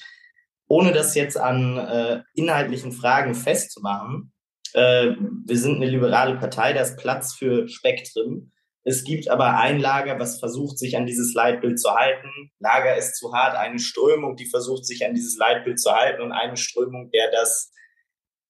ohne 0.66 0.92
das 0.92 1.14
jetzt 1.14 1.36
an 1.36 1.76
äh, 1.76 2.22
inhaltlichen 2.34 2.92
Fragen 2.92 3.34
festzumachen, 3.34 4.32
äh, 4.76 5.16
wir 5.46 5.56
sind 5.56 5.76
eine 5.76 5.86
liberale 5.86 6.36
Partei, 6.36 6.74
da 6.74 6.82
ist 6.82 6.98
Platz 6.98 7.34
für 7.34 7.66
Spektren. 7.66 8.52
Es 8.84 9.04
gibt 9.04 9.28
aber 9.28 9.58
ein 9.58 9.80
Lager, 9.80 10.20
was 10.20 10.38
versucht, 10.38 10.78
sich 10.78 10.96
an 10.96 11.06
dieses 11.06 11.32
Leitbild 11.34 11.80
zu 11.80 11.92
halten. 11.94 12.52
Lager 12.60 12.94
ist 12.96 13.16
zu 13.16 13.32
hart. 13.32 13.56
Eine 13.56 13.78
Strömung, 13.78 14.36
die 14.36 14.46
versucht, 14.46 14.84
sich 14.84 15.04
an 15.04 15.14
dieses 15.14 15.38
Leitbild 15.38 15.80
zu 15.80 15.90
halten 15.92 16.20
und 16.20 16.32
eine 16.32 16.58
Strömung, 16.58 17.10
der 17.10 17.30
das 17.30 17.72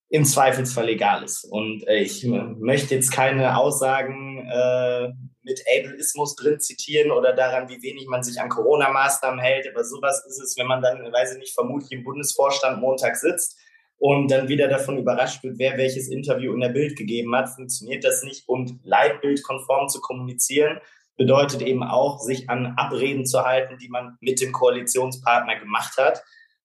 im 0.08 0.24
Zweifelsfall 0.24 0.88
egal 0.88 1.22
ist. 1.22 1.44
Und 1.44 1.86
äh, 1.86 2.00
ich 2.00 2.24
möchte 2.24 2.96
jetzt 2.96 3.12
keine 3.12 3.56
Aussagen 3.56 4.48
äh, 4.50 5.08
mit 5.42 5.62
Ableismus 5.78 6.34
drin 6.34 6.58
zitieren 6.58 7.12
oder 7.12 7.34
daran, 7.34 7.68
wie 7.68 7.80
wenig 7.82 8.06
man 8.08 8.24
sich 8.24 8.40
an 8.40 8.48
Corona-Maßnahmen 8.48 9.38
hält. 9.38 9.68
Aber 9.72 9.84
sowas 9.84 10.24
ist 10.28 10.40
es, 10.40 10.56
wenn 10.58 10.66
man 10.66 10.82
dann, 10.82 11.12
weiß 11.12 11.34
ich 11.34 11.38
nicht, 11.38 11.54
vermutlich 11.54 11.92
im 11.92 12.02
Bundesvorstand 12.02 12.80
Montag 12.80 13.14
sitzt 13.14 13.56
und 13.98 14.30
dann 14.30 14.48
wieder 14.48 14.68
davon 14.68 14.98
überrascht 14.98 15.42
wird, 15.42 15.58
wer 15.58 15.78
welches 15.78 16.08
Interview 16.08 16.52
in 16.52 16.60
der 16.60 16.68
Bild 16.68 16.96
gegeben 16.96 17.34
hat, 17.34 17.48
funktioniert 17.48 18.04
das 18.04 18.22
nicht. 18.22 18.46
Und 18.46 18.78
leitbildkonform 18.84 19.88
zu 19.88 20.00
kommunizieren 20.00 20.78
bedeutet 21.16 21.62
eben 21.62 21.82
auch, 21.82 22.20
sich 22.20 22.50
an 22.50 22.74
Abreden 22.76 23.24
zu 23.24 23.42
halten, 23.42 23.78
die 23.78 23.88
man 23.88 24.16
mit 24.20 24.40
dem 24.40 24.52
Koalitionspartner 24.52 25.58
gemacht 25.58 25.96
hat 25.96 26.22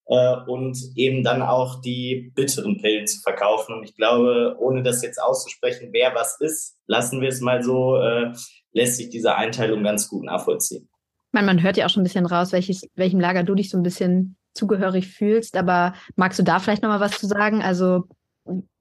äh, 0.08 0.36
und 0.46 0.78
eben 0.96 1.24
dann 1.24 1.41
auch 1.41 1.82
die 1.82 2.32
bitteren 2.36 2.78
Pillen 2.82 3.08
zu 3.08 3.22
verkaufen. 3.22 3.76
Und 3.76 3.84
ich 3.84 3.96
glaube, 3.96 4.58
ohne 4.60 4.84
das 4.84 5.02
jetzt 5.02 5.22
auszusprechen, 5.22 5.89
wer 5.94 6.13
was 6.13 6.39
ist, 6.41 6.78
lassen 6.86 7.22
wir 7.22 7.30
es 7.30 7.39
mal 7.39 7.63
so, 7.63 7.96
äh, 7.98 8.34
lässt 8.74 8.98
sich 8.98 9.10
diese 9.10 9.36
Einteilung 9.36 9.84
ganz 9.84 10.10
gut 10.10 10.26
nachvollziehen. 10.26 10.89
Man, 11.32 11.46
man 11.46 11.63
hört 11.63 11.78
ja 11.78 11.86
auch 11.86 11.89
schon 11.89 12.02
ein 12.02 12.06
bisschen 12.06 12.26
raus, 12.26 12.52
welches, 12.52 12.82
welchem 12.96 13.22
Lager 13.22 13.44
du 13.44 13.56
dich 13.56 13.70
so 13.70 13.78
ein 13.78 13.84
bisschen 13.84 14.36
zugehörig 14.54 15.08
fühlst. 15.08 15.56
Aber 15.56 15.94
magst 16.16 16.40
du 16.40 16.44
da 16.44 16.60
vielleicht 16.60 16.84
nochmal 16.84 17.00
was 17.00 17.20
zu 17.20 17.28
sagen? 17.28 17.62
Also 17.62 18.08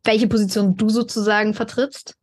welche 0.04 0.28
Position 0.28 0.76
du 0.76 0.88
sozusagen 0.88 1.54
vertrittst? 1.54 2.14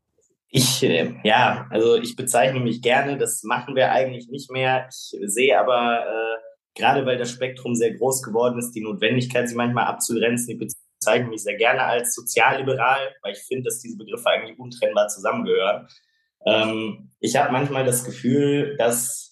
Ich, 0.50 0.82
äh, 0.84 1.14
ja, 1.24 1.68
also 1.70 1.96
ich 1.96 2.16
bezeichne 2.16 2.60
mich 2.60 2.82
gerne, 2.82 3.18
das 3.18 3.44
machen 3.44 3.76
wir 3.76 3.92
eigentlich 3.92 4.30
nicht 4.30 4.50
mehr. 4.50 4.88
Ich 4.90 5.16
sehe 5.26 5.60
aber, 5.60 6.06
äh, 6.06 6.80
gerade 6.80 7.06
weil 7.06 7.18
das 7.18 7.32
Spektrum 7.32 7.76
sehr 7.76 7.94
groß 7.94 8.24
geworden 8.24 8.58
ist, 8.58 8.72
die 8.72 8.82
Notwendigkeit, 8.82 9.50
sie 9.50 9.56
manchmal 9.56 9.86
abzugrenzen. 9.86 10.54
Ich 10.54 10.74
bezeichne 11.00 11.28
mich 11.28 11.44
sehr 11.44 11.58
gerne 11.58 11.84
als 11.84 12.16
sozialliberal, 12.16 13.00
weil 13.22 13.34
ich 13.34 13.40
finde, 13.40 13.66
dass 13.66 13.82
diese 13.82 13.98
Begriffe 13.98 14.30
eigentlich 14.30 14.58
untrennbar 14.58 15.10
zusammengehören. 15.10 15.88
Ähm, 16.46 17.12
ich 17.20 17.36
habe 17.36 17.52
manchmal 17.52 17.84
das 17.84 18.06
Gefühl, 18.06 18.76
dass 18.78 19.27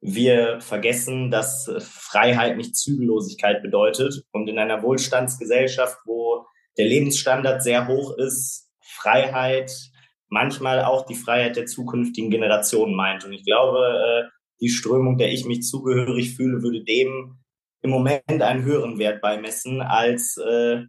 wir 0.00 0.60
vergessen, 0.60 1.30
dass 1.30 1.70
Freiheit 1.80 2.56
nicht 2.56 2.76
Zügellosigkeit 2.76 3.62
bedeutet. 3.62 4.22
Und 4.32 4.48
in 4.48 4.58
einer 4.58 4.82
Wohlstandsgesellschaft, 4.82 5.98
wo 6.04 6.46
der 6.76 6.86
Lebensstandard 6.86 7.62
sehr 7.62 7.88
hoch 7.88 8.16
ist, 8.16 8.70
Freiheit 8.80 9.72
manchmal 10.28 10.84
auch 10.84 11.06
die 11.06 11.14
Freiheit 11.14 11.56
der 11.56 11.66
zukünftigen 11.66 12.30
Generationen 12.30 12.94
meint. 12.94 13.24
Und 13.24 13.32
ich 13.32 13.44
glaube, 13.44 13.78
äh, 13.78 14.28
die 14.60 14.68
Strömung, 14.68 15.18
der 15.18 15.32
ich 15.32 15.44
mich 15.44 15.62
zugehörig 15.62 16.36
fühle, 16.36 16.62
würde 16.62 16.84
dem 16.84 17.38
im 17.82 17.90
Moment 17.90 18.42
einen 18.42 18.64
höheren 18.64 18.98
Wert 18.98 19.20
beimessen, 19.20 19.80
als 19.80 20.36
äh, 20.36 20.82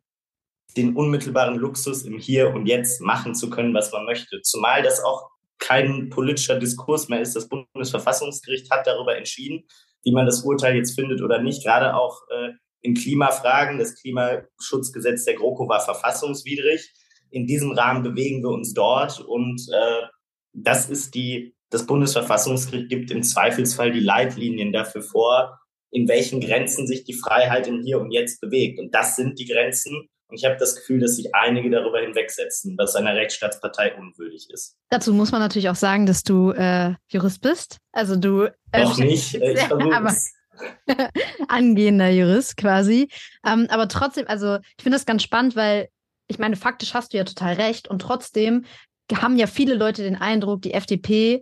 den 0.76 0.96
unmittelbaren 0.96 1.56
Luxus 1.56 2.04
im 2.04 2.18
Hier 2.18 2.54
und 2.54 2.66
Jetzt 2.66 3.02
machen 3.02 3.36
zu 3.36 3.50
können, 3.50 3.74
was 3.74 3.92
man 3.92 4.06
möchte. 4.06 4.42
Zumal 4.42 4.84
das 4.84 5.04
auch 5.04 5.30
kein 5.60 6.10
politischer 6.10 6.58
Diskurs 6.58 7.10
mehr 7.10 7.22
ist. 7.22 7.36
Das 7.36 7.50
Bundesverfassungsgericht 7.50 8.72
hat 8.72 8.88
darüber 8.88 9.18
entschieden, 9.18 9.66
wie 10.04 10.12
man 10.12 10.26
das 10.26 10.42
Urteil 10.42 10.76
jetzt 10.76 10.96
findet 10.96 11.22
oder 11.22 11.42
nicht. 11.42 11.64
Gerade 11.64 11.96
auch 11.96 12.22
äh, 12.30 12.54
in 12.82 12.96
Klimafragen. 12.96 13.78
Das 13.78 13.96
Klimaschutzgesetz 13.96 15.26
der 15.26 15.36
GroKo 15.36 15.68
war 15.68 15.82
verfassungswidrig. 15.82 16.94
In 17.30 17.46
diesem 17.46 17.72
Rahmen 17.72 18.04
bewegen 18.04 18.42
wir 18.42 18.50
uns 18.50 18.74
dort 18.74 19.20
und 19.20 19.62
äh, 19.72 20.08
das 20.54 20.90
ist 20.90 21.14
die, 21.14 21.56
das 21.70 21.86
Bundesverfassungsgericht 21.86 22.90
gibt 22.90 23.12
im 23.12 23.22
Zweifelsfall 23.22 23.92
die 23.92 24.00
Leitlinien 24.00 24.72
dafür 24.72 25.04
vor, 25.04 25.60
in 25.92 26.08
welchen 26.08 26.42
Grenzen 26.42 26.88
sich 26.88 27.04
die 27.04 27.14
Freiheit 27.14 27.68
im 27.68 27.82
Hier 27.84 28.00
und 28.00 28.12
Jetzt 28.12 28.42
bewegt. 28.42 28.80
Und 28.80 28.94
das 28.94 29.16
sind 29.16 29.38
die 29.40 29.46
Grenzen, 29.46 30.10
und 30.30 30.38
ich 30.38 30.46
habe 30.46 30.58
das 30.58 30.76
Gefühl, 30.76 31.00
dass 31.00 31.16
sich 31.16 31.34
einige 31.34 31.72
darüber 31.72 32.00
hinwegsetzen, 32.00 32.78
was 32.78 32.96
einer 32.96 33.16
Rechtsstaatspartei 33.16 33.96
unwürdig 33.96 34.48
ist. 34.52 34.78
Dazu 34.90 35.12
muss 35.14 35.32
man 35.32 35.42
natürlich 35.42 35.70
auch 35.70 35.76
sagen, 35.76 36.06
dass 36.06 36.24
du 36.24 36.52
äh, 36.52 36.94
Jurist 37.10 37.42
bist. 37.42 37.78
Also 37.92 38.16
du. 38.16 38.44
Äh, 38.72 38.84
Noch 38.84 38.98
nicht, 39.00 39.34
äh, 39.36 39.54
ich 39.54 39.60
versuche 39.62 40.16
angehender 41.48 42.10
Jurist 42.10 42.58
quasi. 42.58 43.10
Ähm, 43.46 43.68
aber 43.70 43.88
trotzdem, 43.88 44.28
also 44.28 44.58
ich 44.78 44.84
finde 44.84 44.98
das 44.98 45.06
ganz 45.08 45.24
spannend, 45.24 45.56
weil 45.56 45.90
ich 46.28 46.38
meine, 46.38 46.56
faktisch 46.56 46.94
hast 46.94 47.14
du 47.14 47.18
ja 47.18 47.24
total 47.24 47.56
recht. 47.56 47.88
Und 47.88 48.00
trotzdem 48.00 48.66
haben 49.12 49.36
ja 49.36 49.48
viele 49.48 49.74
Leute 49.74 50.04
den 50.04 50.16
Eindruck, 50.16 50.62
die 50.62 50.74
FDP 50.74 51.42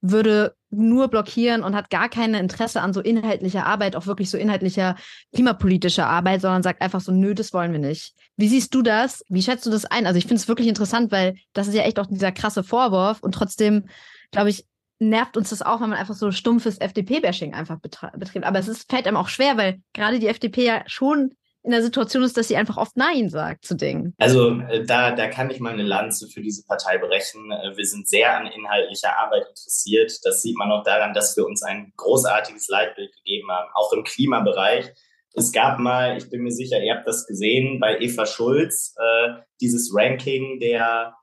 würde 0.00 0.54
nur 0.70 1.08
blockieren 1.08 1.62
und 1.62 1.74
hat 1.74 1.90
gar 1.90 2.08
kein 2.08 2.34
Interesse 2.34 2.82
an 2.82 2.92
so 2.92 3.00
inhaltlicher 3.00 3.64
Arbeit, 3.64 3.96
auch 3.96 4.06
wirklich 4.06 4.28
so 4.30 4.36
inhaltlicher 4.36 4.96
klimapolitischer 5.34 6.06
Arbeit, 6.06 6.42
sondern 6.42 6.62
sagt 6.62 6.82
einfach 6.82 7.00
so, 7.00 7.10
nö, 7.12 7.34
das 7.34 7.52
wollen 7.52 7.72
wir 7.72 7.78
nicht. 7.78 8.14
Wie 8.36 8.48
siehst 8.48 8.74
du 8.74 8.82
das? 8.82 9.24
Wie 9.28 9.42
schätzt 9.42 9.64
du 9.64 9.70
das 9.70 9.86
ein? 9.86 10.06
Also 10.06 10.18
ich 10.18 10.24
finde 10.24 10.42
es 10.42 10.48
wirklich 10.48 10.68
interessant, 10.68 11.10
weil 11.10 11.36
das 11.54 11.68
ist 11.68 11.74
ja 11.74 11.82
echt 11.82 11.98
auch 11.98 12.06
dieser 12.06 12.32
krasse 12.32 12.62
Vorwurf 12.62 13.22
und 13.22 13.32
trotzdem 13.32 13.84
glaube 14.30 14.50
ich, 14.50 14.66
nervt 14.98 15.36
uns 15.36 15.50
das 15.50 15.62
auch, 15.62 15.80
wenn 15.80 15.90
man 15.90 15.98
einfach 15.98 16.14
so 16.14 16.30
stumpfes 16.32 16.78
FDP-Bashing 16.78 17.54
einfach 17.54 17.78
betreibt. 17.78 18.44
Aber 18.44 18.58
es 18.58 18.68
ist, 18.68 18.90
fällt 18.90 19.06
einem 19.06 19.16
auch 19.16 19.28
schwer, 19.28 19.56
weil 19.56 19.80
gerade 19.92 20.18
die 20.18 20.26
FDP 20.26 20.64
ja 20.64 20.82
schon 20.86 21.34
in 21.68 21.72
der 21.72 21.82
Situation 21.82 22.22
ist, 22.22 22.34
dass 22.38 22.48
sie 22.48 22.56
einfach 22.56 22.78
oft 22.78 22.96
Nein 22.96 23.28
sagt 23.28 23.66
zu 23.66 23.76
Dingen. 23.76 24.14
Also 24.16 24.58
äh, 24.70 24.86
da, 24.86 25.10
da 25.14 25.28
kann 25.28 25.50
ich 25.50 25.60
mal 25.60 25.74
eine 25.74 25.82
Lanze 25.82 26.26
für 26.26 26.40
diese 26.40 26.64
Partei 26.64 26.96
brechen. 26.96 27.52
Äh, 27.52 27.76
wir 27.76 27.84
sind 27.84 28.08
sehr 28.08 28.38
an 28.38 28.46
inhaltlicher 28.46 29.18
Arbeit 29.18 29.46
interessiert. 29.50 30.18
Das 30.24 30.40
sieht 30.40 30.56
man 30.56 30.72
auch 30.72 30.82
daran, 30.82 31.12
dass 31.12 31.36
wir 31.36 31.44
uns 31.44 31.62
ein 31.62 31.92
großartiges 31.98 32.68
Leitbild 32.68 33.14
gegeben 33.16 33.50
haben, 33.50 33.68
auch 33.74 33.92
im 33.92 34.02
Klimabereich. 34.02 34.86
Es 35.34 35.52
gab 35.52 35.78
mal, 35.78 36.16
ich 36.16 36.30
bin 36.30 36.40
mir 36.40 36.52
sicher, 36.52 36.82
ihr 36.82 36.94
habt 36.94 37.06
das 37.06 37.26
gesehen, 37.26 37.80
bei 37.80 38.00
Eva 38.00 38.24
Schulz, 38.24 38.94
äh, 38.98 39.34
dieses 39.60 39.92
Ranking 39.94 40.58
der 40.60 41.14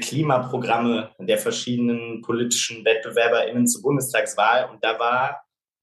Klimaprogramme 0.00 1.10
der 1.18 1.38
verschiedenen 1.38 2.22
politischen 2.22 2.84
WettbewerberInnen 2.84 3.66
zur 3.66 3.82
Bundestagswahl. 3.82 4.70
Und 4.70 4.84
da 4.84 4.96
war 5.00 5.41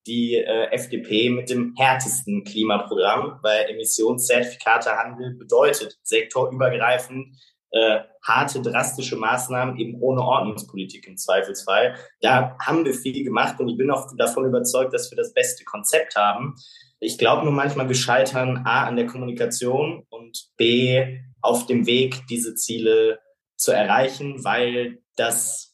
die 0.09 0.35
äh, 0.35 0.71
FDP 0.71 1.29
mit 1.29 1.49
dem 1.49 1.73
härtesten 1.77 2.43
Klimaprogramm, 2.43 3.39
weil 3.43 3.69
Emissionszertifikatehandel 3.69 5.35
bedeutet 5.35 5.97
sektorübergreifend 6.03 7.37
äh, 7.71 7.99
harte, 8.23 8.61
drastische 8.61 9.15
Maßnahmen 9.15 9.77
eben 9.77 10.01
ohne 10.01 10.21
Ordnungspolitik 10.21 11.07
im 11.07 11.17
Zweifelsfall. 11.17 11.95
Da 12.21 12.57
haben 12.59 12.83
wir 12.83 12.93
viel 12.93 13.23
gemacht 13.23 13.59
und 13.59 13.69
ich 13.69 13.77
bin 13.77 13.91
auch 13.91 14.07
davon 14.17 14.45
überzeugt, 14.45 14.93
dass 14.93 15.11
wir 15.11 15.15
das 15.15 15.33
beste 15.33 15.63
Konzept 15.63 16.15
haben. 16.15 16.55
Ich 16.99 17.17
glaube 17.17 17.43
nur 17.43 17.53
manchmal, 17.53 17.87
wir 17.87 17.95
scheitern 17.95 18.63
A 18.65 18.85
an 18.85 18.95
der 18.95 19.05
Kommunikation 19.05 20.05
und 20.09 20.49
B 20.57 21.19
auf 21.41 21.67
dem 21.67 21.85
Weg, 21.85 22.25
diese 22.27 22.55
Ziele 22.55 23.19
zu 23.55 23.71
erreichen, 23.71 24.43
weil 24.43 24.97
das 25.15 25.68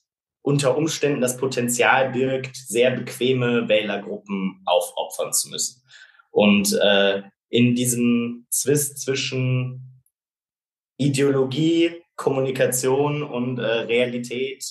unter 0.46 0.78
Umständen 0.78 1.22
das 1.22 1.38
Potenzial 1.38 2.12
birgt, 2.12 2.56
sehr 2.56 2.92
bequeme 2.92 3.68
Wählergruppen 3.68 4.62
aufopfern 4.66 5.34
zu 5.34 5.50
müssen. 5.50 5.82
Und 6.30 6.72
äh, 6.74 7.24
in 7.50 7.74
diesem 7.74 8.46
Zwist 8.52 9.00
zwischen 9.00 10.04
Ideologie, 10.98 12.04
Kommunikation 12.16 13.24
und 13.24 13.58
äh, 13.58 13.64
Realität 13.64 14.64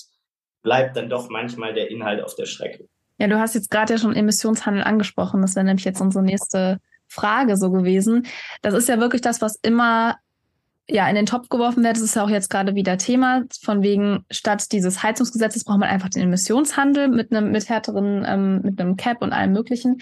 bleibt 0.61 0.95
dann 0.95 1.09
doch 1.09 1.29
manchmal 1.29 1.73
der 1.73 1.91
Inhalt 1.91 2.23
auf 2.23 2.35
der 2.35 2.45
Strecke. 2.45 2.87
Ja, 3.17 3.27
du 3.27 3.37
hast 3.37 3.53
jetzt 3.53 3.69
gerade 3.69 3.93
ja 3.93 3.99
schon 3.99 4.15
Emissionshandel 4.15 4.83
angesprochen. 4.83 5.41
Das 5.41 5.55
wäre 5.55 5.65
nämlich 5.65 5.85
jetzt 5.85 5.99
unsere 5.99 6.23
nächste 6.23 6.79
Frage 7.07 7.57
so 7.57 7.69
gewesen. 7.69 8.25
Das 8.61 8.73
ist 8.73 8.87
ja 8.87 8.99
wirklich 8.99 9.21
das, 9.21 9.41
was 9.41 9.57
immer 9.61 10.17
ja 10.89 11.07
in 11.09 11.15
den 11.15 11.25
Topf 11.25 11.49
geworfen 11.49 11.83
wird. 11.83 11.95
Das 11.95 12.03
ist 12.03 12.15
ja 12.15 12.23
auch 12.23 12.29
jetzt 12.29 12.49
gerade 12.49 12.75
wieder 12.75 12.97
Thema. 12.97 13.43
Von 13.61 13.81
wegen 13.81 14.25
statt 14.31 14.71
dieses 14.71 15.03
Heizungsgesetzes 15.03 15.63
braucht 15.63 15.79
man 15.79 15.89
einfach 15.89 16.09
den 16.09 16.23
Emissionshandel 16.23 17.07
mit 17.07 17.31
einem 17.31 17.51
mit 17.51 17.69
härteren 17.69 18.23
ähm, 18.27 18.61
mit 18.63 18.79
einem 18.79 18.95
Cap 18.95 19.21
und 19.21 19.33
allem 19.33 19.53
Möglichen. 19.53 19.97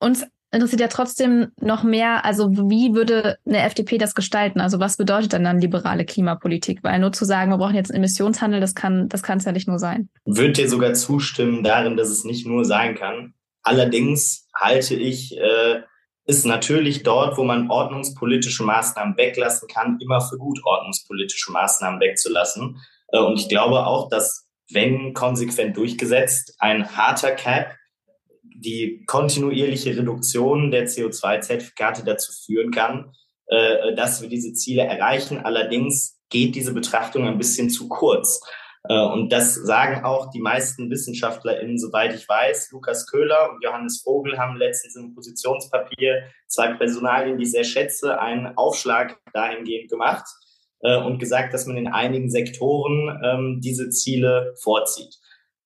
Uns 0.00 0.26
interessiert 0.50 0.80
ja 0.80 0.88
trotzdem 0.88 1.48
noch 1.60 1.82
mehr. 1.82 2.24
Also 2.24 2.50
wie 2.52 2.94
würde 2.94 3.38
eine 3.46 3.62
FDP 3.62 3.98
das 3.98 4.14
gestalten? 4.14 4.60
Also 4.60 4.78
was 4.78 4.96
bedeutet 4.96 5.32
denn 5.32 5.44
dann 5.44 5.60
liberale 5.60 6.04
Klimapolitik? 6.04 6.80
Weil 6.82 7.00
nur 7.00 7.12
zu 7.12 7.24
sagen, 7.24 7.50
wir 7.50 7.58
brauchen 7.58 7.74
jetzt 7.74 7.90
einen 7.90 7.98
Emissionshandel, 7.98 8.60
das 8.60 8.74
kann 8.74 9.08
das 9.08 9.22
kann 9.22 9.38
es 9.38 9.44
ja 9.44 9.52
nicht 9.52 9.68
nur 9.68 9.78
sein. 9.78 10.08
Würde 10.24 10.52
dir 10.52 10.68
sogar 10.68 10.94
zustimmen 10.94 11.62
darin, 11.62 11.96
dass 11.96 12.08
es 12.08 12.24
nicht 12.24 12.46
nur 12.46 12.64
sein 12.64 12.94
kann. 12.94 13.34
Allerdings 13.62 14.46
halte 14.54 14.94
ich 14.94 15.36
äh, 15.36 15.80
ist 16.26 16.46
natürlich 16.46 17.02
dort, 17.02 17.36
wo 17.36 17.44
man 17.44 17.70
ordnungspolitische 17.70 18.64
Maßnahmen 18.64 19.16
weglassen 19.16 19.68
kann, 19.68 19.98
immer 20.00 20.20
für 20.20 20.38
gut, 20.38 20.60
ordnungspolitische 20.64 21.52
Maßnahmen 21.52 22.00
wegzulassen. 22.00 22.80
Äh, 23.08 23.18
und 23.18 23.38
ich 23.38 23.48
glaube 23.48 23.86
auch, 23.86 24.08
dass 24.08 24.46
wenn 24.70 25.12
konsequent 25.12 25.76
durchgesetzt, 25.76 26.56
ein 26.58 26.96
harter 26.96 27.32
Cap 27.32 27.74
die 28.42 29.04
kontinuierliche 29.06 29.96
Reduktion 29.96 30.70
der 30.70 30.86
CO2-Zertifikate 30.86 32.04
dazu 32.04 32.32
führen 32.32 32.70
kann, 32.70 33.12
äh, 33.46 33.94
dass 33.94 34.22
wir 34.22 34.28
diese 34.28 34.54
Ziele 34.54 34.82
erreichen. 34.82 35.38
Allerdings 35.44 36.18
geht 36.30 36.54
diese 36.54 36.72
Betrachtung 36.72 37.26
ein 37.26 37.36
bisschen 37.36 37.68
zu 37.68 37.88
kurz. 37.88 38.40
Äh, 38.88 39.00
und 39.00 39.30
das 39.30 39.54
sagen 39.54 40.04
auch 40.04 40.30
die 40.30 40.40
meisten 40.40 40.90
WissenschaftlerInnen, 40.90 41.78
soweit 41.78 42.14
ich 42.14 42.28
weiß. 42.28 42.70
Lukas 42.72 43.06
Köhler 43.06 43.50
und 43.50 43.62
Johannes 43.62 44.02
Vogel 44.02 44.38
haben 44.38 44.56
letztens 44.56 44.96
im 44.96 45.14
Positionspapier 45.14 46.24
zwei 46.46 46.74
Personalien, 46.74 47.38
die 47.38 47.44
ich 47.44 47.52
sehr 47.52 47.64
schätze, 47.64 48.20
einen 48.20 48.56
Aufschlag 48.56 49.18
dahingehend 49.32 49.90
gemacht 49.90 50.26
äh, 50.80 50.96
und 50.98 51.18
gesagt, 51.18 51.54
dass 51.54 51.66
man 51.66 51.76
in 51.76 51.88
einigen 51.88 52.30
Sektoren 52.30 53.20
ähm, 53.24 53.60
diese 53.62 53.90
Ziele 53.90 54.54
vorzieht. 54.60 55.14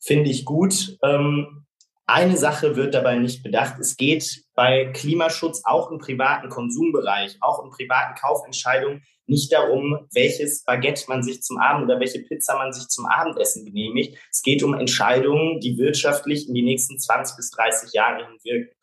Finde 0.01 0.31
ich 0.31 0.45
gut. 0.45 0.97
Ähm, 1.03 1.67
eine 2.07 2.39
Sache 2.39 2.75
wird 2.77 2.95
dabei 2.95 3.17
nicht 3.17 3.43
bedacht. 3.43 3.79
Es 3.79 3.97
geht 3.97 4.45
bei 4.55 4.87
Klimaschutz 4.87 5.63
auch 5.65 5.91
im 5.91 5.99
privaten 5.99 6.49
Konsumbereich, 6.49 7.37
auch 7.43 7.63
in 7.63 7.71
privaten 7.71 8.15
Kaufentscheidungen 8.19 9.03
nicht 9.29 9.53
darum, 9.53 10.09
welches 10.13 10.65
Baguette 10.65 11.05
man 11.09 11.23
sich 11.23 11.43
zum 11.43 11.59
Abend 11.59 11.85
oder 11.85 12.01
welche 12.01 12.21
Pizza 12.21 12.57
man 12.57 12.73
sich 12.73 12.89
zum 12.89 13.07
Abendessen 13.07 13.65
genehmigt. 13.65 14.17
Es 14.31 14.43
geht 14.43 14.63
um 14.63 14.75
Entscheidungen, 14.75 15.61
die 15.61 15.79
wirtschaftlich 15.79 16.49
in 16.49 16.55
die 16.55 16.63
nächsten 16.63 16.99
20 16.99 17.37
bis 17.37 17.51
30 17.51 17.93
Jahre 17.93 18.27
hin 18.27 18.39
wirken. 18.43 18.75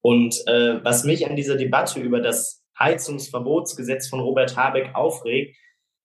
Und 0.00 0.36
äh, 0.46 0.84
was 0.84 1.04
mich 1.04 1.28
an 1.28 1.36
dieser 1.36 1.56
Debatte 1.56 2.00
über 2.00 2.20
das 2.20 2.62
Heizungsverbotsgesetz 2.78 4.08
von 4.08 4.20
Robert 4.20 4.56
Habeck 4.56 4.94
aufregt, 4.94 5.56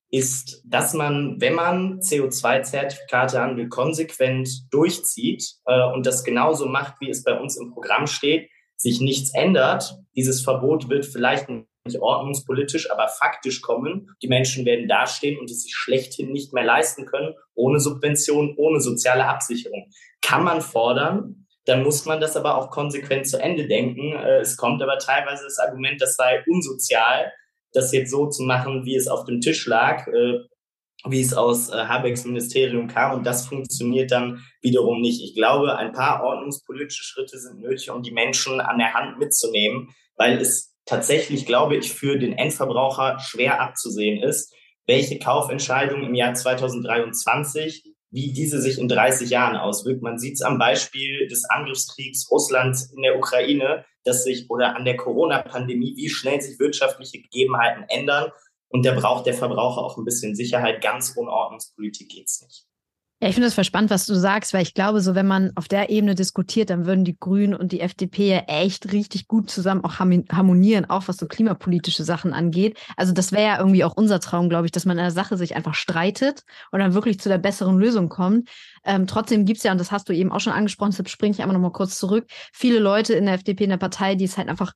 ist, 0.10 0.62
dass 0.66 0.94
man, 0.94 1.42
wenn 1.42 1.54
man 1.54 2.00
CO2-Zertifikatehandel 2.00 3.68
konsequent 3.68 4.50
durchzieht 4.72 5.44
äh, 5.66 5.84
und 5.92 6.06
das 6.06 6.24
genauso 6.24 6.68
macht, 6.68 6.96
wie 7.02 7.10
es 7.10 7.24
bei 7.24 7.38
uns 7.38 7.58
im 7.58 7.72
Programm 7.72 8.08
steht, 8.08 8.50
sich 8.78 9.02
nichts 9.02 9.34
ändert. 9.34 9.98
Dieses 10.16 10.42
Verbot 10.42 10.88
wird 10.88 11.06
vielleicht 11.06 11.50
nicht 11.88 12.00
ordnungspolitisch, 12.00 12.92
aber 12.92 13.08
faktisch 13.08 13.62
kommen. 13.62 14.10
Die 14.22 14.28
Menschen 14.28 14.66
werden 14.66 14.88
dastehen 14.88 15.40
und 15.40 15.50
es 15.50 15.64
sich 15.64 15.76
schlechthin 15.76 16.32
nicht 16.32 16.54
mehr 16.54 16.64
leisten 16.64 17.06
können, 17.06 17.34
ohne 17.56 17.80
Subvention, 17.80 18.56
ohne 18.58 18.80
soziale 18.80 19.26
Absicherung. 19.26 19.90
Kann 20.22 20.44
man 20.44 20.62
fordern, 20.62 21.48
dann 21.68 21.84
muss 21.84 22.06
man 22.06 22.22
das 22.22 22.38
aber 22.38 22.56
auch 22.56 22.72
konsequent 22.72 23.28
zu 23.28 23.42
Ende 23.42 23.68
denken. 23.68 24.14
Äh, 24.14 24.40
es 24.40 24.56
kommt 24.56 24.82
aber 24.82 24.98
teilweise 24.98 25.44
das 25.44 25.60
Argument, 25.60 26.02
das 26.02 26.16
sei 26.16 26.44
unsozial, 26.48 27.32
das 27.74 27.92
jetzt 27.92 28.12
so 28.12 28.28
zu 28.28 28.44
machen, 28.44 28.86
wie 28.86 28.96
es 28.96 29.08
auf 29.08 29.26
dem 29.26 29.42
Tisch 29.42 29.68
lag, 29.68 30.08
äh, 30.08 30.40
wie 31.06 31.22
es 31.22 31.34
aus 31.34 31.70
äh, 31.70 31.74
Habecks 31.76 32.24
Ministerium 32.24 32.88
kam. 32.88 33.18
Und 33.18 33.26
das 33.26 33.48
funktioniert 33.48 34.12
dann 34.12 34.44
wiederum 34.62 35.02
nicht. 35.02 35.22
Ich 35.22 35.36
glaube, 35.36 35.76
ein 35.76 35.92
paar 35.92 36.24
ordnungspolitische 36.24 37.04
Schritte 37.04 37.38
sind 37.38 37.60
nötig, 37.60 37.90
um 37.90 38.02
die 38.02 38.12
Menschen 38.12 38.62
an 38.62 38.78
der 38.78 38.94
Hand 38.94 39.20
mitzunehmen, 39.20 39.90
weil 40.16 40.40
es 40.40 40.74
tatsächlich, 40.88 41.46
glaube 41.46 41.76
ich, 41.76 41.94
für 41.94 42.18
den 42.18 42.34
Endverbraucher 42.34 43.20
schwer 43.20 43.62
abzusehen 43.62 44.24
ist, 44.24 44.54
welche 44.88 45.20
Kaufentscheidung 45.20 46.04
im 46.04 46.16
Jahr 46.16 46.34
2023, 46.34 47.84
wie 48.10 48.34
diese 48.34 48.62
sich 48.62 48.80
in 48.80 48.88
30 48.88 49.30
Jahren 49.30 49.58
auswirkt. 49.58 50.02
Man 50.02 50.18
sieht 50.18 50.36
es 50.36 50.42
am 50.42 50.58
Beispiel 50.58 51.28
des 51.28 51.44
Angriffskriegs 51.50 52.32
Russlands 52.32 52.92
in 52.96 53.04
der 53.04 53.18
Ukraine, 53.18 53.86
dass 54.06 54.24
sich 54.24 54.50
oder 54.50 54.76
an 54.78 54.86
der 54.86 54.96
Corona-Pandemie, 54.96 55.94
wie 55.98 56.10
schnell 56.10 56.40
sich 56.42 56.58
wirtschaftliche 56.58 57.22
Gegebenheiten 57.22 57.84
ändern. 57.90 58.32
Und 58.70 58.86
da 58.86 58.94
braucht 58.94 59.26
der 59.26 59.34
Verbraucher 59.34 59.82
auch 59.82 59.98
ein 59.98 60.06
bisschen 60.06 60.36
Sicherheit. 60.36 60.82
Ganz 60.82 61.16
ohne 61.18 61.32
Ordnungspolitik 61.32 62.10
geht's 62.10 62.42
nicht. 62.42 62.66
Ja, 63.20 63.30
ich 63.30 63.34
finde 63.34 63.48
das 63.48 63.56
voll 63.56 63.64
spannend, 63.64 63.90
was 63.90 64.06
du 64.06 64.14
sagst, 64.14 64.54
weil 64.54 64.62
ich 64.62 64.76
glaube, 64.76 65.02
so 65.02 65.16
wenn 65.16 65.26
man 65.26 65.52
auf 65.56 65.68
der 65.68 65.90
Ebene 65.90 66.14
diskutiert, 66.14 66.70
dann 66.70 66.86
würden 66.86 67.04
die 67.04 67.18
Grünen 67.18 67.56
und 67.56 67.72
die 67.72 67.80
FDP 67.80 68.30
ja 68.30 68.38
echt 68.46 68.94
richtig 68.94 69.28
gut 69.28 69.50
zusammen 69.50 69.84
auch 69.84 69.98
harmonieren, 69.98 70.86
auch 70.88 71.08
was 71.08 71.18
so 71.18 71.26
klimapolitische 71.26 72.04
Sachen 72.04 72.32
angeht. 72.32 72.78
Also 72.96 73.14
das 73.14 73.32
wäre 73.32 73.44
ja 73.44 73.58
irgendwie 73.58 73.84
auch 73.84 73.98
unser 73.98 74.20
Traum, 74.20 74.50
glaube 74.50 74.68
ich, 74.68 74.72
dass 74.72 74.86
man 74.86 75.00
in 75.00 75.04
der 75.04 75.12
Sache 75.12 75.36
sich 75.36 75.56
einfach 75.56 75.74
streitet 75.74 76.44
und 76.72 76.80
dann 76.80 76.94
wirklich 76.94 77.20
zu 77.20 77.28
der 77.28 77.40
besseren 77.40 77.80
Lösung 77.80 78.08
kommt. 78.08 78.50
Ähm, 78.86 79.08
trotzdem 79.08 79.46
gibt's 79.46 79.64
ja, 79.64 79.72
und 79.72 79.80
das 79.80 79.92
hast 79.92 80.08
du 80.10 80.14
eben 80.14 80.32
auch 80.32 80.40
schon 80.40 80.54
angesprochen, 80.54 80.92
deshalb 80.92 81.10
springe 81.10 81.34
ich 81.34 81.42
einmal 81.42 81.56
nochmal 81.56 81.72
kurz 81.72 81.98
zurück, 81.98 82.28
viele 82.54 82.78
Leute 82.78 83.16
in 83.16 83.26
der 83.26 83.34
FDP, 83.34 83.64
in 83.64 83.72
der 83.72 83.78
Partei, 83.78 84.14
die 84.14 84.26
es 84.26 84.38
halt 84.38 84.48
einfach 84.48 84.74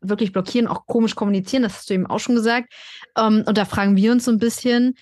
wirklich 0.00 0.30
blockieren, 0.30 0.68
auch 0.68 0.86
komisch 0.86 1.16
kommunizieren, 1.16 1.64
das 1.64 1.74
hast 1.74 1.90
du 1.90 1.94
eben 1.94 2.06
auch 2.06 2.20
schon 2.20 2.36
gesagt. 2.36 2.72
Ähm, 3.18 3.42
und 3.46 3.58
da 3.58 3.64
fragen 3.64 3.96
wir 3.96 4.12
uns 4.12 4.26
so 4.26 4.30
ein 4.30 4.38
bisschen, 4.38 4.94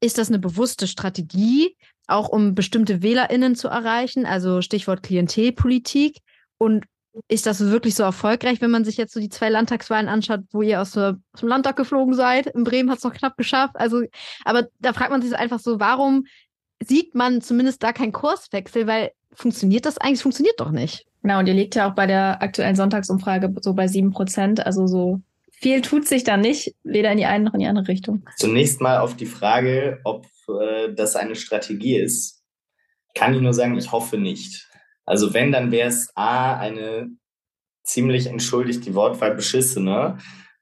ist 0.00 0.18
das 0.18 0.28
eine 0.28 0.40
bewusste 0.40 0.88
Strategie? 0.88 1.76
Auch 2.06 2.28
um 2.28 2.54
bestimmte 2.54 3.02
WählerInnen 3.02 3.56
zu 3.56 3.68
erreichen, 3.68 4.26
also 4.26 4.60
Stichwort 4.62 5.02
Klientelpolitik. 5.02 6.18
Und 6.58 6.84
ist 7.28 7.46
das 7.46 7.60
wirklich 7.60 7.94
so 7.94 8.02
erfolgreich, 8.02 8.60
wenn 8.60 8.70
man 8.70 8.84
sich 8.84 8.96
jetzt 8.96 9.14
so 9.14 9.20
die 9.20 9.28
zwei 9.28 9.48
Landtagswahlen 9.48 10.08
anschaut, 10.08 10.40
wo 10.52 10.62
ihr 10.62 10.80
aus, 10.80 10.96
aus 10.96 11.16
dem 11.40 11.48
Landtag 11.48 11.76
geflogen 11.76 12.14
seid? 12.14 12.46
In 12.48 12.64
Bremen 12.64 12.90
hat 12.90 12.98
es 12.98 13.04
noch 13.04 13.14
knapp 13.14 13.36
geschafft. 13.36 13.76
Also, 13.76 14.02
aber 14.44 14.68
da 14.80 14.92
fragt 14.92 15.10
man 15.10 15.22
sich 15.22 15.34
einfach 15.36 15.60
so, 15.60 15.78
warum 15.80 16.24
sieht 16.82 17.14
man 17.14 17.40
zumindest 17.40 17.82
da 17.82 17.92
keinen 17.92 18.12
Kurswechsel? 18.12 18.86
Weil 18.86 19.12
funktioniert 19.32 19.86
das 19.86 19.98
eigentlich? 19.98 20.22
Funktioniert 20.22 20.58
doch 20.58 20.70
nicht. 20.70 21.06
Genau, 21.22 21.38
und 21.38 21.46
ihr 21.46 21.54
liegt 21.54 21.74
ja 21.74 21.88
auch 21.88 21.94
bei 21.94 22.06
der 22.06 22.42
aktuellen 22.42 22.76
Sonntagsumfrage 22.76 23.54
so 23.60 23.74
bei 23.74 23.88
sieben 23.88 24.10
Prozent. 24.10 24.64
Also 24.66 24.86
so 24.86 25.20
viel 25.52 25.80
tut 25.80 26.06
sich 26.06 26.24
da 26.24 26.36
nicht, 26.36 26.74
weder 26.82 27.12
in 27.12 27.18
die 27.18 27.24
eine 27.24 27.44
noch 27.44 27.54
in 27.54 27.60
die 27.60 27.66
andere 27.66 27.88
Richtung. 27.88 28.26
Zunächst 28.36 28.80
mal 28.80 28.98
auf 28.98 29.16
die 29.16 29.26
Frage, 29.26 30.00
ob 30.04 30.26
äh, 30.48 30.94
das 30.94 31.16
eine 31.16 31.36
Strategie 31.36 31.96
ist. 31.96 32.42
kann 33.14 33.34
ich 33.34 33.40
nur 33.40 33.54
sagen, 33.54 33.78
ich 33.78 33.92
hoffe 33.92 34.18
nicht. 34.18 34.68
Also 35.04 35.34
wenn, 35.34 35.52
dann 35.52 35.70
wäre 35.70 35.88
es 35.88 36.10
A, 36.16 36.58
eine 36.58 37.08
ziemlich 37.84 38.26
entschuldigt 38.26 38.84
die 38.86 38.94
Wortwahl 38.94 39.34
beschissene 39.34 40.18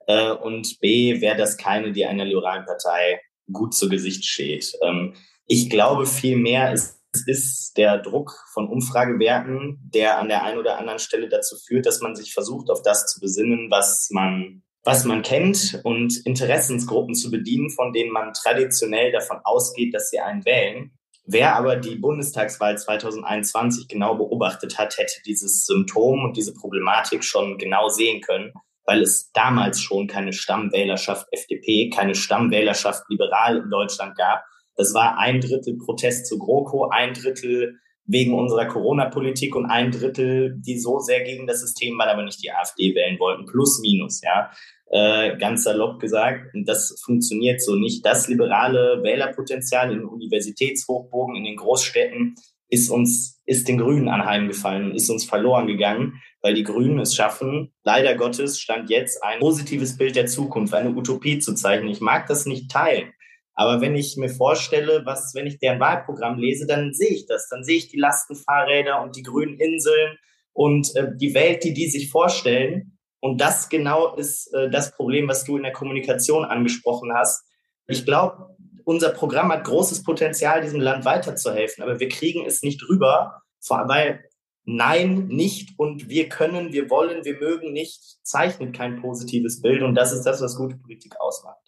äh, 0.07 0.31
und 0.31 0.79
B, 0.79 1.21
wäre 1.21 1.37
das 1.37 1.57
keine, 1.57 1.91
die 1.91 2.05
einer 2.05 2.25
liberalen 2.25 2.65
Partei 2.65 3.21
gut 3.51 3.73
zu 3.73 3.89
Gesicht 3.89 4.25
steht. 4.25 4.73
Ähm, 4.81 5.15
ich 5.45 5.69
glaube 5.69 6.05
vielmehr, 6.05 6.71
es 6.71 7.01
ist 7.27 7.77
der 7.77 7.99
Druck 7.99 8.33
von 8.53 8.67
Umfragewerten, 8.67 9.79
der 9.93 10.19
an 10.19 10.29
der 10.29 10.43
einen 10.43 10.59
oder 10.59 10.79
anderen 10.79 10.99
Stelle 10.99 11.29
dazu 11.29 11.55
führt, 11.57 11.85
dass 11.85 12.01
man 12.01 12.15
sich 12.15 12.33
versucht, 12.33 12.69
auf 12.69 12.81
das 12.81 13.07
zu 13.07 13.19
besinnen, 13.19 13.69
was 13.69 14.09
man, 14.11 14.63
was 14.83 15.05
man 15.05 15.21
kennt 15.21 15.79
und 15.83 16.25
Interessensgruppen 16.25 17.15
zu 17.15 17.31
bedienen, 17.31 17.69
von 17.69 17.93
denen 17.93 18.11
man 18.11 18.33
traditionell 18.33 19.11
davon 19.11 19.37
ausgeht, 19.43 19.93
dass 19.93 20.09
sie 20.09 20.19
einen 20.19 20.45
wählen. 20.45 20.91
Wer 21.25 21.55
aber 21.55 21.77
die 21.77 21.95
Bundestagswahl 21.95 22.77
2021 22.77 23.87
genau 23.87 24.15
beobachtet 24.15 24.77
hat, 24.77 24.97
hätte 24.97 25.21
dieses 25.25 25.65
Symptom 25.65 26.25
und 26.25 26.35
diese 26.35 26.53
Problematik 26.53 27.23
schon 27.23 27.57
genau 27.57 27.87
sehen 27.87 28.19
können, 28.19 28.51
weil 28.85 29.01
es 29.01 29.31
damals 29.31 29.79
schon 29.79 30.07
keine 30.07 30.33
Stammwählerschaft 30.33 31.27
FDP, 31.31 31.89
keine 31.89 32.13
Stammwählerschaft 32.13 33.03
liberal 33.07 33.57
in 33.57 33.69
Deutschland 33.69 34.17
gab. 34.17 34.43
Das 34.75 34.93
war 34.93 35.17
ein 35.17 35.39
Drittel 35.39 35.77
Protest 35.77 36.27
zu 36.27 36.37
GroKo, 36.37 36.89
ein 36.89 37.13
Drittel 37.13 37.79
wegen 38.05 38.33
unserer 38.33 38.65
Corona-Politik 38.65 39.55
und 39.55 39.65
ein 39.65 39.91
Drittel, 39.91 40.55
die 40.57 40.77
so 40.77 40.99
sehr 40.99 41.23
gegen 41.23 41.47
das 41.47 41.61
System 41.61 41.97
waren, 41.97 42.09
aber 42.09 42.23
nicht 42.23 42.43
die 42.43 42.51
AfD 42.51 42.93
wählen 42.95 43.19
wollten. 43.19 43.45
Plus, 43.45 43.79
minus, 43.81 44.21
ja 44.21 44.51
äh, 44.93 45.35
ganz 45.37 45.63
salopp 45.63 45.99
gesagt. 45.99 46.51
Das 46.53 47.01
funktioniert 47.03 47.61
so 47.61 47.75
nicht. 47.75 48.05
Das 48.05 48.27
liberale 48.27 49.01
Wählerpotenzial 49.01 49.91
in 49.91 50.05
Universitätshochburgen, 50.05 51.35
in 51.35 51.43
den 51.43 51.55
Großstädten 51.55 52.35
ist 52.69 52.89
uns, 52.89 53.41
ist 53.45 53.67
den 53.67 53.79
Grünen 53.79 54.07
anheimgefallen 54.07 54.93
ist 54.95 55.09
uns 55.09 55.25
verloren 55.25 55.67
gegangen, 55.67 56.21
weil 56.41 56.53
die 56.53 56.63
Grünen 56.63 56.99
es 56.99 57.15
schaffen, 57.15 57.71
leider 57.83 58.15
Gottes 58.15 58.59
stand 58.59 58.89
jetzt 58.89 59.23
ein 59.23 59.39
positives 59.39 59.97
Bild 59.97 60.15
der 60.15 60.27
Zukunft, 60.27 60.73
eine 60.73 60.91
Utopie 60.91 61.39
zu 61.39 61.53
zeichnen. 61.55 61.89
Ich 61.89 62.01
mag 62.01 62.27
das 62.27 62.45
nicht 62.45 62.71
teilen. 62.71 63.11
Aber 63.55 63.81
wenn 63.81 63.95
ich 63.95 64.17
mir 64.17 64.29
vorstelle, 64.29 65.05
was, 65.05 65.33
wenn 65.35 65.45
ich 65.45 65.59
deren 65.59 65.79
Wahlprogramm 65.79 66.37
lese, 66.37 66.65
dann 66.65 66.93
sehe 66.93 67.09
ich 67.09 67.27
das. 67.27 67.47
Dann 67.49 67.63
sehe 67.63 67.77
ich 67.77 67.89
die 67.89 67.99
Lastenfahrräder 67.99 69.01
und 69.01 69.15
die 69.15 69.23
grünen 69.23 69.59
Inseln 69.59 70.17
und 70.53 70.95
äh, 70.95 71.09
die 71.15 71.33
Welt, 71.33 71.63
die 71.63 71.73
die 71.73 71.89
sich 71.89 72.09
vorstellen. 72.09 72.97
Und 73.19 73.39
das 73.39 73.69
genau 73.69 74.15
ist 74.15 74.53
äh, 74.53 74.69
das 74.69 74.91
Problem, 74.91 75.27
was 75.27 75.43
du 75.43 75.57
in 75.57 75.63
der 75.63 75.71
Kommunikation 75.71 76.45
angesprochen 76.45 77.13
hast. 77.13 77.45
Ich 77.87 78.05
glaube, 78.05 78.55
unser 78.85 79.09
Programm 79.09 79.51
hat 79.51 79.63
großes 79.65 80.03
Potenzial, 80.03 80.61
diesem 80.61 80.81
Land 80.81 81.05
weiterzuhelfen, 81.05 81.83
aber 81.83 81.99
wir 81.99 82.09
kriegen 82.09 82.45
es 82.45 82.63
nicht 82.63 82.81
rüber, 82.89 83.41
weil 83.69 84.23
Nein, 84.65 85.27
nicht 85.27 85.77
und 85.77 86.07
wir 86.07 86.29
können, 86.29 86.71
wir 86.71 86.89
wollen, 86.89 87.25
wir 87.25 87.37
mögen 87.37 87.73
nicht, 87.73 88.01
zeichnet 88.23 88.73
kein 88.73 89.01
positives 89.01 89.61
Bild 89.61 89.83
und 89.83 89.93
das 89.95 90.13
ist 90.13 90.23
das, 90.23 90.41
was 90.41 90.55
gute 90.55 90.77
Politik 90.77 91.19
ausmacht. 91.19 91.62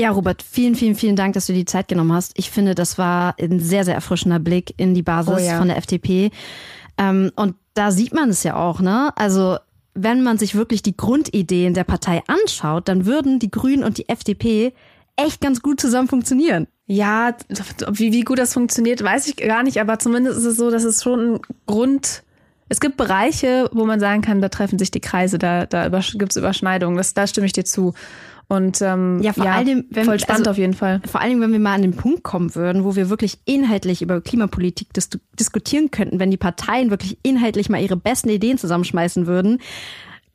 Ja, 0.00 0.12
Robert, 0.12 0.42
vielen, 0.42 0.76
vielen, 0.76 0.94
vielen 0.94 1.14
Dank, 1.14 1.34
dass 1.34 1.46
du 1.46 1.52
die 1.52 1.66
Zeit 1.66 1.88
genommen 1.88 2.14
hast. 2.14 2.32
Ich 2.36 2.50
finde, 2.50 2.74
das 2.74 2.96
war 2.96 3.34
ein 3.38 3.60
sehr, 3.60 3.84
sehr 3.84 3.94
erfrischender 3.94 4.38
Blick 4.38 4.72
in 4.78 4.94
die 4.94 5.02
Basis 5.02 5.34
oh 5.34 5.38
ja. 5.38 5.58
von 5.58 5.68
der 5.68 5.76
FDP. 5.76 6.30
Ähm, 6.96 7.30
und 7.36 7.54
da 7.74 7.90
sieht 7.90 8.14
man 8.14 8.30
es 8.30 8.42
ja 8.42 8.56
auch, 8.56 8.80
ne? 8.80 9.12
Also 9.16 9.58
wenn 9.92 10.22
man 10.22 10.38
sich 10.38 10.54
wirklich 10.54 10.80
die 10.80 10.96
Grundideen 10.96 11.74
der 11.74 11.84
Partei 11.84 12.22
anschaut, 12.28 12.88
dann 12.88 13.04
würden 13.04 13.40
die 13.40 13.50
Grünen 13.50 13.84
und 13.84 13.98
die 13.98 14.08
FDP 14.08 14.72
echt 15.16 15.42
ganz 15.42 15.60
gut 15.60 15.82
zusammen 15.82 16.08
funktionieren. 16.08 16.66
Ja, 16.86 17.36
wie, 17.90 18.10
wie 18.10 18.22
gut 18.22 18.38
das 18.38 18.54
funktioniert, 18.54 19.04
weiß 19.04 19.26
ich 19.26 19.36
gar 19.36 19.62
nicht, 19.62 19.82
aber 19.82 19.98
zumindest 19.98 20.38
ist 20.38 20.46
es 20.46 20.56
so, 20.56 20.70
dass 20.70 20.84
es 20.84 21.02
schon 21.02 21.34
ein 21.34 21.40
Grund. 21.66 22.22
Es 22.70 22.80
gibt 22.80 22.96
Bereiche, 22.96 23.68
wo 23.72 23.84
man 23.84 24.00
sagen 24.00 24.22
kann, 24.22 24.40
da 24.40 24.48
treffen 24.48 24.78
sich 24.78 24.90
die 24.90 25.00
Kreise, 25.00 25.38
da, 25.38 25.66
da 25.66 25.90
gibt 26.14 26.30
es 26.30 26.38
Überschneidungen. 26.38 26.96
Das, 26.96 27.12
da 27.12 27.26
stimme 27.26 27.46
ich 27.46 27.52
dir 27.52 27.66
zu. 27.66 27.92
Und 28.50 28.82
ähm, 28.82 29.20
ja, 29.22 29.32
vor 29.32 29.44
ja, 29.44 29.52
allem, 29.54 29.84
wenn, 29.90 30.06
voll 30.06 30.18
spannend 30.18 30.48
also, 30.48 30.50
auf 30.50 30.58
jeden 30.58 30.74
Fall. 30.74 31.00
Vor 31.06 31.20
allem, 31.20 31.40
wenn 31.40 31.52
wir 31.52 31.60
mal 31.60 31.74
an 31.74 31.82
den 31.82 31.94
Punkt 31.94 32.24
kommen 32.24 32.52
würden, 32.56 32.82
wo 32.82 32.96
wir 32.96 33.08
wirklich 33.08 33.38
inhaltlich 33.44 34.02
über 34.02 34.20
Klimapolitik 34.20 34.92
dis 34.92 35.08
diskutieren 35.38 35.92
könnten, 35.92 36.18
wenn 36.18 36.32
die 36.32 36.36
Parteien 36.36 36.90
wirklich 36.90 37.16
inhaltlich 37.22 37.68
mal 37.68 37.80
ihre 37.80 37.96
besten 37.96 38.28
Ideen 38.28 38.58
zusammenschmeißen 38.58 39.28
würden, 39.28 39.60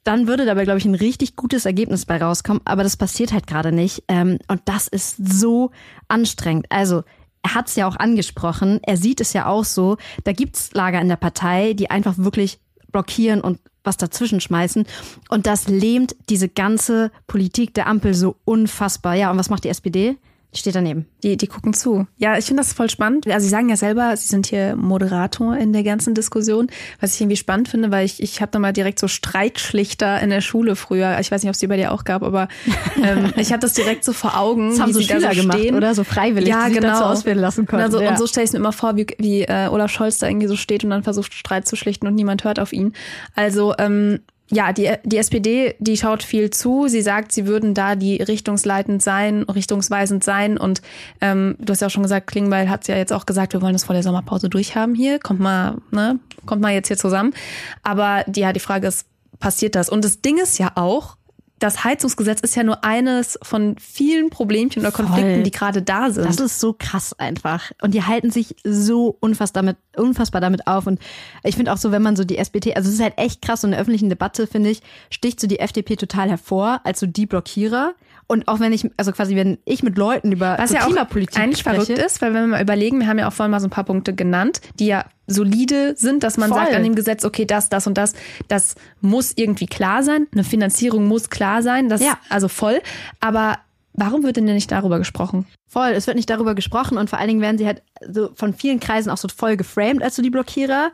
dann 0.05 0.27
würde 0.27 0.45
dabei, 0.45 0.63
glaube 0.63 0.79
ich, 0.79 0.85
ein 0.85 0.95
richtig 0.95 1.35
gutes 1.35 1.65
Ergebnis 1.65 2.05
bei 2.05 2.15
rauskommen. 2.15 2.61
Aber 2.63 2.83
das 2.83 2.95
passiert 2.95 3.33
halt 3.33 3.47
gerade 3.47 3.73
nicht. 3.73 4.05
Ähm, 4.07 4.39
und 4.47 4.61
das 4.63 4.87
ist 4.87 5.17
so 5.17 5.71
anstrengend. 6.07 6.67
Also 6.69 7.03
er 7.43 7.53
hat 7.53 7.67
es 7.67 7.75
ja 7.75 7.85
auch 7.85 7.97
angesprochen, 7.97 8.79
er 8.83 8.95
sieht 8.95 9.19
es 9.19 9.33
ja 9.33 9.47
auch 9.47 9.65
so, 9.65 9.97
da 10.23 10.31
gibt's 10.31 10.71
Lager 10.71 11.01
in 11.01 11.09
der 11.09 11.17
Partei, 11.17 11.73
die 11.73 11.89
einfach 11.89 12.13
wirklich 12.17 12.59
blockieren 12.93 13.41
und 13.41 13.59
was 13.85 13.97
dazwischen 13.97 14.41
schmeißen. 14.41 14.85
Und 15.29 15.45
das 15.45 15.67
lähmt 15.67 16.15
diese 16.29 16.49
ganze 16.49 17.11
Politik 17.27 17.73
der 17.73 17.87
Ampel 17.87 18.13
so 18.13 18.35
unfassbar. 18.45 19.15
Ja, 19.15 19.31
und 19.31 19.37
was 19.37 19.49
macht 19.49 19.63
die 19.63 19.69
SPD? 19.69 20.17
Steht 20.55 20.75
daneben. 20.75 21.05
Die, 21.21 21.35
die 21.35 21.47
gucken 21.47 21.73
zu. 21.73 22.07
Ja, 22.17 22.37
ich 22.37 22.45
finde 22.45 22.61
das 22.61 22.73
voll 22.73 22.89
spannend. 22.89 23.27
Also 23.27 23.43
sie 23.43 23.49
sagen 23.49 23.67
ja 23.69 23.75
selber, 23.75 24.15
sie 24.15 24.27
sind 24.27 24.47
hier 24.47 24.75
Moderator 24.75 25.55
in 25.57 25.73
der 25.73 25.83
ganzen 25.83 26.13
Diskussion, 26.13 26.67
was 27.01 27.15
ich 27.15 27.21
irgendwie 27.21 27.35
spannend 27.35 27.67
finde, 27.67 27.91
weil 27.91 28.05
ich, 28.05 28.23
ich 28.23 28.41
habe 28.41 28.51
da 28.51 28.59
mal 28.59 28.71
direkt 28.71 28.99
so 28.99 29.07
Streitschlichter 29.07 30.21
in 30.21 30.29
der 30.29 30.41
Schule 30.41 30.75
früher. 30.75 31.19
Ich 31.19 31.29
weiß 31.29 31.43
nicht, 31.43 31.49
ob 31.49 31.55
es 31.55 31.59
die 31.59 31.67
bei 31.67 31.77
dir 31.77 31.91
auch 31.91 32.05
gab, 32.05 32.23
aber 32.23 32.47
ähm, 33.03 33.33
ich 33.35 33.51
habe 33.51 33.59
das 33.59 33.73
direkt 33.73 34.05
so 34.05 34.13
vor 34.13 34.37
Augen, 34.37 34.69
das 34.69 34.79
haben 34.79 34.93
so 34.93 34.99
sie 34.99 35.07
Schüler 35.07 35.33
so 35.33 35.41
gemacht, 35.41 35.71
oder? 35.73 35.93
So 35.93 36.03
freiwillig, 36.03 36.49
ja, 36.49 36.67
die 36.67 36.75
genau. 36.75 36.87
dazu 36.87 37.03
auswählen 37.03 37.39
lassen 37.39 37.65
konnten. 37.65 37.83
Also, 37.83 37.99
ja. 37.99 38.11
Und 38.11 38.17
so 38.17 38.27
stelle 38.27 38.45
ich 38.45 38.53
mir 38.53 38.59
immer 38.59 38.71
vor, 38.71 38.95
wie, 38.95 39.07
wie 39.19 39.41
äh, 39.41 39.67
Olaf 39.67 39.91
Scholz 39.91 40.19
da 40.19 40.27
irgendwie 40.27 40.47
so 40.47 40.55
steht 40.55 40.83
und 40.83 40.91
dann 40.91 41.03
versucht, 41.03 41.33
Streit 41.33 41.67
zu 41.67 41.75
schlichten 41.75 42.07
und 42.07 42.15
niemand 42.15 42.45
hört 42.45 42.59
auf 42.59 42.71
ihn. 42.71 42.93
Also 43.35 43.73
ähm, 43.77 44.21
ja, 44.51 44.73
die, 44.73 44.91
die 45.03 45.17
SPD, 45.17 45.75
die 45.79 45.97
schaut 45.97 46.21
viel 46.21 46.51
zu. 46.51 46.87
Sie 46.87 47.01
sagt, 47.01 47.31
sie 47.31 47.47
würden 47.47 47.73
da 47.73 47.95
die 47.95 48.17
richtungsleitend 48.21 49.01
sein, 49.01 49.43
richtungsweisend 49.43 50.23
sein. 50.23 50.57
Und 50.57 50.81
ähm, 51.19 51.55
du 51.59 51.71
hast 51.71 51.81
ja 51.81 51.87
auch 51.87 51.91
schon 51.91 52.03
gesagt, 52.03 52.27
Klingbeil 52.27 52.69
hat 52.69 52.87
ja 52.87 52.95
jetzt 52.95 53.11
auch 53.11 53.25
gesagt, 53.25 53.53
wir 53.53 53.61
wollen 53.61 53.73
das 53.73 53.85
vor 53.85 53.95
der 53.95 54.03
Sommerpause 54.03 54.47
durchhaben 54.49 54.93
hier. 54.93 55.19
Kommt 55.19 55.39
mal, 55.39 55.77
ne, 55.91 56.19
kommt 56.45 56.61
mal 56.61 56.73
jetzt 56.73 56.87
hier 56.87 56.97
zusammen. 56.97 57.33
Aber 57.81 58.23
ja, 58.35 58.53
die 58.53 58.59
Frage 58.59 58.87
ist, 58.87 59.07
passiert 59.39 59.75
das? 59.75 59.89
Und 59.89 60.05
das 60.05 60.21
Ding 60.21 60.37
ist 60.37 60.59
ja 60.59 60.71
auch, 60.75 61.17
das 61.59 61.85
Heizungsgesetz 61.85 62.41
ist 62.41 62.55
ja 62.55 62.63
nur 62.63 62.83
eines 62.83 63.39
von 63.41 63.77
vielen 63.79 64.29
Problemchen 64.29 64.81
oder 64.81 64.91
Konflikten, 64.91 65.35
Voll. 65.35 65.43
die 65.43 65.51
gerade 65.51 65.81
da 65.81 66.11
sind. 66.11 66.25
Das 66.25 66.39
ist 66.39 66.59
so 66.59 66.75
krass 66.77 67.17
einfach. 67.17 67.71
Und 67.81 67.93
die 67.93 68.03
halten 68.03 68.29
sich 68.29 68.55
so 68.65 69.15
unfassbar 69.21 69.63
damit, 69.63 69.77
unfassbar 69.95 70.41
damit 70.41 70.67
auf. 70.67 70.85
Und 70.85 70.99
ich 71.43 71.55
finde 71.55 71.71
auch 71.71 71.77
so, 71.77 71.91
wenn 71.91 72.01
man 72.01 72.17
so 72.17 72.25
die 72.25 72.37
SPD, 72.37 72.73
also 72.73 72.89
es 72.89 72.95
ist 72.95 73.01
halt 73.01 73.17
echt 73.17 73.41
krass, 73.41 73.61
so 73.61 73.67
in 73.67 73.71
der 73.71 73.79
öffentlichen 73.79 74.09
Debatte, 74.09 74.47
finde 74.47 74.69
ich, 74.69 74.81
sticht 75.09 75.39
so 75.39 75.47
die 75.47 75.59
FDP 75.59 75.95
total 75.95 76.29
hervor 76.29 76.81
als 76.83 76.99
so 76.99 77.07
die 77.07 77.25
Blockierer. 77.25 77.93
Und 78.27 78.47
auch 78.47 78.59
wenn 78.59 78.73
ich, 78.73 78.89
also 78.97 79.11
quasi, 79.11 79.35
wenn 79.35 79.59
ich 79.65 79.83
mit 79.83 79.97
Leuten 79.97 80.31
über 80.31 80.55
Was 80.57 80.71
so 80.71 80.75
ja 80.75 80.85
Klimapolitik 80.85 81.39
eigentlich 81.39 81.59
spreche, 81.59 81.85
verrückt 81.85 82.03
ist, 82.03 82.21
weil 82.21 82.33
wenn 82.33 82.41
wir 82.41 82.47
mal 82.47 82.61
überlegen, 82.61 82.99
wir 82.99 83.07
haben 83.07 83.19
ja 83.19 83.27
auch 83.27 83.33
vorhin 83.33 83.51
mal 83.51 83.59
so 83.59 83.67
ein 83.67 83.71
paar 83.71 83.83
Punkte 83.83 84.15
genannt, 84.15 84.61
die 84.79 84.87
ja 84.87 85.05
solide 85.27 85.95
sind, 85.95 86.23
dass 86.23 86.37
man 86.37 86.49
Voll. 86.49 86.59
sagt 86.59 86.73
an 86.73 86.83
dem 86.83 86.95
Gesetz, 86.95 87.23
okay, 87.23 87.45
das, 87.45 87.69
das 87.69 87.85
und 87.85 87.97
das, 87.97 88.13
das 88.47 88.75
muss 89.01 89.33
irgendwie 89.35 89.67
klar 89.67 90.01
sein. 90.01 90.27
Eine 90.31 90.43
Finanzierung 90.43 91.07
muss 91.07 91.29
klar 91.29 91.61
sein, 91.61 91.87
das 91.87 92.01
ja. 92.01 92.17
also 92.29 92.47
voll. 92.47 92.81
Aber 93.19 93.59
warum 93.93 94.23
wird 94.23 94.37
denn 94.37 94.45
nicht 94.45 94.71
darüber 94.71 94.97
gesprochen? 94.97 95.45
Voll, 95.67 95.89
es 95.89 96.07
wird 96.07 96.15
nicht 96.15 96.29
darüber 96.29 96.55
gesprochen 96.55 96.97
und 96.97 97.09
vor 97.09 97.19
allen 97.19 97.27
Dingen 97.27 97.41
werden 97.41 97.57
sie 97.57 97.67
halt 97.67 97.83
so 98.09 98.29
von 98.33 98.53
vielen 98.53 98.79
Kreisen 98.79 99.09
auch 99.09 99.17
so 99.17 99.27
voll 99.27 99.57
geframed 99.57 100.01
als 100.01 100.15
so 100.15 100.21
die 100.21 100.29
Blockierer. 100.29 100.91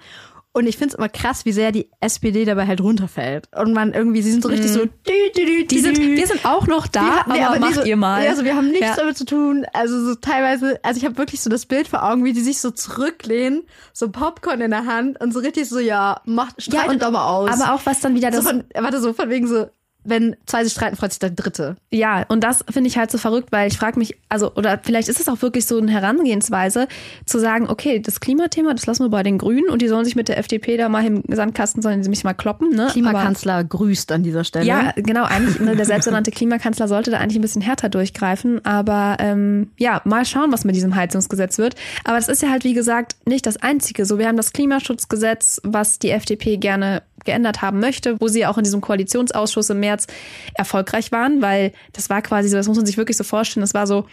Und 0.54 0.68
ich 0.68 0.76
finde 0.76 0.94
es 0.94 0.96
immer 0.96 1.08
krass, 1.08 1.46
wie 1.46 1.54
sehr 1.54 1.72
die 1.72 1.90
SPD 2.02 2.44
dabei 2.44 2.68
halt 2.68 2.82
runterfällt. 2.82 3.48
Und 3.56 3.72
man 3.74 3.94
irgendwie, 3.94 4.22
sie 4.22 4.32
sind 4.32 4.44
so 4.44 4.50
richtig 4.50 4.72
mhm. 4.72 4.74
so, 4.74 4.86
dü, 4.86 5.32
dü, 5.34 5.46
dü, 5.46 5.66
die 5.66 5.80
sind, 5.80 5.98
wir 5.98 6.28
sind 6.28 6.46
auch 6.46 6.68
noch 6.68 6.88
da, 6.88 7.24
nee, 7.26 7.40
aber, 7.40 7.48
aber 7.48 7.60
macht 7.60 7.76
so, 7.76 7.84
ihr 7.84 7.96
mal. 7.96 8.28
Also 8.28 8.44
wir 8.44 8.58
haben 8.58 8.68
nichts 8.70 8.88
ja. 8.88 8.96
damit 8.98 9.18
zu 9.18 9.24
tun. 9.24 9.66
Also 9.72 10.04
so 10.04 10.16
teilweise, 10.16 10.78
also 10.84 10.98
ich 10.98 11.06
habe 11.06 11.18
wirklich 11.18 11.40
so 11.40 11.50
das 11.50 11.66
Bild 11.66 11.88
vor 11.88 12.04
Augen, 12.04 12.26
wie 12.26 12.34
die 12.34 12.42
sich 12.42 12.60
so 12.60 12.70
zurücklehnen, 12.72 13.64
so 13.94 14.10
Popcorn 14.10 14.60
in 14.60 14.72
der 14.72 14.86
Hand 14.86 15.22
und 15.22 15.34
so 15.34 15.40
richtig 15.40 15.70
so, 15.70 15.80
ja, 15.80 16.20
macht, 16.26 16.62
streitet 16.62 16.86
ja, 16.86 16.92
und, 16.92 17.02
doch 17.02 17.12
mal 17.12 17.28
aus. 17.28 17.62
Aber 17.62 17.74
auch 17.74 17.86
was 17.86 18.02
dann 18.02 18.14
wieder 18.14 18.30
das... 18.30 18.44
So 18.44 18.50
von, 18.50 18.66
warte, 18.74 19.00
so 19.00 19.14
von 19.14 19.30
wegen 19.30 19.48
so, 19.48 19.68
wenn 20.04 20.36
zwei 20.46 20.64
sich 20.64 20.74
streiten, 20.74 20.96
freut 20.96 21.12
sich 21.12 21.20
der 21.20 21.30
Dritte. 21.30 21.76
Ja, 21.92 22.26
und 22.28 22.44
das 22.44 22.64
finde 22.70 22.88
ich 22.88 22.98
halt 22.98 23.12
so 23.12 23.18
verrückt, 23.18 23.52
weil 23.52 23.68
ich 23.68 23.78
frage 23.78 24.00
mich, 24.00 24.18
also, 24.30 24.54
oder 24.56 24.80
vielleicht 24.82 25.10
ist 25.10 25.20
es 25.20 25.28
auch 25.28 25.42
wirklich 25.42 25.66
so 25.66 25.78
eine 25.78 25.92
Herangehensweise, 25.92 26.88
zu 27.26 27.40
sagen, 27.40 27.70
okay, 27.70 28.00
das 28.00 28.20
Klimathema, 28.20 28.74
das 28.74 28.86
lassen 28.86 29.04
wir 29.04 29.10
bei 29.10 29.24
den 29.24 29.38
Grünen 29.38 29.70
und 29.70 29.82
die 29.82 29.88
sollen 29.88 30.06
sich 30.06 30.16
mit 30.16 30.28
der 30.28 30.38
FDP 30.38 30.78
da 30.78 30.90
mal 30.90 31.06
im 31.06 31.24
Sandkasten, 31.28 31.82
sollen 31.82 32.04
sie 32.04 32.10
mich 32.10 32.24
mal 32.24 32.34
kloppen. 32.34 32.72
Ne? 32.72 32.88
Klimakanzler 32.92 33.56
Aber, 33.56 33.64
grüßt 33.66 34.12
an 34.12 34.24
dieser 34.24 34.44
Stelle. 34.44 34.66
Ja, 34.66 34.94
genau, 34.96 35.24
eigentlich, 35.24 35.60
ne, 35.60 35.76
der 35.76 35.86
selbsternannte 35.86 36.32
Klimakanzler 36.32 36.88
sollte 36.88 37.12
da 37.12 37.18
eigentlich 37.18 37.38
ein 37.38 37.44
bisschen 37.44 37.62
härter 37.62 37.90
durchgreifen. 37.90 38.64
Aber 38.66 39.18
ähm, 39.20 39.70
ja, 39.78 40.02
mal 40.06 40.26
schauen, 40.26 40.52
was 40.52 40.66
mit 40.66 40.76
diesem 40.76 40.96
Heizungsgesetz 40.96 41.58
wird. 41.58 41.76
Aber 42.04 42.18
das 42.18 42.28
ist 42.28 42.42
ja 42.42 42.50
halt, 42.50 42.64
wie 42.64 42.74
gesagt, 42.74 43.16
nicht 43.26 43.46
das 43.46 43.58
Einzige. 43.58 44.06
So, 44.06 44.18
wir 44.18 44.28
haben 44.28 44.38
das 44.38 44.54
Klimaschutzgesetz, 44.54 45.62
was 45.64 46.00
die 46.00 46.10
FDP 46.10 46.58
gerne 46.58 47.04
geändert 47.26 47.62
haben 47.62 47.80
möchte, 47.80 48.20
wo 48.20 48.28
sie 48.28 48.46
auch 48.46 48.58
in 48.58 48.64
diesem 48.64 48.82
Koalitionsausschuss 48.82 49.70
im 49.70 49.80
März 49.80 50.08
erfolgreich 50.54 51.12
waren, 51.12 51.42
weil 51.42 51.74
das 51.94 52.10
war 52.10 52.22
quasi 52.22 52.50
so, 52.50 52.58
das 52.58 52.68
muss 52.68 52.78
man 52.78 52.86
sich 52.86 52.98
wirklich 52.98 53.18
so 53.18 53.24
vorstellen, 53.24 53.62
das 53.62 53.74
war 53.74 53.88
so, 53.88 54.06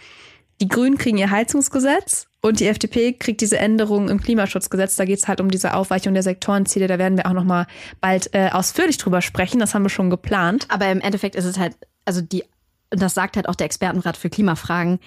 die 0.61 0.67
Grünen 0.67 0.97
kriegen 0.97 1.17
ihr 1.17 1.31
Heizungsgesetz 1.31 2.27
und 2.41 2.59
die 2.59 2.67
FDP 2.67 3.13
kriegt 3.13 3.41
diese 3.41 3.57
Änderungen 3.57 4.09
im 4.09 4.21
Klimaschutzgesetz. 4.21 4.97
Da 4.97 5.05
geht 5.05 5.19
es 5.19 5.27
halt 5.27 5.39
um 5.39 5.49
diese 5.49 5.73
Aufweichung 5.73 6.13
der 6.13 6.23
Sektorenziele. 6.23 6.87
Da 6.87 6.97
werden 6.97 7.17
wir 7.17 7.27
auch 7.27 7.33
noch 7.33 7.45
mal 7.45 7.65
bald 8.01 8.33
äh, 8.33 8.49
ausführlich 8.51 8.97
drüber 8.97 9.21
sprechen. 9.21 9.59
Das 9.59 9.73
haben 9.73 9.83
wir 9.83 9.89
schon 9.89 10.09
geplant. 10.09 10.65
Aber 10.69 10.91
im 10.91 10.99
Endeffekt 10.99 11.35
ist 11.35 11.45
es 11.45 11.57
halt, 11.57 11.75
also 12.03 12.21
die, 12.21 12.43
und 12.91 13.01
das 13.01 13.13
sagt 13.13 13.37
halt 13.37 13.47
auch 13.47 13.55
der 13.55 13.65
Expertenrat 13.65 14.17
für 14.17 14.29
Klimafragen, 14.29 14.99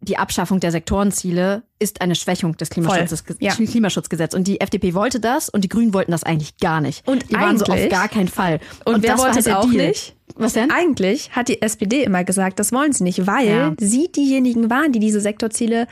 die 0.00 0.16
Abschaffung 0.16 0.60
der 0.60 0.70
Sektorenziele 0.70 1.64
ist 1.80 2.00
eine 2.00 2.14
Schwächung 2.14 2.56
des 2.56 2.70
Klimaschutzes, 2.70 3.24
ja. 3.40 3.52
Klimaschutzgesetzes. 3.54 4.38
Und 4.38 4.46
die 4.46 4.60
FDP 4.60 4.94
wollte 4.94 5.18
das 5.18 5.48
und 5.48 5.62
die 5.64 5.68
Grünen 5.68 5.92
wollten 5.92 6.12
das 6.12 6.22
eigentlich 6.22 6.56
gar 6.58 6.80
nicht. 6.80 7.06
Und 7.08 7.28
die 7.30 7.34
waren 7.34 7.58
so 7.58 7.64
auf 7.66 7.88
gar 7.88 8.08
keinen 8.08 8.28
Fall. 8.28 8.60
Und, 8.84 9.02
wer 9.02 9.10
das 9.12 9.18
war 9.20 9.26
wollte 9.34 9.36
halt 9.36 9.46
es 9.46 9.52
auch 9.52 9.70
Deal. 9.70 9.88
nicht? 9.88 10.14
Was 10.36 10.52
denn? 10.52 10.70
Eigentlich 10.70 11.30
hat 11.34 11.48
die 11.48 11.60
SPD 11.62 12.04
immer 12.04 12.22
gesagt, 12.22 12.60
das 12.60 12.70
wollen 12.72 12.92
sie 12.92 13.02
nicht, 13.02 13.26
weil 13.26 13.48
Ja. 13.48 13.74
sie 13.80 14.10
diejenigen 14.12 14.70
waren, 14.70 14.92
die 14.92 15.00
diese 15.00 15.20
Sektorziele 15.20 15.88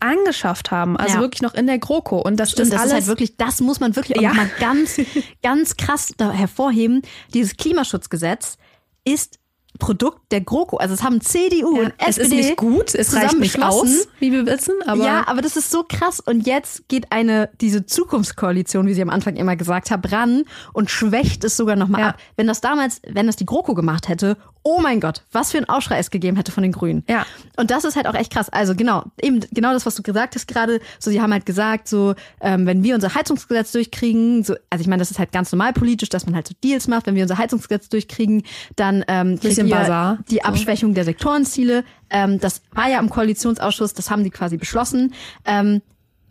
angeschafft 0.00 0.70
haben. 0.70 0.96
Also 0.96 1.16
Ja. 1.16 1.20
wirklich 1.20 1.42
noch 1.42 1.54
in 1.54 1.66
der 1.66 1.78
GroKo. 1.78 2.18
Und 2.20 2.36
das 2.38 2.50
Stimmt, 2.50 2.66
ist 2.66 2.72
das 2.74 2.80
alles 2.80 2.90
ist 2.92 2.98
halt 2.98 3.06
wirklich, 3.06 3.36
das 3.36 3.60
muss 3.60 3.80
man 3.80 3.96
wirklich 3.96 4.18
auch 4.18 4.22
Ja. 4.22 4.34
mal 4.34 4.48
ganz, 4.60 5.00
ganz 5.42 5.76
krass 5.76 6.12
hervorheben. 6.18 7.02
Dieses 7.34 7.56
Klimaschutzgesetz 7.56 8.58
ist 9.04 9.38
Produkt 9.78 10.32
der 10.32 10.40
GroKo. 10.40 10.76
Also 10.76 10.94
es 10.94 11.02
haben 11.02 11.20
CDU 11.20 11.76
Ja, 11.76 11.82
und 11.84 11.94
es 11.98 12.18
SPD 12.18 12.40
ist 12.40 12.46
nicht 12.46 12.56
gut, 12.56 12.94
es 12.94 13.14
reicht 13.14 13.38
nicht 13.38 13.62
aus, 13.62 14.08
wie 14.18 14.32
wir 14.32 14.46
wissen, 14.46 14.74
aber 14.86 15.04
ja, 15.04 15.26
aber 15.28 15.42
das 15.42 15.56
ist 15.56 15.70
so 15.70 15.84
krass. 15.88 16.20
Und 16.20 16.46
jetzt 16.46 16.88
geht 16.88 17.12
eine, 17.12 17.50
diese 17.60 17.86
Zukunftskoalition, 17.86 18.86
wie 18.86 18.94
sie 18.94 19.02
am 19.02 19.10
Anfang 19.10 19.36
immer 19.36 19.56
gesagt 19.56 19.90
hat, 19.90 20.10
ran 20.12 20.44
und 20.72 20.90
schwächt 20.90 21.44
es 21.44 21.56
sogar 21.56 21.76
nochmal 21.76 22.00
Ja. 22.00 22.08
ab. 22.10 22.18
Wenn 22.36 22.46
das 22.46 22.60
damals, 22.60 23.00
wenn 23.06 23.26
das 23.26 23.36
die 23.36 23.46
GroKo 23.46 23.74
gemacht 23.74 24.08
hätte, 24.08 24.36
oh 24.64 24.80
mein 24.82 25.00
Gott, 25.00 25.22
was 25.32 25.52
für 25.52 25.58
ein 25.58 25.68
Aufschrei 25.68 25.98
es 25.98 26.10
gegeben 26.10 26.36
hätte 26.36 26.52
von 26.52 26.62
den 26.62 26.72
Grünen. 26.72 27.02
Ja. 27.08 27.24
Und 27.56 27.70
das 27.70 27.84
ist 27.84 27.96
halt 27.96 28.06
auch 28.06 28.14
echt 28.14 28.32
krass. 28.32 28.48
Also 28.50 28.74
genau, 28.74 29.04
eben 29.22 29.40
genau 29.52 29.72
das, 29.72 29.86
was 29.86 29.94
du 29.94 30.02
gesagt 30.02 30.34
hast 30.34 30.46
gerade. 30.46 30.80
So, 30.98 31.10
sie 31.10 31.22
haben 31.22 31.32
halt 31.32 31.46
gesagt, 31.46 31.88
so, 31.88 32.14
ähm, 32.40 32.66
wenn 32.66 32.82
wir 32.82 32.94
unser 32.94 33.14
Heizungsgesetz 33.14 33.72
durchkriegen, 33.72 34.44
so, 34.44 34.54
also 34.68 34.82
ich 34.82 34.88
meine, 34.88 35.00
das 35.00 35.10
ist 35.10 35.18
halt 35.18 35.32
ganz 35.32 35.52
normal 35.52 35.72
politisch, 35.72 36.08
dass 36.10 36.26
man 36.26 36.34
halt 36.34 36.48
so 36.48 36.54
Deals 36.62 36.86
macht. 36.88 37.06
Wenn 37.06 37.14
wir 37.14 37.22
unser 37.22 37.38
Heizungsgesetz 37.38 37.88
durchkriegen, 37.88 38.42
dann 38.76 39.04
ähm, 39.08 39.38
kriegt 39.40 39.58
Basar. 39.70 40.18
die 40.30 40.44
Abschwächung 40.44 40.94
der 40.94 41.04
Sektorenziele. 41.04 41.84
Ähm, 42.10 42.40
das 42.40 42.62
war 42.72 42.88
ja 42.88 42.98
im 42.98 43.10
Koalitionsausschuss, 43.10 43.94
das 43.94 44.10
haben 44.10 44.24
die 44.24 44.30
quasi 44.30 44.56
beschlossen. 44.56 45.14
Ähm, 45.44 45.82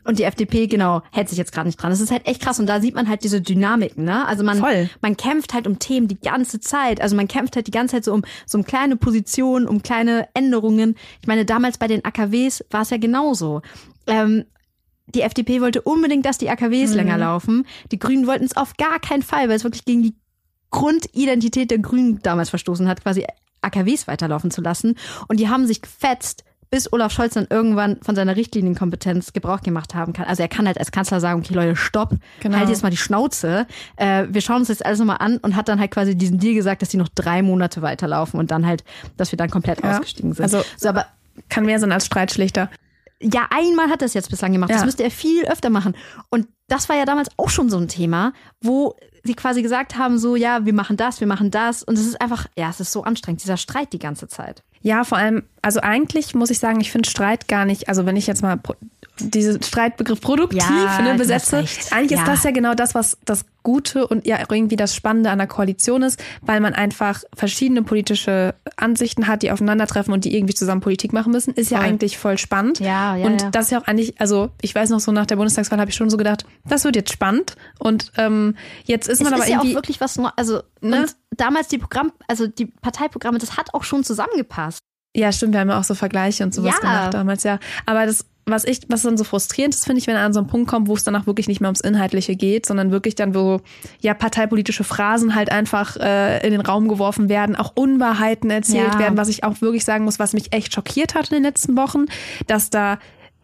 und 0.07 0.19
die 0.19 0.23
FDP, 0.23 0.67
genau, 0.67 1.01
hält 1.11 1.27
sich 1.27 1.37
jetzt 1.37 1.51
gerade 1.51 1.67
nicht 1.67 1.81
dran. 1.81 1.89
Das 1.89 1.99
ist 1.99 2.11
halt 2.11 2.25
echt 2.27 2.41
krass. 2.41 2.61
Und 2.61 2.67
da 2.67 2.79
sieht 2.79 2.95
man 2.95 3.09
halt 3.09 3.25
diese 3.25 3.41
Dynamiken, 3.41 4.05
ne? 4.05 4.25
Also 4.25 4.41
man, 4.41 4.59
Voll. 4.59 4.89
man 5.01 5.17
kämpft 5.17 5.53
halt 5.53 5.67
um 5.67 5.79
Themen 5.79 6.07
die 6.07 6.17
ganze 6.17 6.61
Zeit. 6.61 7.01
Also 7.01 7.17
man 7.17 7.27
kämpft 7.27 7.57
halt 7.57 7.67
die 7.67 7.71
ganze 7.71 7.97
Zeit 7.97 8.05
so 8.05 8.13
um, 8.13 8.23
so 8.45 8.57
um 8.57 8.63
kleine 8.63 8.95
Positionen, 8.95 9.67
um 9.67 9.83
kleine 9.83 10.29
Änderungen. 10.33 10.95
Ich 11.19 11.27
meine, 11.27 11.43
damals 11.43 11.77
bei 11.77 11.87
den 11.87 12.05
AKWs 12.05 12.63
war 12.71 12.83
es 12.83 12.89
ja 12.89 12.95
genauso. 12.95 13.61
Ähm, 14.07 14.45
die 15.07 15.21
FDP 15.21 15.59
wollte 15.59 15.81
unbedingt, 15.81 16.25
dass 16.25 16.37
die 16.37 16.49
AKWs 16.49 16.93
länger 16.93 17.17
laufen. 17.17 17.65
Die 17.91 17.99
Grünen 17.99 18.27
wollten 18.27 18.45
es 18.45 18.55
auf 18.55 18.77
gar 18.77 18.99
keinen 18.99 19.23
Fall, 19.23 19.49
weil 19.49 19.57
es 19.57 19.65
wirklich 19.65 19.83
gegen 19.83 20.03
die 20.03 20.15
Grundidentität 20.71 21.71
der 21.71 21.79
Grünen 21.79 22.19
damals 22.21 22.49
verstoßen 22.49 22.87
hat, 22.87 23.03
quasi 23.03 23.25
AKWs 23.61 24.07
weiterlaufen 24.07 24.51
zu 24.51 24.61
lassen. 24.61 24.95
Und 25.27 25.39
die 25.39 25.49
haben 25.49 25.65
sich 25.67 25.81
gefetzt, 25.81 26.43
bis 26.69 26.91
Olaf 26.91 27.13
Scholz 27.13 27.33
dann 27.35 27.47
irgendwann 27.49 27.97
von 28.01 28.13
seiner 28.15 28.35
Richtlinienkompetenz 28.35 29.31
Gebrauch 29.31 29.61
gemacht 29.61 29.95
haben 29.95 30.11
kann. 30.11 30.25
Also 30.25 30.41
er 30.43 30.49
kann 30.49 30.67
halt 30.67 30.77
als 30.77 30.91
Kanzler 30.91 31.21
sagen, 31.21 31.39
okay 31.39 31.53
Leute, 31.53 31.75
stopp, 31.77 32.15
Genau. 32.41 32.57
halt 32.57 32.67
jetzt 32.69 32.83
mal 32.83 32.89
die 32.89 32.97
Schnauze. 32.97 33.65
Äh, 33.95 34.25
wir 34.29 34.41
schauen 34.41 34.57
uns 34.57 34.67
jetzt 34.67 34.85
alles 34.85 34.99
nochmal 34.99 35.17
an 35.19 35.37
und 35.37 35.55
hat 35.55 35.69
dann 35.69 35.79
halt 35.79 35.91
quasi 35.91 36.15
diesen 36.15 36.39
Deal 36.39 36.53
gesagt, 36.55 36.81
dass 36.81 36.89
die 36.89 36.97
noch 36.97 37.07
drei 37.07 37.41
Monate 37.41 37.81
weiterlaufen 37.81 38.37
und 38.37 38.51
dann 38.51 38.65
halt, 38.67 38.83
dass 39.15 39.31
wir 39.31 39.37
dann 39.37 39.49
komplett 39.49 39.81
Ja. 39.81 39.91
ausgestiegen 39.91 40.33
sind. 40.33 40.43
Also- 40.43 40.61
so, 40.75 40.89
aber 40.89 41.05
kann 41.47 41.65
mehr 41.65 41.79
sein 41.79 41.91
als 41.93 42.05
Streitschlichter. 42.05 42.69
Ja, 43.21 43.47
einmal 43.49 43.89
hat 43.89 44.01
er 44.01 44.05
es 44.05 44.13
jetzt 44.13 44.29
bislang 44.29 44.51
gemacht. 44.51 44.69
Das 44.71 44.81
Ja. 44.81 44.85
müsste 44.85 45.03
er 45.03 45.11
viel 45.11 45.45
öfter 45.45 45.69
machen. 45.69 45.95
Und 46.29 46.47
das 46.67 46.87
war 46.89 46.95
ja 46.95 47.05
damals 47.05 47.29
auch 47.37 47.49
schon 47.49 47.69
so 47.69 47.77
ein 47.77 47.87
Thema, 47.87 48.33
wo 48.61 48.95
sie 49.23 49.33
quasi 49.33 49.61
gesagt 49.61 49.97
haben, 49.97 50.17
so, 50.19 50.35
ja, 50.35 50.65
wir 50.65 50.73
machen 50.73 50.97
das, 50.97 51.19
wir 51.19 51.27
machen 51.27 51.49
das. 51.51 51.83
Und 51.83 51.97
es 51.97 52.05
ist 52.05 52.21
einfach, 52.21 52.45
ja, 52.57 52.69
es 52.69 52.79
ist 52.79 52.91
so 52.91 53.03
anstrengend, 53.03 53.41
dieser 53.43 53.57
Streit 53.57 53.91
die 53.93 53.99
ganze 53.99 54.27
Zeit. 54.27 54.63
Ja, 54.81 55.03
vor 55.03 55.17
allem, 55.17 55.43
also 55.61 55.79
eigentlich 55.81 56.35
muss 56.35 56.49
ich 56.51 56.59
sagen, 56.59 56.79
ich 56.79 56.91
finde 56.91 57.09
Streit 57.09 57.47
gar 57.47 57.65
nicht, 57.65 57.89
also 57.89 58.05
wenn 58.05 58.15
ich 58.15 58.27
jetzt 58.27 58.41
mal 58.43 58.59
diesen 59.19 59.61
Streitbegriff 59.63 60.21
produktiv 60.21 60.61
Ja, 60.61 61.01
ne, 61.01 61.15
besetze, 61.15 61.57
eigentlich 61.91 62.11
Ja. 62.11 62.19
ist 62.23 62.27
das 62.27 62.43
ja 62.43 62.51
genau 62.51 62.75
das, 62.75 62.93
was 62.93 63.17
das 63.25 63.43
Gute 63.67 64.07
und 64.07 64.25
ja 64.25 64.37
irgendwie 64.49 64.77
das 64.77 64.95
Spannende 64.95 65.29
an 65.29 65.39
der 65.39 65.47
Koalition 65.47 66.01
ist, 66.01 66.23
weil 66.41 66.61
man 66.61 66.73
einfach 66.73 67.21
verschiedene 67.35 67.83
politische 67.83 68.55
Ansichten 68.77 69.27
hat, 69.27 69.41
die 69.43 69.51
aufeinandertreffen 69.51 70.13
und 70.13 70.23
die 70.23 70.33
irgendwie 70.37 70.53
zusammen 70.53 70.79
Politik 70.79 71.11
machen 71.11 71.33
müssen, 71.33 71.53
ist 71.53 71.69
ja 71.69 71.79
Voll. 71.79 71.87
eigentlich 71.87 72.17
voll 72.17 72.37
spannend. 72.37 72.79
Ja, 72.79 73.17
ja, 73.17 73.25
Und 73.25 73.41
ja. 73.41 73.49
das 73.51 73.65
ist 73.65 73.71
ja 73.71 73.81
auch 73.81 73.87
eigentlich, 73.87 74.21
also 74.21 74.51
ich 74.61 74.73
weiß 74.73 74.89
noch 74.89 75.01
so 75.01 75.11
nach 75.11 75.25
der 75.25 75.35
Bundestagswahl 75.35 75.79
habe 75.81 75.89
ich 75.89 75.97
schon 75.97 76.09
so 76.09 76.15
gedacht, 76.15 76.45
das 76.69 76.85
wird 76.85 76.95
jetzt 76.95 77.11
spannend 77.11 77.57
und 77.79 78.13
ähm, 78.17 78.55
jetzt 78.85 79.09
ist 79.09 79.19
Es 79.19 79.23
man 79.25 79.33
aber 79.33 79.43
ist 79.43 79.49
ja 79.49 79.57
auch 79.57 79.63
irgendwie 79.63 79.75
wirklich 79.75 79.99
was, 79.99 80.17
Neu- 80.17 80.29
also, 80.37 80.61
Ne? 80.79 81.05
damals 81.35 81.67
die 81.67 81.77
Programm, 81.77 82.13
also 82.29 82.47
die 82.47 82.67
Parteiprogramme, 82.67 83.37
das 83.37 83.57
hat 83.57 83.73
auch 83.73 83.83
schon 83.83 84.05
zusammengepasst. 84.05 84.79
Ja, 85.13 85.31
stimmt, 85.33 85.51
wir 85.53 85.59
haben 85.59 85.69
ja 85.69 85.79
auch 85.79 85.83
so 85.83 85.93
Vergleiche 85.95 86.43
und 86.45 86.53
sowas 86.53 86.75
Ja. 86.75 86.79
gemacht 86.79 87.13
damals, 87.15 87.43
ja. 87.43 87.59
Aber 87.85 88.05
das, 88.05 88.25
was 88.47 88.63
ich, 88.65 88.79
was 88.87 89.01
dann 89.03 89.17
so 89.17 89.23
frustrierend 89.23 89.75
ist, 89.75 89.85
finde 89.85 89.99
ich, 89.99 90.07
wenn 90.07 90.15
er 90.15 90.23
an 90.23 90.33
so 90.33 90.39
einen 90.39 90.47
Punkt 90.47 90.69
kommt, 90.69 90.87
wo 90.87 90.93
es 90.95 91.03
danach 91.03 91.27
wirklich 91.27 91.47
nicht 91.47 91.59
mehr 91.61 91.67
ums 91.69 91.81
Inhaltliche 91.81 92.35
geht, 92.35 92.65
sondern 92.65 92.91
wirklich 92.91 93.15
dann, 93.15 93.35
wo 93.35 93.61
ja 93.99 94.13
parteipolitische 94.13 94.83
Phrasen 94.83 95.35
halt 95.35 95.51
einfach 95.51 95.97
äh, 95.97 96.45
in 96.45 96.51
den 96.51 96.61
Raum 96.61 96.87
geworfen 96.87 97.29
werden, 97.29 97.55
auch 97.55 97.73
Unwahrheiten 97.75 98.49
erzählt 98.49 98.93
Ja. 98.93 98.99
werden, 98.99 99.17
was 99.17 99.27
ich 99.29 99.43
auch 99.43 99.61
wirklich 99.61 99.85
sagen 99.85 100.05
muss, 100.05 100.17
was 100.19 100.33
mich 100.33 100.53
echt 100.53 100.73
schockiert 100.73 101.13
hat 101.15 101.29
in 101.29 101.35
den 101.35 101.43
letzten 101.43 101.75
Wochen, 101.77 102.05
dass 102.47 102.69
da 102.69 102.99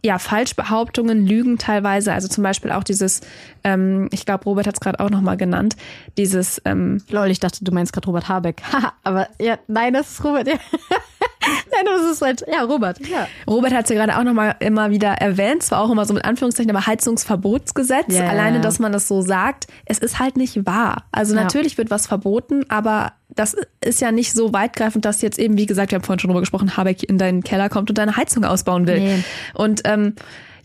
ja, 0.05 0.19
Falschbehauptungen, 0.19 1.25
Lügen 1.25 1.57
teilweise, 1.57 2.11
also 2.11 2.27
zum 2.27 2.43
Beispiel 2.43 2.71
auch 2.71 2.83
dieses, 2.83 3.21
ähm, 3.63 4.09
ich 4.11 4.25
glaube, 4.25 4.43
Robert 4.43 4.67
hat 4.67 4.73
es 4.75 4.81
gerade 4.81 4.99
auch 4.99 5.09
nochmal 5.09 5.37
genannt, 5.37 5.77
dieses, 6.17 6.61
ähm, 6.65 7.01
Lol, 7.09 7.27
ich 7.31 7.39
dachte, 7.39 7.63
du 7.63 7.71
meinst 7.71 7.93
gerade 7.93 8.07
Robert 8.07 8.27
Habeck. 8.27 8.61
Haha, 8.73 8.91
aber 9.05 9.29
ja, 9.39 9.57
nein, 9.67 9.93
das 9.93 10.11
ist 10.11 10.23
Robert. 10.25 10.47
Ja. 10.47 10.55
nein, 11.71 11.85
das 11.85 12.11
ist 12.11 12.21
halt, 12.21 12.43
ja, 12.51 12.63
Robert. 12.63 12.99
Ja. 13.07 13.27
Robert 13.47 13.73
hat 13.73 13.85
es 13.85 13.89
ja 13.89 13.95
gerade 14.03 14.17
auch 14.19 14.23
nochmal 14.23 14.55
immer 14.59 14.89
wieder 14.91 15.09
erwähnt, 15.13 15.63
zwar 15.63 15.81
auch 15.81 15.89
immer 15.91 16.05
so 16.05 16.13
mit 16.13 16.23
Anführungszeichen, 16.25 16.69
aber 16.75 16.85
Heizungsverbotsgesetz. 16.85 18.05
Ja, 18.13 18.27
Alleine, 18.27 18.61
dass 18.61 18.79
man 18.79 18.91
das 18.91 19.07
so 19.07 19.21
sagt, 19.21 19.67
es 19.85 19.99
ist 19.99 20.19
halt 20.19 20.37
nicht 20.37 20.65
wahr. 20.65 21.03
Also 21.11 21.35
Ja. 21.35 21.43
natürlich 21.43 21.77
wird 21.77 21.89
was 21.89 22.07
verboten, 22.07 22.65
aber 22.69 23.13
das 23.35 23.55
ist 23.81 24.01
ja 24.01 24.11
nicht 24.11 24.33
so 24.33 24.53
weitgreifend, 24.53 25.05
dass 25.05 25.21
jetzt 25.21 25.39
eben, 25.39 25.57
wie 25.57 25.65
gesagt, 25.65 25.91
wir 25.91 25.97
haben 25.97 26.03
vorhin 26.03 26.19
schon 26.19 26.29
drüber 26.29 26.41
gesprochen, 26.41 26.77
Habeck 26.77 27.03
in 27.03 27.17
deinen 27.17 27.43
Keller 27.43 27.69
kommt 27.69 27.89
und 27.89 27.97
deine 27.97 28.15
Heizung 28.15 28.43
ausbauen 28.45 28.85
will. 28.87 28.99
Nee. 28.99 29.23
Und 29.55 29.81
ähm, 29.85 30.15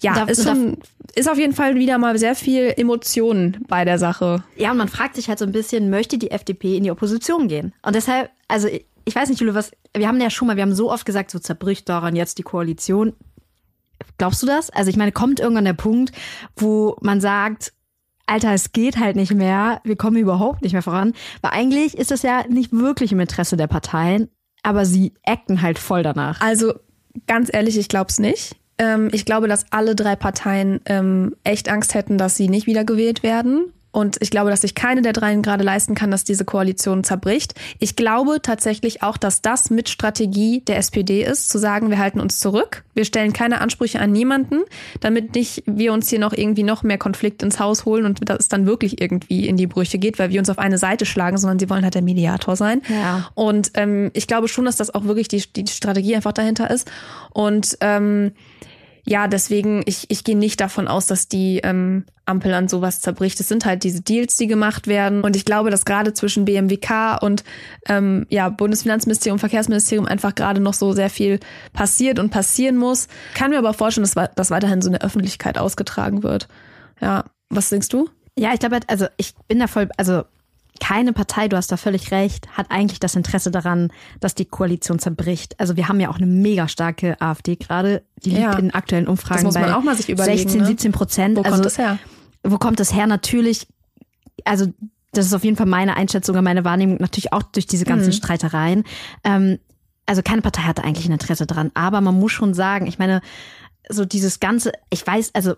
ja, 0.00 0.14
Da- 0.14 0.24
ist 0.24 0.44
schon, 0.44 0.76
ist 1.14 1.28
auf 1.30 1.38
jeden 1.38 1.54
Fall 1.54 1.74
wieder 1.76 1.98
mal 1.98 2.16
sehr 2.18 2.34
viel 2.34 2.72
Emotionen 2.76 3.56
bei 3.68 3.84
der 3.84 3.98
Sache. 3.98 4.44
Ja, 4.56 4.70
und 4.70 4.76
man 4.76 4.88
fragt 4.88 5.16
sich 5.16 5.28
halt 5.28 5.38
so 5.38 5.44
ein 5.46 5.52
bisschen, 5.52 5.90
möchte 5.90 6.18
die 6.18 6.30
FDP 6.30 6.76
in 6.76 6.84
die 6.84 6.90
Opposition 6.90 7.48
gehen? 7.48 7.72
Und 7.82 7.94
deshalb, 7.96 8.30
also 8.46 8.68
ich, 9.08 9.14
weiß 9.14 9.28
nicht, 9.28 9.40
Jule, 9.40 9.54
was, 9.54 9.72
wir 9.96 10.06
haben 10.06 10.20
ja 10.20 10.30
schon 10.30 10.46
mal, 10.46 10.56
wir 10.56 10.62
haben 10.62 10.74
so 10.74 10.90
oft 10.90 11.06
gesagt, 11.06 11.30
so 11.30 11.38
zerbricht 11.38 11.88
daran 11.88 12.14
jetzt 12.14 12.38
die 12.38 12.42
Koalition. 12.42 13.14
Glaubst 14.18 14.42
du 14.42 14.46
das? 14.46 14.70
Also 14.70 14.90
ich 14.90 14.96
meine, 14.96 15.12
kommt 15.12 15.40
irgendwann 15.40 15.64
der 15.64 15.72
Punkt, 15.72 16.12
wo 16.56 16.96
man 17.00 17.20
sagt, 17.20 17.72
Alter, 18.26 18.52
es 18.52 18.72
geht 18.72 18.98
halt 18.98 19.16
nicht 19.16 19.32
mehr, 19.32 19.80
wir 19.84 19.96
kommen 19.96 20.18
überhaupt 20.18 20.62
nicht 20.62 20.74
mehr 20.74 20.82
voran. 20.82 21.14
Weil 21.40 21.52
eigentlich 21.52 21.96
ist 21.96 22.10
das 22.10 22.22
ja 22.22 22.44
nicht 22.48 22.72
wirklich 22.72 23.10
im 23.12 23.20
Interesse 23.20 23.56
der 23.56 23.66
Parteien, 23.66 24.28
aber 24.62 24.84
sie 24.84 25.14
acten 25.24 25.62
halt 25.62 25.78
voll 25.78 26.02
danach. 26.02 26.40
Also 26.40 26.74
ganz 27.26 27.48
ehrlich, 27.52 27.78
ich 27.78 27.88
glaube 27.88 28.10
es 28.10 28.18
nicht. 28.18 28.56
Ähm, 28.76 29.08
ich 29.12 29.24
glaube, 29.24 29.48
dass 29.48 29.72
alle 29.72 29.96
drei 29.96 30.14
Parteien 30.14 30.80
ähm, 30.84 31.34
echt 31.42 31.68
Angst 31.68 31.94
hätten, 31.94 32.18
dass 32.18 32.36
sie 32.36 32.48
nicht 32.48 32.66
wiedergewählt 32.66 33.22
werden. 33.22 33.72
Und 33.90 34.18
ich 34.20 34.30
glaube, 34.30 34.50
dass 34.50 34.60
sich 34.60 34.74
keine 34.74 35.00
der 35.00 35.14
dreien 35.14 35.40
gerade 35.40 35.64
leisten 35.64 35.94
kann, 35.94 36.10
dass 36.10 36.22
diese 36.22 36.44
Koalition 36.44 37.04
zerbricht. 37.04 37.54
Ich 37.78 37.96
glaube 37.96 38.40
tatsächlich 38.42 39.02
auch, 39.02 39.16
dass 39.16 39.40
das 39.40 39.70
mit 39.70 39.88
Strategie 39.88 40.60
der 40.60 40.76
SPD 40.76 41.24
ist, 41.24 41.48
zu 41.48 41.58
sagen, 41.58 41.88
wir 41.88 41.98
halten 41.98 42.20
uns 42.20 42.38
zurück, 42.38 42.84
wir 42.94 43.06
stellen 43.06 43.32
keine 43.32 43.60
Ansprüche 43.60 43.98
an 43.98 44.12
niemanden, 44.12 44.60
damit 45.00 45.34
nicht 45.34 45.62
wir 45.66 45.92
uns 45.92 46.10
hier 46.10 46.18
noch 46.18 46.34
irgendwie 46.34 46.64
noch 46.64 46.82
mehr 46.82 46.98
Konflikt 46.98 47.42
ins 47.42 47.60
Haus 47.60 47.86
holen 47.86 48.04
und 48.04 48.28
das 48.28 48.48
dann 48.48 48.66
wirklich 48.66 49.00
irgendwie 49.00 49.48
in 49.48 49.56
die 49.56 49.66
Brüche 49.66 49.98
geht, 49.98 50.18
weil 50.18 50.30
wir 50.30 50.38
uns 50.38 50.50
auf 50.50 50.58
eine 50.58 50.76
Seite 50.76 51.06
schlagen, 51.06 51.38
sondern 51.38 51.58
sie 51.58 51.70
wollen 51.70 51.82
halt 51.82 51.94
der 51.94 52.02
Mediator 52.02 52.56
sein. 52.56 52.82
Ja. 52.88 53.30
Und 53.34 53.70
ähm, 53.74 54.10
ich 54.12 54.26
glaube 54.26 54.48
schon, 54.48 54.66
dass 54.66 54.76
das 54.76 54.94
auch 54.94 55.04
wirklich 55.04 55.28
die, 55.28 55.42
die 55.50 55.66
Strategie 55.66 56.14
einfach 56.14 56.32
dahinter 56.32 56.70
ist. 56.70 56.90
Und 57.32 57.78
ähm, 57.80 58.32
ja, 59.08 59.26
deswegen, 59.26 59.82
ich, 59.86 60.04
ich 60.10 60.22
gehe 60.22 60.36
nicht 60.36 60.60
davon 60.60 60.86
aus, 60.86 61.06
dass 61.06 61.28
die 61.28 61.60
ähm, 61.64 62.04
Ampel 62.26 62.52
an 62.52 62.68
sowas 62.68 63.00
zerbricht. 63.00 63.40
Es 63.40 63.48
sind 63.48 63.64
halt 63.64 63.82
diese 63.82 64.02
Deals, 64.02 64.36
die 64.36 64.46
gemacht 64.46 64.86
werden. 64.86 65.22
Und 65.22 65.34
ich 65.34 65.46
glaube, 65.46 65.70
dass 65.70 65.86
gerade 65.86 66.12
zwischen 66.12 66.44
BMWK 66.44 67.16
und 67.22 67.42
ähm, 67.88 68.26
ja, 68.28 68.50
Bundesfinanzministerium, 68.50 69.38
Verkehrsministerium 69.38 70.06
einfach 70.06 70.34
gerade 70.34 70.60
noch 70.60 70.74
so 70.74 70.92
sehr 70.92 71.08
viel 71.08 71.40
passiert 71.72 72.18
und 72.18 72.28
passieren 72.30 72.76
muss. 72.76 73.08
Kann 73.34 73.50
mir 73.50 73.58
aber 73.58 73.72
vorstellen, 73.72 74.04
dass 74.04 74.14
wa- 74.16 74.30
das 74.36 74.50
weiterhin 74.50 74.82
so 74.82 74.88
in 74.88 74.92
der 74.92 75.02
Öffentlichkeit 75.04 75.56
ausgetragen 75.56 76.22
wird. 76.22 76.48
Ja, 77.00 77.24
was 77.48 77.70
denkst 77.70 77.88
du? 77.88 78.10
Ja, 78.38 78.52
ich 78.52 78.60
glaube, 78.60 78.74
halt, 78.74 78.90
also 78.90 79.06
ich 79.16 79.32
bin 79.48 79.58
da 79.58 79.66
voll, 79.66 79.88
also 79.96 80.24
keine 80.80 81.12
Partei, 81.12 81.48
du 81.48 81.56
hast 81.56 81.72
da 81.72 81.76
völlig 81.76 82.12
recht, 82.12 82.48
hat 82.56 82.70
eigentlich 82.70 83.00
das 83.00 83.16
Interesse 83.16 83.50
daran, 83.50 83.92
dass 84.20 84.34
die 84.34 84.44
Koalition 84.44 84.98
zerbricht. 84.98 85.58
Also 85.58 85.76
wir 85.76 85.88
haben 85.88 85.98
ja 86.00 86.08
auch 86.08 86.16
eine 86.18 86.26
mega 86.26 86.68
starke 86.68 87.20
AfD 87.20 87.56
gerade, 87.56 88.02
die 88.24 88.30
liegt 88.30 88.42
Ja. 88.42 88.52
in 88.58 88.72
aktuellen 88.72 89.08
Umfragen 89.08 89.38
Das 89.42 89.44
muss 89.44 89.54
man 89.54 89.64
bei 89.64 89.74
auch 89.74 89.82
mal 89.82 89.96
sich 89.96 90.08
überlegen, 90.08 90.38
16, 90.38 90.60
ne? 90.60 90.66
17 90.66 90.92
Prozent. 90.92 91.36
Wo 91.36 91.42
kommt 91.42 91.52
also, 91.52 91.64
das 91.64 91.78
her? 91.78 91.98
Wo 92.44 92.58
kommt 92.58 92.78
das 92.80 92.94
her? 92.94 93.06
Natürlich, 93.06 93.66
also 94.44 94.66
das 95.12 95.26
ist 95.26 95.34
auf 95.34 95.42
jeden 95.42 95.56
Fall 95.56 95.66
meine 95.66 95.96
Einschätzung 95.96 96.36
und 96.36 96.44
meine 96.44 96.64
Wahrnehmung, 96.64 96.98
natürlich 97.00 97.32
auch 97.32 97.42
durch 97.42 97.66
diese 97.66 97.84
ganzen 97.84 98.08
Mhm. 98.08 98.12
Streitereien. 98.12 98.84
Ähm, 99.24 99.58
also 100.06 100.22
keine 100.22 100.42
Partei 100.42 100.62
hatte 100.62 100.84
eigentlich 100.84 101.06
ein 101.06 101.12
Interesse 101.12 101.46
dran, 101.46 101.70
aber 101.74 102.00
man 102.00 102.14
muss 102.18 102.32
schon 102.32 102.54
sagen, 102.54 102.86
ich 102.86 102.98
meine, 102.98 103.20
so 103.90 104.04
dieses 104.04 104.38
ganze, 104.38 104.72
ich 104.90 105.04
weiß, 105.06 105.34
also 105.34 105.54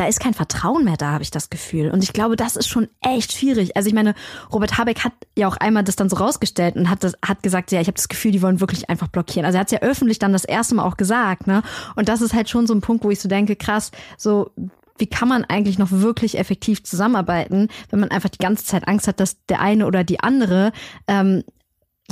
da 0.00 0.06
ist 0.06 0.18
kein 0.18 0.32
Vertrauen 0.32 0.82
mehr 0.82 0.96
da, 0.96 1.12
habe 1.12 1.22
ich 1.22 1.30
das 1.30 1.50
Gefühl. 1.50 1.90
Und 1.90 2.02
ich 2.02 2.14
glaube, 2.14 2.34
das 2.34 2.56
ist 2.56 2.68
schon 2.68 2.88
echt 3.02 3.34
schwierig. 3.34 3.76
Also 3.76 3.86
ich 3.86 3.94
meine, 3.94 4.14
Robert 4.50 4.78
Habeck 4.78 5.04
hat 5.04 5.12
ja 5.36 5.46
auch 5.46 5.58
einmal 5.58 5.84
das 5.84 5.94
dann 5.94 6.08
so 6.08 6.16
rausgestellt 6.16 6.74
und 6.76 6.88
hat 6.88 7.04
das, 7.04 7.12
hat 7.22 7.42
gesagt, 7.42 7.70
ja, 7.70 7.82
ich 7.82 7.86
habe 7.86 7.96
das 7.96 8.08
Gefühl, 8.08 8.32
die 8.32 8.40
wollen 8.40 8.60
wirklich 8.60 8.88
einfach 8.88 9.08
blockieren. 9.08 9.44
Also 9.44 9.58
er 9.58 9.60
hat 9.60 9.66
es 9.66 9.72
ja 9.72 9.80
öffentlich 9.80 10.18
dann 10.18 10.32
das 10.32 10.44
erste 10.44 10.74
Mal 10.74 10.84
auch 10.84 10.96
gesagt, 10.96 11.46
ne? 11.46 11.62
Und 11.96 12.08
das 12.08 12.22
ist 12.22 12.32
halt 12.32 12.48
schon 12.48 12.66
so 12.66 12.72
ein 12.72 12.80
Punkt, 12.80 13.04
wo 13.04 13.10
ich 13.10 13.20
so 13.20 13.28
denke, 13.28 13.56
krass, 13.56 13.90
so 14.16 14.52
wie 14.96 15.06
kann 15.06 15.28
man 15.28 15.44
eigentlich 15.44 15.78
noch 15.78 15.90
wirklich 15.90 16.38
effektiv 16.38 16.82
zusammenarbeiten, 16.82 17.68
wenn 17.90 18.00
man 18.00 18.10
einfach 18.10 18.30
die 18.30 18.38
ganze 18.38 18.64
Zeit 18.64 18.88
Angst 18.88 19.06
hat, 19.06 19.20
dass 19.20 19.44
der 19.50 19.60
eine 19.60 19.86
oder 19.86 20.02
die 20.02 20.20
andere 20.20 20.72
ähm, 21.08 21.44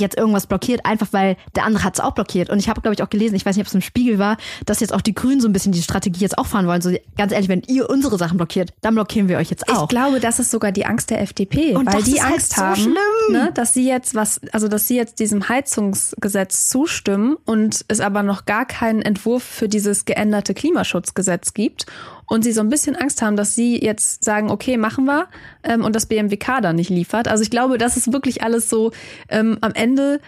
jetzt 0.00 0.16
irgendwas 0.16 0.46
blockiert, 0.46 0.84
einfach 0.84 1.08
weil 1.12 1.36
der 1.54 1.64
andere 1.64 1.84
hat 1.84 1.94
es 1.94 2.00
auch 2.00 2.12
blockiert. 2.12 2.50
Und 2.50 2.58
ich 2.58 2.68
habe, 2.68 2.80
glaube 2.80 2.94
ich, 2.94 3.02
auch 3.02 3.10
gelesen, 3.10 3.34
ich 3.34 3.44
weiß 3.44 3.56
nicht, 3.56 3.64
ob 3.64 3.68
es 3.68 3.74
im 3.74 3.80
Spiegel 3.80 4.18
war, 4.18 4.36
dass 4.66 4.80
jetzt 4.80 4.92
auch 4.92 5.00
die 5.00 5.14
Grünen 5.14 5.40
so 5.40 5.48
ein 5.48 5.52
bisschen 5.52 5.72
die 5.72 5.82
Strategie 5.82 6.20
jetzt 6.20 6.38
auch 6.38 6.46
fahren 6.46 6.66
wollen. 6.66 6.80
So 6.80 6.92
ganz 7.16 7.32
ehrlich, 7.32 7.48
wenn 7.48 7.62
ihr 7.66 7.88
unsere 7.90 8.18
Sachen 8.18 8.36
blockiert, 8.36 8.72
dann 8.80 8.94
blockieren 8.94 9.28
wir 9.28 9.38
euch 9.38 9.50
jetzt 9.50 9.68
auch. 9.68 9.84
Ich 9.84 9.88
glaube, 9.88 10.20
das 10.20 10.38
ist 10.38 10.50
sogar 10.50 10.72
die 10.72 10.86
Angst 10.86 11.10
der 11.10 11.20
FDP, 11.20 11.74
Und 11.74 11.92
weil 11.92 12.02
die 12.02 12.22
halt 12.22 12.34
Angst 12.34 12.56
so 12.56 12.62
haben. 12.62 12.96
Ne, 13.30 13.50
dass 13.54 13.74
sie 13.74 13.86
jetzt 13.86 14.14
was, 14.14 14.40
also 14.52 14.68
dass 14.68 14.88
sie 14.88 14.96
jetzt 14.96 15.20
diesem 15.20 15.48
Heizungsgesetz 15.48 16.68
zustimmen 16.68 17.36
und 17.44 17.84
es 17.88 18.00
aber 18.00 18.22
noch 18.22 18.46
gar 18.46 18.64
keinen 18.64 19.02
Entwurf 19.02 19.42
für 19.42 19.68
dieses 19.68 20.04
geänderte 20.04 20.54
Klimaschutzgesetz 20.54 21.54
gibt 21.54 21.86
und 22.28 22.44
sie 22.44 22.52
so 22.52 22.60
ein 22.60 22.68
bisschen 22.68 22.94
Angst 22.94 23.22
haben, 23.22 23.36
dass 23.36 23.54
sie 23.54 23.82
jetzt 23.82 24.22
sagen, 24.22 24.50
okay, 24.50 24.76
machen 24.76 25.06
wir 25.06 25.26
ähm, 25.64 25.84
und 25.84 25.96
das 25.96 26.06
BMWK 26.06 26.60
dann 26.62 26.76
nicht 26.76 26.90
liefert. 26.90 27.26
Also 27.26 27.42
ich 27.42 27.50
glaube, 27.50 27.78
das 27.78 27.96
ist 27.96 28.12
wirklich 28.12 28.42
alles 28.42 28.68
so 28.68 28.92
ähm, 29.28 29.58
am 29.60 29.72
Ende 29.72 30.20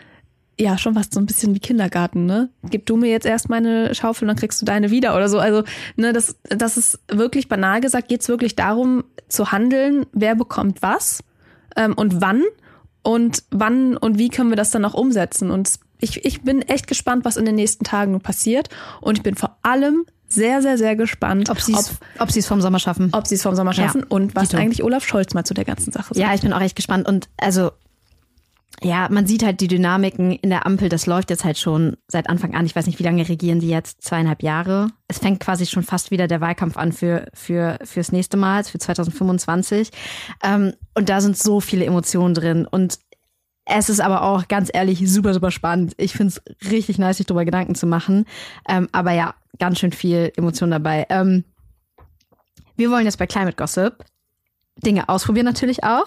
ja, 0.59 0.76
schon 0.76 0.92
fast 0.92 1.14
so 1.14 1.20
ein 1.20 1.24
bisschen 1.24 1.55
wie 1.55 1.61
Kindergarten, 1.61 2.26
ne? 2.26 2.51
Gib 2.68 2.84
du 2.84 2.96
mir 2.96 3.11
jetzt 3.11 3.24
erst 3.24 3.48
meine 3.48 3.94
Schaufel, 3.94 4.28
dann 4.28 4.36
kriegst 4.36 4.61
du 4.61 4.66
deine 4.66 4.90
wieder 4.90 5.16
oder 5.16 5.30
so. 5.30 5.38
Also, 5.38 5.62
ne, 5.96 6.12
das, 6.12 6.36
das 6.42 6.76
ist 6.76 7.01
wirklich 7.09 7.48
banal 7.48 7.80
gesagt, 7.80 8.09
geht 8.09 8.20
es 8.20 8.28
wirklich 8.28 8.57
darum 8.57 9.05
zu 9.26 9.53
handeln, 9.53 10.05
wer 10.12 10.34
bekommt 10.34 10.82
was 10.82 11.24
ähm, 11.76 11.94
und 11.94 12.20
wann 12.20 12.42
und 13.03 13.44
wann 13.51 13.96
und 13.96 14.18
wie 14.18 14.28
können 14.28 14.51
wir 14.51 14.57
das 14.57 14.70
dann 14.70 14.84
auch 14.84 14.92
umsetzen. 14.92 15.51
Und 15.51 15.70
ich, 15.98 16.26
ich 16.26 16.42
bin 16.42 16.61
echt 16.61 16.86
gespannt, 16.86 17.24
was 17.24 17.38
in 17.38 17.46
den 17.46 17.55
nächsten 17.55 17.84
Tagen 17.84 18.20
passiert. 18.20 18.68
Und 19.01 19.16
ich 19.16 19.22
bin 19.22 19.36
vor 19.36 19.57
allem 19.62 20.05
sehr, 20.32 20.62
sehr, 20.62 20.78
sehr 20.78 20.96
gespannt, 20.96 21.50
ob 21.50 21.60
sie 21.60 21.72
es 21.72 21.98
ob, 22.18 22.28
es 22.30 22.46
vom 22.46 22.60
Sommer 22.60 22.78
schaffen. 22.78 23.10
ob 23.12 23.26
sie 23.26 23.34
es 23.34 23.42
vom 23.42 23.54
Sommer 23.54 23.72
Ja, 23.72 23.84
schaffen 23.84 24.04
und 24.04 24.34
was 24.34 24.48
Dito. 24.50 24.62
eigentlich 24.62 24.82
Olaf 24.82 25.04
Scholz 25.04 25.34
mal 25.34 25.44
zu 25.44 25.54
der 25.54 25.64
ganzen 25.64 25.92
Sache 25.92 26.14
sagt. 26.14 26.16
Ja, 26.16 26.32
ich 26.34 26.40
bin 26.40 26.52
auch 26.52 26.60
echt 26.60 26.76
gespannt. 26.76 27.08
Und 27.08 27.28
also, 27.36 27.72
ja, 28.82 29.08
man 29.10 29.26
sieht 29.26 29.42
halt 29.42 29.60
die 29.60 29.68
Dynamiken 29.68 30.32
in 30.32 30.48
der 30.48 30.64
Ampel. 30.64 30.88
Das 30.88 31.06
läuft 31.06 31.30
jetzt 31.30 31.44
halt 31.44 31.58
schon 31.58 31.96
seit 32.08 32.30
Anfang 32.30 32.54
an. 32.54 32.64
Ich 32.64 32.74
weiß 32.74 32.86
nicht, 32.86 32.98
wie 32.98 33.02
lange 33.02 33.28
regieren 33.28 33.60
die 33.60 33.68
jetzt? 33.68 34.02
Zweieinhalb 34.02 34.42
Jahre. 34.42 34.88
Es 35.08 35.18
fängt 35.18 35.40
quasi 35.40 35.66
schon 35.66 35.82
fast 35.82 36.10
wieder 36.10 36.28
der 36.28 36.40
Wahlkampf 36.40 36.76
an 36.76 36.92
für, 36.92 37.26
für, 37.34 37.78
fürs 37.84 38.12
nächste 38.12 38.36
Mal, 38.36 38.64
für 38.64 38.78
2025. 38.78 39.90
Ähm, 40.42 40.72
und 40.94 41.08
da 41.08 41.20
sind 41.20 41.36
so 41.36 41.60
viele 41.60 41.84
Emotionen 41.84 42.34
drin. 42.34 42.66
Und 42.66 42.98
es 43.70 43.88
ist 43.88 44.00
aber 44.00 44.22
auch 44.22 44.48
ganz 44.48 44.70
ehrlich 44.72 45.10
super, 45.10 45.32
super 45.32 45.50
spannend. 45.50 45.94
Ich 45.96 46.12
finde 46.12 46.34
es 46.34 46.70
richtig 46.70 46.98
nice, 46.98 47.18
sich 47.18 47.26
darüber 47.26 47.44
Gedanken 47.44 47.74
zu 47.74 47.86
machen. 47.86 48.26
Ähm, 48.68 48.88
aber 48.92 49.12
ja, 49.12 49.34
ganz 49.58 49.78
schön 49.78 49.92
viel 49.92 50.32
Emotion 50.36 50.70
dabei. 50.70 51.06
Ähm, 51.08 51.44
wir 52.76 52.90
wollen 52.90 53.04
jetzt 53.04 53.18
bei 53.18 53.26
Climate 53.26 53.56
Gossip 53.56 54.04
Dinge 54.76 55.08
ausprobieren 55.08 55.46
natürlich 55.46 55.84
auch. 55.84 56.06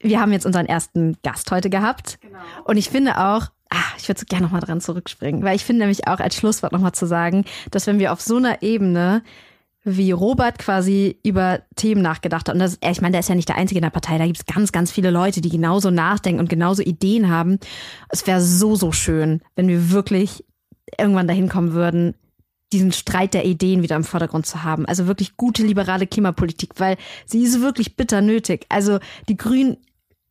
Wir 0.00 0.20
haben 0.20 0.32
jetzt 0.32 0.46
unseren 0.46 0.66
ersten 0.66 1.16
Gast 1.22 1.50
heute 1.50 1.70
gehabt. 1.70 2.18
Und 2.64 2.76
ich 2.76 2.90
finde 2.90 3.18
auch, 3.18 3.46
ah, 3.70 3.76
ich 3.98 4.08
würde 4.08 4.20
so 4.20 4.26
gerne 4.26 4.44
nochmal 4.44 4.60
dran 4.60 4.80
zurückspringen, 4.80 5.42
weil 5.42 5.56
ich 5.56 5.64
finde 5.64 5.80
nämlich 5.80 6.06
auch 6.06 6.20
als 6.20 6.36
Schlusswort 6.36 6.72
nochmal 6.72 6.92
zu 6.92 7.06
sagen, 7.06 7.44
dass 7.70 7.86
wenn 7.86 7.98
wir 7.98 8.12
auf 8.12 8.20
so 8.20 8.36
einer 8.36 8.62
Ebene 8.62 9.22
wie 9.82 10.10
Robert 10.12 10.58
quasi 10.58 11.18
über 11.24 11.62
Themen 11.74 12.02
nachgedacht 12.02 12.48
hat. 12.48 12.54
Und 12.54 12.60
das, 12.60 12.78
ich 12.82 13.00
meine, 13.00 13.12
der 13.12 13.20
ist 13.20 13.28
ja 13.28 13.34
nicht 13.34 13.48
der 13.48 13.56
Einzige 13.56 13.78
in 13.78 13.84
der 13.84 13.90
Partei. 13.90 14.18
Da 14.18 14.26
gibt 14.26 14.38
es 14.38 14.46
ganz, 14.46 14.72
ganz 14.72 14.90
viele 14.90 15.10
Leute, 15.10 15.40
die 15.40 15.48
genauso 15.48 15.90
nachdenken 15.90 16.40
und 16.40 16.50
genauso 16.50 16.82
Ideen 16.82 17.30
haben. 17.30 17.58
Es 18.10 18.26
wäre 18.26 18.40
so, 18.40 18.76
so 18.76 18.92
schön, 18.92 19.40
wenn 19.56 19.68
wir 19.68 19.90
wirklich 19.90 20.44
irgendwann 20.98 21.28
dahin 21.28 21.48
kommen 21.48 21.72
würden, 21.72 22.14
diesen 22.72 22.92
Streit 22.92 23.34
der 23.34 23.46
Ideen 23.46 23.82
wieder 23.82 23.96
im 23.96 24.04
Vordergrund 24.04 24.46
zu 24.46 24.62
haben. 24.62 24.86
Also 24.86 25.06
wirklich 25.06 25.36
gute 25.36 25.62
liberale 25.62 26.06
Klimapolitik, 26.06 26.74
weil 26.76 26.96
sie 27.26 27.42
ist 27.42 27.60
wirklich 27.60 27.96
bitter 27.96 28.20
nötig. 28.20 28.66
Also 28.68 28.98
die 29.28 29.36
Grünen 29.36 29.78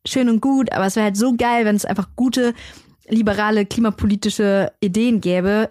schön 0.06 0.28
und 0.28 0.40
gut, 0.40 0.72
aber 0.72 0.86
es 0.86 0.96
wäre 0.96 1.04
halt 1.04 1.16
so 1.16 1.34
geil, 1.36 1.64
wenn 1.64 1.76
es 1.76 1.84
einfach 1.84 2.08
gute 2.16 2.54
liberale 3.08 3.66
klimapolitische 3.66 4.72
Ideen 4.80 5.20
gäbe, 5.20 5.70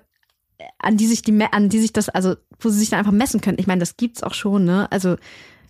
an 0.77 0.97
die 0.97 1.07
sich 1.07 1.21
die 1.21 1.39
an 1.51 1.69
die 1.69 1.79
sich 1.79 1.93
das 1.93 2.09
also 2.09 2.35
wo 2.59 2.69
sie 2.69 2.79
sich 2.79 2.89
dann 2.89 2.99
einfach 2.99 3.11
messen 3.11 3.41
können. 3.41 3.59
Ich 3.59 3.67
meine, 3.67 3.79
das 3.79 3.97
gibt's 3.97 4.23
auch 4.23 4.33
schon, 4.33 4.65
ne? 4.65 4.91
Also 4.91 5.15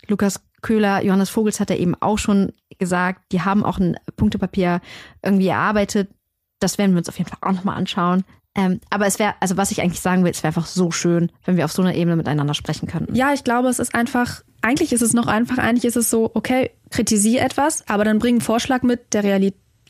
Lukas 0.07 0.41
Köhler, 0.61 1.03
Johannes 1.03 1.29
Vogels 1.29 1.59
hat 1.59 1.69
ja 1.69 1.75
eben 1.75 1.95
auch 1.95 2.17
schon 2.17 2.53
gesagt, 2.77 3.31
die 3.31 3.41
haben 3.41 3.63
auch 3.63 3.77
ein 3.77 3.97
Punktepapier 4.15 4.81
irgendwie 5.23 5.47
erarbeitet. 5.47 6.09
Das 6.59 6.77
werden 6.77 6.91
wir 6.91 6.97
uns 6.97 7.09
auf 7.09 7.17
jeden 7.17 7.29
Fall 7.29 7.39
auch 7.41 7.55
nochmal 7.55 7.77
anschauen. 7.77 8.23
Ähm, 8.55 8.79
aber 8.89 9.05
es 9.05 9.19
wäre, 9.19 9.35
also 9.39 9.57
was 9.57 9.71
ich 9.71 9.81
eigentlich 9.81 10.01
sagen 10.01 10.23
will, 10.23 10.31
es 10.31 10.43
wäre 10.43 10.49
einfach 10.49 10.65
so 10.65 10.91
schön, 10.91 11.31
wenn 11.45 11.55
wir 11.55 11.65
auf 11.65 11.71
so 11.71 11.81
einer 11.81 11.93
Ebene 11.95 12.15
miteinander 12.15 12.53
sprechen 12.53 12.87
könnten. 12.87 13.15
Ja, 13.15 13.33
ich 13.33 13.43
glaube, 13.43 13.69
es 13.69 13.79
ist 13.79 13.93
einfach, 13.93 14.41
eigentlich 14.61 14.91
ist 14.91 15.03
es 15.03 15.13
noch 15.13 15.27
einfach, 15.27 15.59
eigentlich 15.59 15.85
ist 15.85 15.95
es 15.95 16.09
so, 16.09 16.31
okay, 16.33 16.71
kritisiere 16.89 17.45
etwas, 17.45 17.87
aber 17.87 18.03
dann 18.03 18.19
bring 18.19 18.35
einen 18.35 18.41
Vorschlag 18.41 18.81
mit, 18.81 19.13
der 19.13 19.23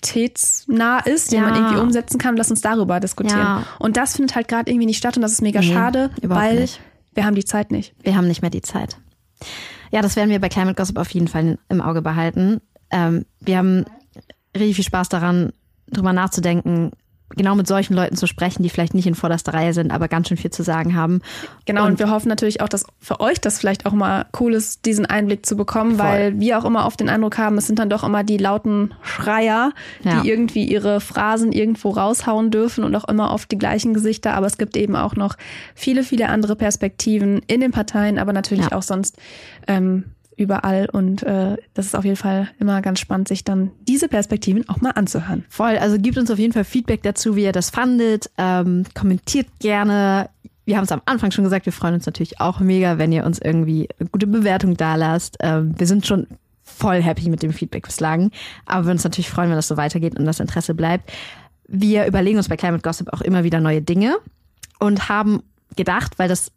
realitätsnah 0.04 1.00
ist, 1.00 1.32
den 1.32 1.42
Ja. 1.42 1.46
man 1.50 1.56
irgendwie 1.56 1.82
umsetzen 1.82 2.18
kann, 2.18 2.38
lass 2.38 2.50
uns 2.50 2.62
darüber 2.62 3.00
diskutieren. 3.00 3.40
Ja. 3.40 3.64
Und 3.80 3.98
das 3.98 4.16
findet 4.16 4.36
halt 4.36 4.48
gerade 4.48 4.70
irgendwie 4.72 4.86
nicht 4.86 4.98
statt 4.98 5.16
und 5.18 5.22
das 5.22 5.32
ist 5.34 5.42
mega 5.42 5.60
Nee, 5.60 5.74
schade, 5.74 6.10
weil 6.22 6.62
nicht. 6.62 6.80
wir 7.14 7.26
haben 7.26 7.36
die 7.36 7.46
Zeit 7.46 7.72
nicht. 7.72 7.94
Wir 8.02 8.16
haben 8.16 8.28
nicht 8.28 8.42
mehr 8.42 8.52
die 8.52 8.62
Zeit. 8.62 8.98
Ja, 9.92 10.02
das 10.02 10.16
werden 10.16 10.30
wir 10.30 10.40
bei 10.40 10.50
Climate 10.50 10.76
Gossip 10.76 10.98
auf 10.98 11.10
jeden 11.12 11.28
Fall 11.28 11.58
im 11.70 11.82
Auge 11.82 12.02
behalten. 12.02 12.62
Ähm, 12.92 13.26
wir 13.40 13.58
haben 13.58 13.86
richtig 14.56 14.76
viel 14.76 14.86
Spaß 14.86 15.10
daran, 15.10 15.52
drüber 15.88 16.14
nachzudenken, 16.14 16.92
genau 17.36 17.56
mit 17.56 17.68
solchen 17.68 17.94
Leuten 17.94 18.16
zu 18.16 18.26
sprechen, 18.28 18.64
die 18.64 18.70
vielleicht 18.70 18.94
nicht 18.96 19.06
in 19.08 19.16
vorderster 19.16 19.54
Reihe 19.54 19.74
sind, 19.74 19.92
aber 19.92 20.08
ganz 20.08 20.28
schön 20.28 20.38
viel 20.38 20.52
zu 20.52 20.64
sagen 20.64 20.96
haben. 20.96 21.22
Genau, 21.66 21.84
und, 21.86 21.92
Und- 21.92 22.00
wir 22.00 22.10
hoffen 22.10 22.28
natürlich 22.28 22.62
auch, 22.62 22.70
dass 22.70 22.86
für 23.00 23.20
euch 23.20 23.40
das 23.40 23.60
vielleicht 23.60 23.86
auch 23.86 23.92
mal 23.92 24.26
cool 24.40 24.54
ist, 24.54 24.86
diesen 24.86 25.06
Einblick 25.06 25.46
zu 25.46 25.56
bekommen, 25.56 25.98
Voll. 25.98 26.06
weil 26.06 26.40
wir 26.40 26.58
auch 26.58 26.66
immer 26.66 26.86
oft 26.86 27.00
den 27.00 27.08
Eindruck 27.10 27.38
haben, 27.38 27.58
es 27.58 27.68
sind 27.68 27.78
dann 27.80 27.90
doch 27.90 28.04
immer 28.04 28.24
die 28.24 28.38
lauten 28.38 28.94
Schreier, 29.02 29.74
Ja. 30.04 30.22
die 30.22 30.30
irgendwie 30.30 30.66
ihre 30.66 31.02
Phrasen 31.02 31.52
irgendwo 31.52 31.92
raushauen 31.92 32.52
dürfen 32.52 32.84
und 32.84 32.96
auch 32.96 33.08
immer 33.08 33.32
oft 33.32 33.52
die 33.52 33.58
gleichen 33.58 33.94
Gesichter. 33.94 34.34
Aber 34.34 34.48
es 34.48 34.58
gibt 34.58 34.76
eben 34.76 34.96
auch 34.96 35.16
noch 35.16 35.36
viele, 35.76 36.04
viele 36.04 36.30
andere 36.30 36.56
Perspektiven 36.56 37.42
in 37.48 37.62
den 37.62 37.72
Parteien, 37.72 38.18
aber 38.18 38.34
natürlich 38.34 38.70
Ja. 38.72 38.78
auch 38.78 38.84
sonst 38.84 39.18
ähm, 39.68 40.06
überall. 40.40 40.88
Und 40.92 41.24
äh, 41.24 41.58
das 41.74 41.88
ist 41.88 41.96
auf 41.96 42.06
jeden 42.06 42.18
Fall 42.18 42.50
immer 42.60 42.82
ganz 42.82 43.00
spannend, 43.00 43.28
sich 43.28 43.44
dann 43.44 43.72
diese 43.88 44.08
Perspektiven 44.08 44.68
auch 44.70 44.82
mal 44.82 44.92
anzuhören. 44.92 45.46
Voll, 45.50 45.78
also 45.78 45.98
gebt 45.98 46.18
uns 46.18 46.32
auf 46.32 46.40
jeden 46.40 46.54
Fall 46.54 46.64
Feedback 46.64 47.04
dazu, 47.04 47.36
wie 47.36 47.44
ihr 47.44 47.52
das 47.52 47.70
fandet. 47.70 48.30
Ähm, 48.38 48.86
kommentiert 48.94 49.48
gerne. 49.60 50.30
Wir 50.66 50.78
haben 50.78 50.86
es 50.86 50.92
am 50.92 51.02
Anfang 51.06 51.32
schon 51.32 51.44
gesagt, 51.44 51.66
wir 51.66 51.74
freuen 51.74 51.96
uns 51.96 52.06
natürlich 52.06 52.40
auch 52.40 52.60
mega, 52.60 52.98
wenn 52.98 53.12
ihr 53.12 53.26
uns 53.26 53.40
irgendwie 53.40 53.90
eine 54.00 54.10
gute 54.10 54.28
Bewertung 54.28 54.78
da 54.78 54.96
lasst. 54.96 55.38
Ähm, 55.42 55.74
wir 55.78 55.88
sind 55.88 56.06
schon 56.06 56.28
voll 56.64 57.02
happy 57.02 57.30
mit 57.30 57.42
dem 57.42 57.52
Feedback 57.52 57.86
bislang, 57.86 58.32
aber 58.66 58.86
wir 58.86 58.92
uns 58.92 59.04
natürlich 59.04 59.30
freuen, 59.30 59.50
wenn 59.50 59.56
das 59.56 59.68
so 59.68 59.78
weitergeht 59.78 60.18
und 60.18 60.26
das 60.26 60.40
Interesse 60.40 60.76
bleibt. 60.76 61.12
Wir 61.68 62.06
überlegen 62.06 62.38
uns 62.38 62.50
bei 62.50 62.58
Climate 62.58 62.82
Gossip 62.82 63.12
auch 63.14 63.22
immer 63.22 63.44
wieder 63.44 63.60
neue 63.60 63.82
Dinge 63.82 64.18
und 64.80 65.10
haben 65.10 65.44
gedacht, 65.76 66.18
weil 66.18 66.30
das 66.30 66.52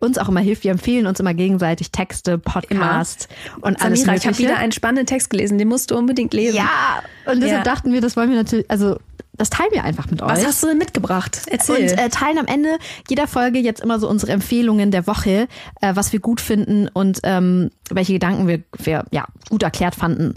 uns 0.00 0.18
auch 0.18 0.28
immer 0.28 0.40
hilft, 0.40 0.64
wir 0.64 0.70
empfehlen 0.70 1.06
uns 1.06 1.20
immer 1.20 1.34
gegenseitig 1.34 1.90
Texte, 1.90 2.38
Podcasts 2.38 3.28
und 3.60 3.80
alles 3.82 4.00
Samira, 4.00 4.16
ich 4.16 4.22
habe 4.26 4.32
Mögliche. 4.32 4.48
wieder 4.50 4.58
einen 4.58 4.72
spannenden 4.72 5.06
Text 5.06 5.30
gelesen, 5.30 5.58
den 5.58 5.68
musst 5.68 5.90
du 5.90 5.96
unbedingt 5.96 6.34
lesen. 6.34 6.56
Ja, 6.56 7.02
und 7.26 7.40
deshalb 7.42 7.64
Ja. 7.66 7.72
dachten 7.72 7.92
wir, 7.92 8.00
das 8.00 8.16
wollen 8.16 8.30
wir 8.30 8.36
natürlich, 8.36 8.70
also 8.70 8.98
das 9.36 9.50
teilen 9.50 9.70
wir 9.72 9.82
einfach 9.82 10.08
mit 10.10 10.20
Was 10.20 10.40
euch. 10.40 10.46
hast 10.46 10.62
du 10.62 10.68
denn 10.68 10.78
mitgebracht? 10.78 11.42
Erzähl. 11.50 11.76
und 11.90 11.98
äh, 11.98 12.08
teilen 12.08 12.38
am 12.38 12.46
Ende 12.46 12.78
jeder 13.08 13.26
Folge 13.26 13.58
jetzt 13.58 13.80
immer 13.80 13.98
so 13.98 14.08
unsere 14.08 14.30
Empfehlungen 14.32 14.90
der 14.92 15.06
Woche, 15.08 15.48
äh, 15.80 15.96
was 15.96 16.12
wir 16.12 16.20
gut 16.20 16.40
finden 16.40 16.88
und 16.92 17.20
ähm, 17.24 17.70
welche 17.90 18.12
Gedanken 18.12 18.46
wir, 18.46 18.62
wir 18.78 19.04
ja, 19.10 19.26
gut 19.50 19.62
erklärt 19.64 19.96
fanden 19.96 20.34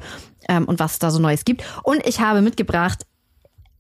ähm, 0.50 0.66
und 0.66 0.80
was 0.80 0.98
da 0.98 1.12
so 1.12 1.20
Neues 1.20 1.46
gibt. 1.46 1.64
Und 1.84 2.06
ich 2.08 2.22
habe 2.22 2.42
mitgebracht, 2.42 3.06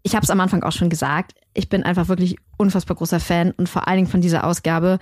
ich 0.07 0.15
habe 0.15 0.23
es 0.23 0.29
am 0.29 0.39
Anfang 0.39 0.63
auch 0.63 0.71
schon 0.71 0.89
gesagt, 0.89 1.33
ich 1.53 1.67
bin 1.67 1.83
einfach 1.83 2.07
wirklich 2.07 2.37
unfassbar 2.55 2.95
großer 2.95 3.19
Fan 3.19 3.51
und 3.51 3.67
vor 3.67 3.89
allen 3.89 3.97
Dingen 3.97 4.09
von 4.09 4.21
dieser 4.21 4.45
Ausgabe 4.45 4.99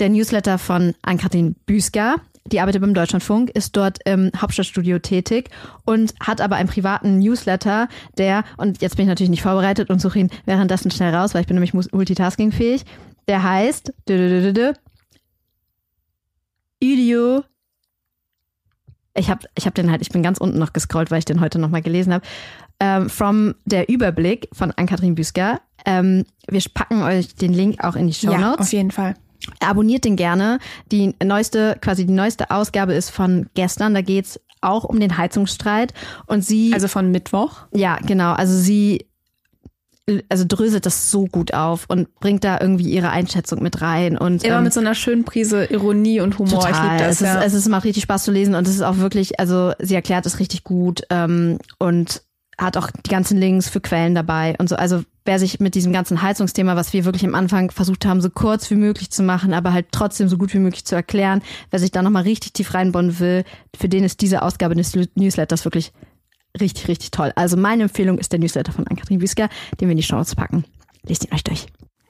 der 0.00 0.08
Newsletter 0.08 0.56
von 0.56 0.94
Ann-Kathrin 1.02 1.54
Büsker. 1.66 2.16
die 2.46 2.60
arbeitet 2.60 2.80
beim 2.80 2.94
Deutschlandfunk, 2.94 3.50
ist 3.50 3.76
dort 3.76 3.98
im 4.06 4.30
Hauptstadtstudio 4.34 5.00
tätig 5.00 5.50
und 5.84 6.14
hat 6.18 6.40
aber 6.40 6.56
einen 6.56 6.70
privaten 6.70 7.18
Newsletter, 7.18 7.88
der, 8.16 8.42
und 8.56 8.80
jetzt 8.80 8.96
bin 8.96 9.04
ich 9.04 9.08
natürlich 9.10 9.28
nicht 9.28 9.42
vorbereitet 9.42 9.90
und 9.90 10.00
suche 10.00 10.20
ihn 10.20 10.30
währenddessen 10.46 10.90
schnell 10.90 11.14
raus, 11.14 11.34
weil 11.34 11.42
ich 11.42 11.46
bin 11.46 11.56
nämlich 11.56 11.74
multitaskingfähig, 11.74 12.86
der 13.28 13.42
heißt 13.42 13.92
Idio 16.80 17.42
ich 19.18 19.30
habe 19.30 19.46
ich 19.56 19.66
hab 19.66 19.74
den 19.74 19.90
halt, 19.90 20.00
ich 20.02 20.10
bin 20.10 20.22
ganz 20.22 20.38
unten 20.38 20.58
noch 20.58 20.72
gescrollt, 20.72 21.10
weil 21.10 21.18
ich 21.18 21.24
den 21.24 21.40
heute 21.40 21.58
nochmal 21.58 21.82
gelesen 21.82 22.14
habe. 22.14 22.24
Ähm, 22.80 23.10
from 23.10 23.54
der 23.64 23.88
Überblick 23.88 24.48
von 24.52 24.70
Ann-Kathrin 24.70 25.14
Büsker. 25.14 25.60
Ähm, 25.84 26.24
wir 26.48 26.62
packen 26.72 27.02
euch 27.02 27.34
den 27.34 27.52
Link 27.52 27.82
auch 27.82 27.96
in 27.96 28.06
die 28.06 28.14
Show 28.14 28.28
Notes. 28.28 28.40
Ja, 28.40 28.54
auf 28.54 28.72
jeden 28.72 28.90
Fall. 28.90 29.14
Abonniert 29.60 30.04
den 30.04 30.16
gerne. 30.16 30.58
Die 30.92 31.14
neueste, 31.22 31.76
quasi 31.80 32.06
die 32.06 32.12
neueste 32.12 32.50
Ausgabe 32.50 32.94
ist 32.94 33.10
von 33.10 33.48
gestern. 33.54 33.94
Da 33.94 34.02
geht's 34.02 34.40
auch 34.60 34.84
um 34.84 35.00
den 35.00 35.16
Heizungsstreit. 35.16 35.92
Und 36.26 36.44
sie. 36.44 36.72
Also 36.72 36.88
von 36.88 37.10
Mittwoch? 37.10 37.62
Ja, 37.72 37.96
genau. 37.96 38.32
Also 38.32 38.56
sie 38.56 39.06
also 40.28 40.44
dröselt 40.46 40.86
das 40.86 41.10
so 41.10 41.26
gut 41.26 41.52
auf 41.52 41.84
und 41.88 42.14
bringt 42.20 42.44
da 42.44 42.58
irgendwie 42.60 42.90
ihre 42.90 43.10
Einschätzung 43.10 43.62
mit 43.62 43.82
rein 43.82 44.16
und 44.16 44.42
immer 44.42 44.58
ähm, 44.58 44.64
mit 44.64 44.72
so 44.72 44.80
einer 44.80 44.94
schönen 44.94 45.24
Prise 45.24 45.66
Ironie 45.66 46.20
und 46.20 46.38
Humor. 46.38 46.60
Total. 46.60 46.72
Ich 46.72 46.82
liebe 46.82 46.96
das. 46.98 47.16
Es, 47.16 47.20
ja. 47.20 47.40
ist, 47.40 47.46
es 47.46 47.54
ist, 47.54 47.68
macht 47.68 47.84
richtig 47.84 48.04
Spaß 48.04 48.24
zu 48.24 48.32
lesen 48.32 48.54
und 48.54 48.66
es 48.66 48.74
ist 48.74 48.82
auch 48.82 48.98
wirklich, 48.98 49.38
also 49.38 49.72
sie 49.78 49.94
erklärt 49.94 50.24
es 50.26 50.38
richtig 50.38 50.64
gut 50.64 51.02
ähm, 51.10 51.58
und 51.78 52.22
hat 52.58 52.76
auch 52.76 52.90
die 52.90 53.10
ganzen 53.10 53.38
Links 53.38 53.68
für 53.68 53.80
Quellen 53.80 54.14
dabei 54.14 54.56
und 54.58 54.68
so. 54.68 54.76
Also 54.76 55.04
wer 55.24 55.38
sich 55.38 55.60
mit 55.60 55.74
diesem 55.74 55.92
ganzen 55.92 56.22
Heizungsthema, 56.22 56.74
was 56.74 56.92
wir 56.92 57.04
wirklich 57.04 57.24
am 57.24 57.34
Anfang 57.34 57.70
versucht 57.70 58.04
haben, 58.04 58.20
so 58.20 58.30
kurz 58.30 58.70
wie 58.70 58.74
möglich 58.74 59.10
zu 59.10 59.22
machen, 59.22 59.54
aber 59.54 59.72
halt 59.72 59.86
trotzdem 59.92 60.28
so 60.28 60.36
gut 60.38 60.52
wie 60.54 60.58
möglich 60.58 60.84
zu 60.84 60.94
erklären, 60.94 61.42
wer 61.70 61.78
sich 61.78 61.92
da 61.92 62.02
nochmal 62.02 62.24
richtig 62.24 62.52
tief 62.52 62.74
reinbauen 62.74 63.20
will, 63.20 63.44
für 63.76 63.88
den 63.88 64.04
ist 64.04 64.20
diese 64.20 64.42
Ausgabe 64.42 64.74
des 64.74 64.94
Newsletters 65.14 65.64
wirklich 65.64 65.92
richtig, 66.60 66.88
richtig 66.88 67.10
toll. 67.12 67.32
Also 67.36 67.56
meine 67.56 67.84
Empfehlung 67.84 68.18
ist 68.18 68.32
der 68.32 68.40
Newsletter 68.40 68.72
von 68.72 68.86
Ann-Kathrin 68.86 69.20
Wiesker, 69.20 69.48
den 69.80 69.88
wir 69.88 69.92
in 69.92 69.98
die 69.98 70.02
Show 70.02 70.20
packen. 70.34 70.64
Lest 71.04 71.24
ihn 71.24 71.32
euch 71.32 71.44
durch. 71.44 71.66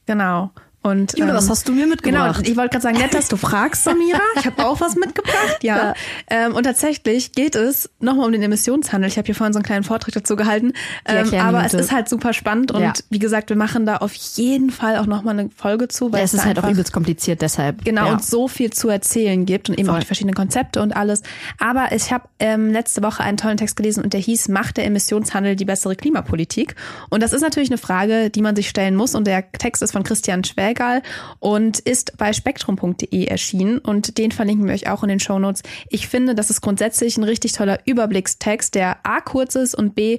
Genau. 0.07 0.51
Und, 0.81 1.19
Jule, 1.19 1.31
ähm, 1.31 1.37
was 1.37 1.51
hast 1.51 1.67
du 1.67 1.73
mir 1.73 1.87
mitgebracht? 1.89 2.37
Genau, 2.37 2.49
ich 2.49 2.57
wollte 2.57 2.71
gerade 2.71 2.83
sagen, 2.83 2.99
nett, 2.99 3.13
dass 3.13 3.29
du 3.29 3.37
fragst, 3.37 3.83
Samira. 3.83 4.21
Ich 4.37 4.47
habe 4.47 4.65
auch 4.65 4.81
was 4.81 4.95
mitgebracht, 4.95 5.59
ja. 5.63 5.77
ja. 5.77 5.95
Ähm, 6.31 6.55
und 6.55 6.63
tatsächlich 6.63 7.33
geht 7.33 7.57
es 7.57 7.91
nochmal 7.99 8.27
um 8.27 8.33
den 8.33 8.43
Emissionshandel. 8.43 9.11
Ich 9.11 9.19
habe 9.19 9.27
hier 9.27 9.35
vorhin 9.35 9.53
so 9.53 9.59
einen 9.59 9.65
kleinen 9.65 9.83
Vortrag 9.83 10.15
dazu 10.15 10.37
gehalten. 10.37 10.73
Ähm, 11.05 11.35
aber 11.35 11.65
es 11.65 11.75
ist 11.75 11.91
halt 11.91 12.09
super 12.09 12.33
spannend 12.33 12.71
und 12.71 12.83
ja. 12.83 12.93
wie 13.11 13.19
gesagt, 13.19 13.51
wir 13.51 13.57
machen 13.57 13.87
da 13.87 13.97
auf 13.97 14.15
jeden 14.15 14.71
Fall 14.71 14.99
auch 14.99 15.07
nochmal 15.07 15.39
eine 15.39 15.51
Folge 15.51 15.89
zu. 15.89 16.13
Weil 16.13 16.21
ja, 16.21 16.25
es 16.25 16.35
ist 16.35 16.45
halt 16.45 16.61
auch 16.61 16.71
übelst 16.71 16.93
kompliziert, 16.93 17.43
deshalb. 17.43 17.85
Genau, 17.85 18.13
und 18.13 18.25
so 18.25 18.47
viel 18.47 18.73
zu 18.73 18.89
erzählen 18.89 19.47
gibt 19.47 19.69
und 19.69 19.79
eben 19.79 19.89
Voll. 19.89 19.97
auch 19.97 20.01
die 20.01 20.07
verschiedenen 20.07 20.37
Konzepte 20.37 20.81
und 20.81 20.93
alles. 20.93 21.23
Aber 21.59 21.91
ich 21.91 22.13
habe 22.13 22.29
ähm, 22.39 22.71
letzte 22.71 23.03
Woche 23.03 23.25
einen 23.25 23.37
tollen 23.37 23.57
Text 23.57 23.75
gelesen 23.77 24.05
und 24.05 24.13
der 24.13 24.21
hieß, 24.21 24.49
macht 24.49 24.77
der 24.77 24.85
Emissionshandel 24.85 25.57
die 25.57 25.65
bessere 25.65 25.97
Klimapolitik? 25.97 26.77
Und 27.11 27.21
das 27.21 27.33
ist 27.33 27.41
natürlich 27.41 27.69
eine 27.69 27.79
Frage, 27.79 28.31
die 28.31 28.43
man 28.43 28.55
sich 28.55 28.69
stellen 28.69 28.95
muss 28.95 29.17
und 29.17 29.27
der 29.27 29.51
Text 29.51 29.83
ist 29.83 29.91
von 29.91 30.05
Christian 30.05 30.45
Schwäger 30.45 30.68
Regal 30.69 31.03
und 31.41 31.79
ist 31.79 32.17
bei 32.17 32.33
spektrum.de 32.33 33.25
erschienen 33.25 33.79
und 33.79 34.19
den 34.19 34.31
verlinken 34.33 34.67
wir 34.67 34.75
euch 34.75 34.89
auch 34.89 35.03
in 35.03 35.09
den 35.09 35.21
Show 35.21 35.39
Notes. 35.39 35.63
Ich 35.89 36.09
finde, 36.09 36.35
das 36.35 36.51
ist 36.51 36.61
grundsätzlich 36.61 37.17
ein 37.17 37.25
richtig 37.25 37.53
toller 37.53 37.81
Überblickstext, 37.85 38.75
der 38.75 38.99
A 39.03 39.21
kurz 39.21 39.55
ist 39.55 39.75
und 39.75 39.95
B 39.95 40.19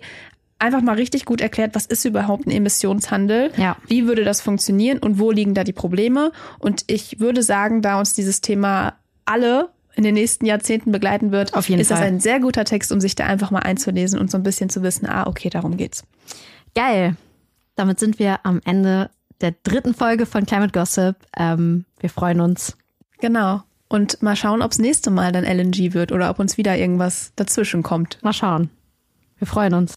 einfach 0.59 0.81
mal 0.81 0.95
richtig 0.95 1.25
gut 1.25 1.41
erklärt, 1.41 1.73
was 1.73 1.85
ist 1.85 2.05
überhaupt 2.05 2.45
ein 2.45 2.51
Emissionshandel, 2.51 3.51
ja. 3.57 3.77
wie 3.87 4.05
würde 4.05 4.23
das 4.23 4.41
funktionieren 4.41 4.99
und 4.99 5.17
wo 5.17 5.31
liegen 5.31 5.53
da 5.53 5.63
die 5.63 5.73
Probleme. 5.73 6.31
Und 6.59 6.83
ich 6.87 7.19
würde 7.19 7.41
sagen, 7.41 7.81
da 7.81 7.97
uns 7.97 8.13
dieses 8.13 8.41
Thema 8.41 8.95
alle 9.25 9.69
in 9.95 10.03
den 10.03 10.13
nächsten 10.13 10.45
Jahrzehnten 10.45 10.91
begleiten 10.91 11.31
wird, 11.31 11.55
ist 11.55 11.67
Fall. 11.67 11.77
das 11.77 11.91
ein 11.91 12.19
sehr 12.19 12.39
guter 12.39 12.65
Text, 12.65 12.91
um 12.91 13.01
sich 13.01 13.15
da 13.15 13.25
einfach 13.25 13.51
mal 13.51 13.59
einzulesen 13.59 14.19
und 14.19 14.29
so 14.29 14.37
ein 14.37 14.43
bisschen 14.43 14.69
zu 14.69 14.83
wissen, 14.83 15.07
ah, 15.07 15.27
okay, 15.27 15.49
darum 15.49 15.77
geht's. 15.77 16.03
Geil. 16.75 17.15
Damit 17.75 17.99
sind 17.99 18.19
wir 18.19 18.39
am 18.43 18.61
Ende 18.65 19.09
der 19.41 19.53
dritten 19.63 19.93
Folge 19.93 20.25
von 20.25 20.45
Climate 20.45 20.71
Gossip. 20.71 21.15
Ähm, 21.37 21.85
wir 21.99 22.09
freuen 22.09 22.41
uns. 22.41 22.77
Genau. 23.19 23.63
Und 23.87 24.21
mal 24.21 24.35
schauen, 24.35 24.61
ob 24.61 24.71
es 24.71 24.79
nächste 24.79 25.09
Mal 25.09 25.31
dann 25.31 25.43
LNG 25.43 25.93
wird 25.93 26.11
oder 26.11 26.29
ob 26.29 26.39
uns 26.39 26.57
wieder 26.57 26.77
irgendwas 26.77 27.33
dazwischen 27.35 27.83
kommt. 27.83 28.23
Mal 28.23 28.33
schauen. 28.33 28.69
Wir 29.37 29.47
freuen 29.47 29.73
uns. 29.73 29.95